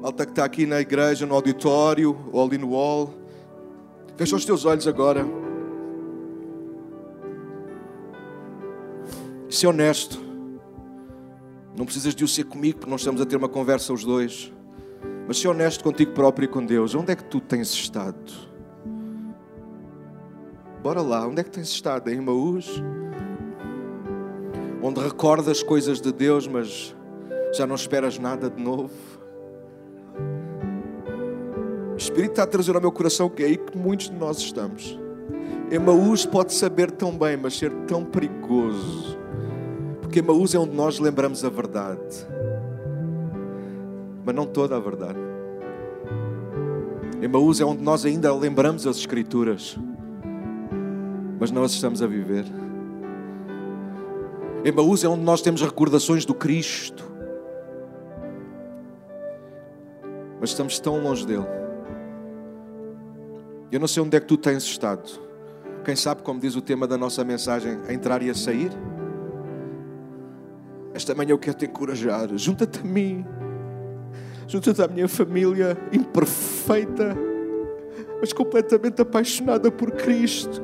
malta 0.00 0.24
que 0.24 0.30
está 0.30 0.44
aqui 0.44 0.66
na 0.66 0.80
igreja, 0.80 1.26
no 1.26 1.34
auditório, 1.34 2.16
ou 2.30 2.46
ali 2.46 2.56
no 2.56 2.70
hall. 2.70 3.12
Fecha 4.16 4.36
os 4.36 4.44
teus 4.44 4.64
olhos 4.64 4.86
agora. 4.86 5.26
Ser 9.50 9.66
honesto. 9.66 10.16
Não 11.76 11.84
precisas 11.84 12.14
de 12.14 12.22
o 12.22 12.28
ser 12.28 12.44
comigo, 12.44 12.78
porque 12.78 12.90
nós 12.92 13.00
estamos 13.00 13.20
a 13.20 13.26
ter 13.26 13.34
uma 13.34 13.48
conversa 13.48 13.92
os 13.92 14.04
dois. 14.04 14.54
Mas 15.26 15.38
ser 15.38 15.48
honesto 15.48 15.82
contigo 15.82 16.12
próprio 16.12 16.44
e 16.44 16.48
com 16.48 16.64
Deus, 16.64 16.94
onde 16.94 17.12
é 17.12 17.16
que 17.16 17.24
tu 17.24 17.40
tens 17.40 17.70
estado? 17.72 18.32
Bora 20.82 21.00
lá, 21.00 21.26
onde 21.26 21.40
é 21.40 21.44
que 21.44 21.50
tens 21.50 21.68
estado? 21.68 22.10
Em 22.10 22.20
Maús? 22.20 22.82
Onde 24.82 25.00
recordas 25.00 25.62
coisas 25.62 25.98
de 25.98 26.12
Deus, 26.12 26.46
mas 26.46 26.94
já 27.54 27.66
não 27.66 27.74
esperas 27.74 28.18
nada 28.18 28.50
de 28.50 28.62
novo? 28.62 28.92
O 31.94 31.96
Espírito 31.96 32.32
está 32.32 32.42
a 32.42 32.46
trazer 32.46 32.74
ao 32.74 32.80
meu 32.82 32.92
coração 32.92 33.30
que 33.30 33.42
é 33.42 33.46
aí 33.46 33.56
que 33.56 33.78
muitos 33.78 34.10
de 34.10 34.16
nós 34.16 34.38
estamos. 34.38 34.98
Emaús 35.70 36.26
pode 36.26 36.52
saber 36.52 36.90
tão 36.90 37.16
bem, 37.16 37.38
mas 37.38 37.56
ser 37.56 37.72
tão 37.86 38.04
perigoso. 38.04 39.18
Porque 40.02 40.18
Emaús 40.18 40.54
é 40.54 40.58
onde 40.58 40.76
nós 40.76 40.98
lembramos 40.98 41.42
a 41.46 41.48
verdade 41.48 42.26
mas 44.24 44.34
não 44.34 44.46
toda 44.46 44.76
a 44.76 44.80
verdade. 44.80 45.18
Emaús 47.20 47.60
é 47.60 47.64
onde 47.64 47.82
nós 47.82 48.04
ainda 48.04 48.34
lembramos 48.34 48.86
as 48.86 48.96
Escrituras, 48.96 49.78
mas 51.38 51.50
não 51.50 51.62
as 51.62 51.72
estamos 51.72 52.02
a 52.02 52.06
viver. 52.06 52.44
Emaús 54.64 55.04
é 55.04 55.08
onde 55.08 55.22
nós 55.22 55.42
temos 55.42 55.60
recordações 55.62 56.24
do 56.24 56.34
Cristo, 56.34 57.04
mas 60.40 60.50
estamos 60.50 60.78
tão 60.78 61.02
longe 61.02 61.26
dele. 61.26 61.46
Eu 63.70 63.80
não 63.80 63.88
sei 63.88 64.02
onde 64.02 64.16
é 64.16 64.20
que 64.20 64.26
tu 64.26 64.36
tens 64.36 64.62
estado. 64.62 65.20
Quem 65.84 65.96
sabe, 65.96 66.22
como 66.22 66.40
diz 66.40 66.56
o 66.56 66.62
tema 66.62 66.86
da 66.86 66.96
nossa 66.96 67.24
mensagem, 67.24 67.78
a 67.88 67.92
entrar 67.92 68.22
e 68.22 68.30
a 68.30 68.34
sair? 68.34 68.70
Esta 70.94 71.14
manhã 71.14 71.32
eu 71.32 71.38
quero 71.38 71.56
te 71.56 71.66
encorajar. 71.66 72.28
Junta-te 72.36 72.78
a 72.78 72.84
mim. 72.84 73.24
Junta-te 74.46 74.82
à 74.82 74.88
minha 74.88 75.08
família 75.08 75.76
imperfeita, 75.92 77.16
mas 78.20 78.32
completamente 78.32 79.00
apaixonada 79.00 79.70
por 79.70 79.90
Cristo 79.90 80.62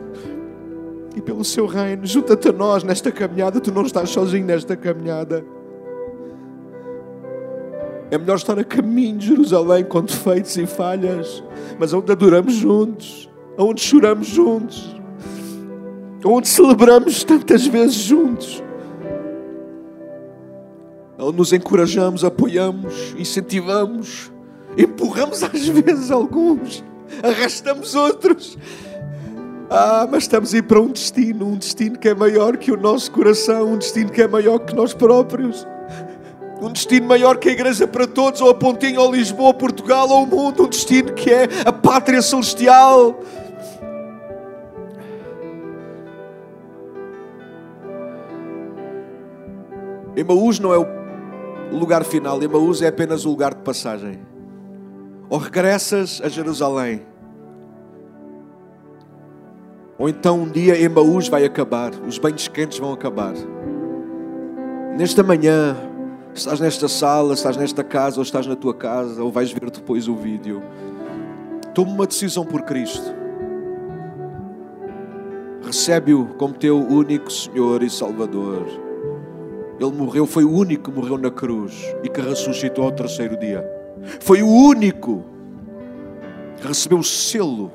e 1.16 1.20
pelo 1.20 1.44
seu 1.44 1.66
reino. 1.66 2.06
Junta-te 2.06 2.48
a 2.48 2.52
nós 2.52 2.82
nesta 2.82 3.10
caminhada. 3.10 3.60
Tu 3.60 3.72
não 3.72 3.82
estás 3.82 4.10
sozinho 4.10 4.46
nesta 4.46 4.76
caminhada. 4.76 5.44
É 8.10 8.18
melhor 8.18 8.36
estar 8.36 8.58
a 8.58 8.64
caminho 8.64 9.18
de 9.18 9.28
Jerusalém 9.28 9.84
com 9.84 10.02
defeitos 10.02 10.56
e 10.56 10.66
falhas, 10.66 11.42
mas 11.78 11.92
onde 11.92 12.10
adoramos 12.10 12.54
juntos, 12.54 13.30
onde 13.56 13.80
choramos 13.80 14.26
juntos, 14.26 14.96
onde 16.24 16.48
celebramos 16.48 17.22
tantas 17.22 17.66
vezes 17.66 17.94
juntos. 17.94 18.62
Onde 21.20 21.36
nos 21.36 21.52
encorajamos, 21.52 22.24
apoiamos, 22.24 23.14
incentivamos, 23.18 24.32
empurramos 24.76 25.42
às 25.42 25.68
vezes 25.68 26.10
alguns, 26.10 26.82
arrastamos 27.22 27.94
outros. 27.94 28.56
Ah, 29.68 30.08
mas 30.10 30.24
estamos 30.24 30.54
a 30.54 30.58
ir 30.58 30.62
para 30.62 30.80
um 30.80 30.88
destino, 30.88 31.46
um 31.46 31.56
destino 31.56 31.98
que 31.98 32.08
é 32.08 32.14
maior 32.14 32.56
que 32.56 32.72
o 32.72 32.76
nosso 32.76 33.10
coração, 33.12 33.72
um 33.72 33.76
destino 33.78 34.10
que 34.10 34.22
é 34.22 34.26
maior 34.26 34.58
que 34.60 34.74
nós 34.74 34.94
próprios. 34.94 35.66
Um 36.62 36.72
destino 36.72 37.06
maior 37.06 37.38
que 37.38 37.48
a 37.48 37.52
Igreja 37.52 37.86
para 37.86 38.06
Todos, 38.06 38.40
ou 38.40 38.50
a 38.50 38.54
Pontinha, 38.54 39.00
ou 39.00 39.12
Lisboa, 39.12 39.54
Portugal, 39.54 40.08
ou 40.10 40.24
o 40.24 40.26
mundo. 40.26 40.64
Um 40.64 40.68
destino 40.68 41.12
que 41.14 41.30
é 41.30 41.48
a 41.64 41.72
pátria 41.72 42.20
celestial. 42.20 43.18
Emaús 50.14 50.58
não 50.58 50.74
é 50.74 50.99
o 51.72 51.76
lugar 51.76 52.04
final, 52.04 52.42
Emaús 52.42 52.82
é 52.82 52.88
apenas 52.88 53.24
o 53.24 53.30
lugar 53.30 53.54
de 53.54 53.62
passagem. 53.62 54.20
Ou 55.28 55.38
regressas 55.38 56.20
a 56.24 56.28
Jerusalém, 56.28 57.06
ou 59.98 60.08
então 60.08 60.40
um 60.40 60.48
dia 60.48 60.80
Emaús 60.80 61.28
vai 61.28 61.44
acabar, 61.44 61.92
os 62.06 62.18
banhos 62.18 62.48
quentes 62.48 62.78
vão 62.78 62.92
acabar. 62.92 63.34
Nesta 64.96 65.22
manhã, 65.22 65.76
Estás 66.32 66.60
nesta 66.60 66.88
sala, 66.88 67.34
estás 67.34 67.56
nesta 67.56 67.82
casa, 67.82 68.18
ou 68.18 68.22
estás 68.22 68.46
na 68.46 68.54
tua 68.54 68.72
casa, 68.72 69.22
ou 69.22 69.32
vais 69.32 69.50
ver 69.50 69.68
depois 69.70 70.06
o 70.06 70.14
vídeo. 70.14 70.62
Toma 71.74 71.90
uma 71.90 72.06
decisão 72.06 72.44
por 72.44 72.62
Cristo. 72.62 73.12
Recebe-o 75.62 76.26
como 76.38 76.54
teu 76.54 76.78
único 76.78 77.30
Senhor 77.30 77.82
e 77.82 77.90
Salvador. 77.90 78.89
Ele 79.80 79.92
morreu, 79.92 80.26
foi 80.26 80.44
o 80.44 80.52
único 80.52 80.90
que 80.90 80.96
morreu 80.96 81.16
na 81.16 81.30
cruz 81.30 81.72
e 82.04 82.08
que 82.08 82.20
ressuscitou 82.20 82.84
ao 82.84 82.92
terceiro 82.92 83.38
dia. 83.38 83.64
Foi 84.20 84.42
o 84.42 84.46
único 84.46 85.24
que 86.60 86.68
recebeu 86.68 86.98
o 86.98 87.04
selo 87.04 87.72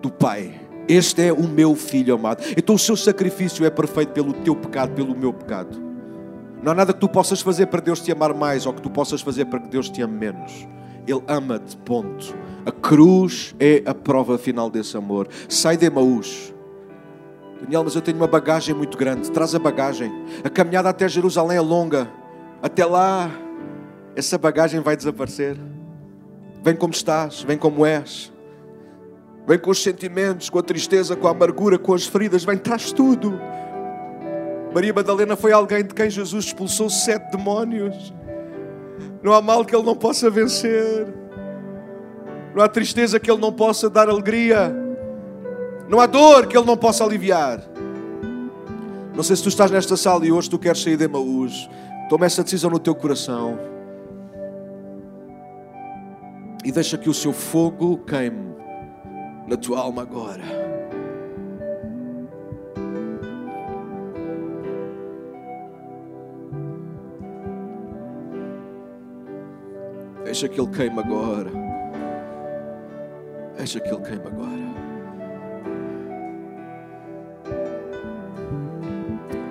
do 0.00 0.10
Pai. 0.10 0.58
Este 0.88 1.22
é 1.26 1.32
o 1.32 1.46
meu 1.46 1.76
filho 1.76 2.14
amado. 2.14 2.42
Então 2.56 2.74
o 2.74 2.78
seu 2.78 2.96
sacrifício 2.96 3.66
é 3.66 3.70
perfeito 3.70 4.12
pelo 4.12 4.32
teu 4.32 4.56
pecado, 4.56 4.94
pelo 4.94 5.14
meu 5.14 5.32
pecado. 5.32 5.78
Não 6.62 6.72
há 6.72 6.74
nada 6.74 6.94
que 6.94 7.00
tu 7.00 7.08
possas 7.08 7.42
fazer 7.42 7.66
para 7.66 7.80
Deus 7.80 8.00
te 8.00 8.10
amar 8.10 8.32
mais 8.32 8.64
ou 8.64 8.72
que 8.72 8.80
tu 8.80 8.90
possas 8.90 9.20
fazer 9.20 9.44
para 9.44 9.60
que 9.60 9.68
Deus 9.68 9.90
te 9.90 10.00
ame 10.00 10.16
menos. 10.16 10.66
Ele 11.06 11.22
ama-te, 11.28 11.76
ponto. 11.76 12.34
A 12.64 12.72
cruz 12.72 13.54
é 13.60 13.82
a 13.84 13.94
prova 13.94 14.38
final 14.38 14.70
desse 14.70 14.96
amor. 14.96 15.28
Sai 15.48 15.76
de 15.76 15.84
Emaús. 15.84 16.54
Daniel, 17.60 17.84
mas 17.84 17.94
eu 17.94 18.00
tenho 18.00 18.16
uma 18.16 18.26
bagagem 18.26 18.74
muito 18.74 18.96
grande. 18.96 19.30
Traz 19.30 19.54
a 19.54 19.58
bagagem. 19.58 20.10
A 20.42 20.48
caminhada 20.48 20.88
até 20.88 21.08
Jerusalém 21.08 21.58
é 21.58 21.60
longa. 21.60 22.08
Até 22.62 22.84
lá, 22.84 23.30
essa 24.16 24.38
bagagem 24.38 24.80
vai 24.80 24.96
desaparecer. 24.96 25.56
Vem 26.62 26.74
como 26.74 26.92
estás, 26.92 27.42
vem 27.42 27.56
como 27.56 27.86
és. 27.86 28.32
Vem 29.46 29.58
com 29.58 29.70
os 29.70 29.82
sentimentos, 29.82 30.50
com 30.50 30.58
a 30.58 30.62
tristeza, 30.62 31.16
com 31.16 31.26
a 31.26 31.30
amargura, 31.30 31.78
com 31.78 31.94
as 31.94 32.06
feridas. 32.06 32.44
Vem, 32.44 32.58
traz 32.58 32.92
tudo. 32.92 33.38
Maria 34.74 34.92
Madalena 34.92 35.36
foi 35.36 35.52
alguém 35.52 35.84
de 35.84 35.94
quem 35.94 36.08
Jesus 36.08 36.46
expulsou 36.46 36.88
sete 36.88 37.30
demónios. 37.32 38.14
Não 39.22 39.32
há 39.32 39.42
mal 39.42 39.64
que 39.64 39.74
ele 39.74 39.84
não 39.84 39.96
possa 39.96 40.30
vencer. 40.30 41.06
Não 42.54 42.62
há 42.62 42.68
tristeza 42.68 43.18
que 43.18 43.30
ele 43.30 43.40
não 43.40 43.52
possa 43.52 43.90
dar 43.90 44.08
alegria. 44.08 44.72
Não 45.90 45.98
há 45.98 46.06
dor 46.06 46.46
que 46.46 46.56
ele 46.56 46.64
não 46.64 46.76
possa 46.76 47.02
aliviar. 47.02 47.60
Não 49.12 49.24
sei 49.24 49.34
se 49.34 49.42
tu 49.42 49.48
estás 49.48 49.72
nesta 49.72 49.96
sala 49.96 50.24
e 50.24 50.30
hoje 50.30 50.48
tu 50.48 50.56
queres 50.56 50.80
sair 50.80 50.96
de 50.96 51.02
Emaús. 51.02 51.68
Toma 52.08 52.26
essa 52.26 52.44
decisão 52.44 52.70
no 52.70 52.78
teu 52.78 52.94
coração. 52.94 53.58
E 56.64 56.70
deixa 56.70 56.96
que 56.96 57.10
o 57.10 57.12
seu 57.12 57.32
fogo 57.32 57.98
queime 58.06 58.54
na 59.48 59.56
tua 59.56 59.80
alma 59.80 60.02
agora. 60.02 60.44
Deixa 70.22 70.48
que 70.48 70.60
Ele 70.60 70.70
queime 70.70 71.00
agora. 71.00 71.50
Deixa 73.56 73.80
que 73.80 73.88
Ele 73.88 74.02
queime 74.02 74.26
agora. 74.28 74.69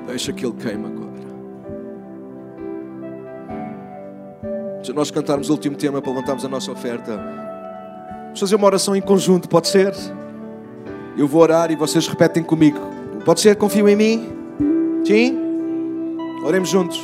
Deixa 0.09 0.33
que 0.33 0.43
Ele 0.43 0.55
queime 0.55 0.87
agora. 0.87 1.19
Se 4.83 4.91
nós 4.91 5.11
cantarmos 5.11 5.49
o 5.49 5.51
último 5.51 5.75
tema 5.75 6.01
para 6.01 6.11
levantarmos 6.11 6.43
a 6.43 6.49
nossa 6.49 6.71
oferta, 6.71 7.15
vamos 8.23 8.39
fazer 8.39 8.55
uma 8.55 8.65
oração 8.65 8.95
em 8.95 9.01
conjunto, 9.03 9.47
pode 9.47 9.67
ser? 9.67 9.93
Eu 11.15 11.27
vou 11.27 11.43
orar 11.43 11.69
e 11.69 11.75
vocês 11.75 12.07
repetem 12.07 12.41
comigo. 12.41 12.79
Pode 13.23 13.39
ser? 13.39 13.55
Confiam 13.55 13.87
em 13.87 13.95
mim? 13.95 14.29
Sim? 15.05 15.37
Oremos 16.43 16.69
juntos. 16.69 16.99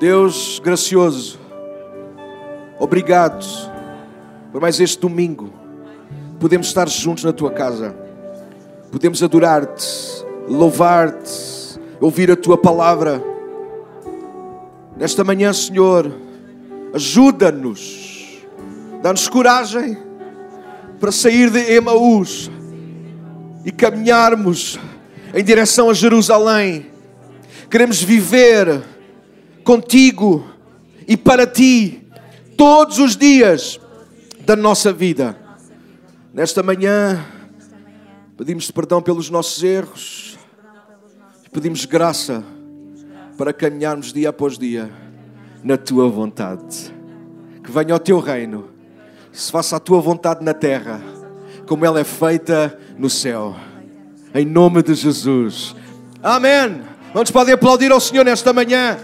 Deus 0.00 0.58
gracioso. 0.58 1.38
Obrigado 2.80 3.46
por 4.50 4.60
mais 4.60 4.80
este 4.80 4.98
domingo. 4.98 5.52
Podemos 6.40 6.66
estar 6.66 6.88
juntos 6.88 7.22
na 7.22 7.32
tua 7.32 7.52
casa. 7.52 7.94
Podemos 8.90 9.22
adorar-te, 9.22 9.86
louvar-te, 10.48 11.55
ouvir 12.00 12.30
a 12.30 12.36
tua 12.36 12.58
palavra. 12.58 13.22
Nesta 14.96 15.24
manhã, 15.24 15.52
Senhor, 15.52 16.10
ajuda-nos, 16.94 18.38
dá-nos 19.02 19.28
coragem 19.28 19.96
para 20.98 21.12
sair 21.12 21.50
de 21.50 21.72
Emaús 21.72 22.50
e 23.64 23.70
caminharmos 23.70 24.78
em 25.34 25.44
direção 25.44 25.90
a 25.90 25.94
Jerusalém. 25.94 26.86
Queremos 27.70 28.02
viver 28.02 28.82
contigo 29.64 30.46
e 31.06 31.16
para 31.16 31.46
ti 31.46 32.06
todos 32.56 32.98
os 32.98 33.16
dias 33.16 33.78
da 34.44 34.56
nossa 34.56 34.92
vida. 34.92 35.36
Nesta 36.32 36.62
manhã, 36.62 37.24
pedimos 38.36 38.70
perdão 38.70 39.02
pelos 39.02 39.28
nossos 39.28 39.62
erros, 39.62 40.35
pedimos 41.56 41.86
graça 41.86 42.44
para 43.38 43.50
caminharmos 43.50 44.12
dia 44.12 44.28
após 44.28 44.58
dia 44.58 44.90
na 45.64 45.78
tua 45.78 46.06
vontade. 46.06 46.94
Que 47.64 47.72
venha 47.72 47.94
o 47.94 47.98
teu 47.98 48.20
reino, 48.20 48.68
se 49.32 49.50
faça 49.50 49.76
a 49.76 49.80
tua 49.80 49.98
vontade 49.98 50.44
na 50.44 50.52
terra, 50.52 51.00
como 51.66 51.86
ela 51.86 51.98
é 51.98 52.04
feita 52.04 52.78
no 52.98 53.08
céu. 53.08 53.56
Em 54.34 54.44
nome 54.44 54.82
de 54.82 54.92
Jesus. 54.92 55.74
Amém. 56.22 56.82
Vamos 57.14 57.30
poder 57.30 57.52
aplaudir 57.52 57.90
ao 57.90 58.00
Senhor 58.00 58.26
nesta 58.26 58.52
manhã. 58.52 58.98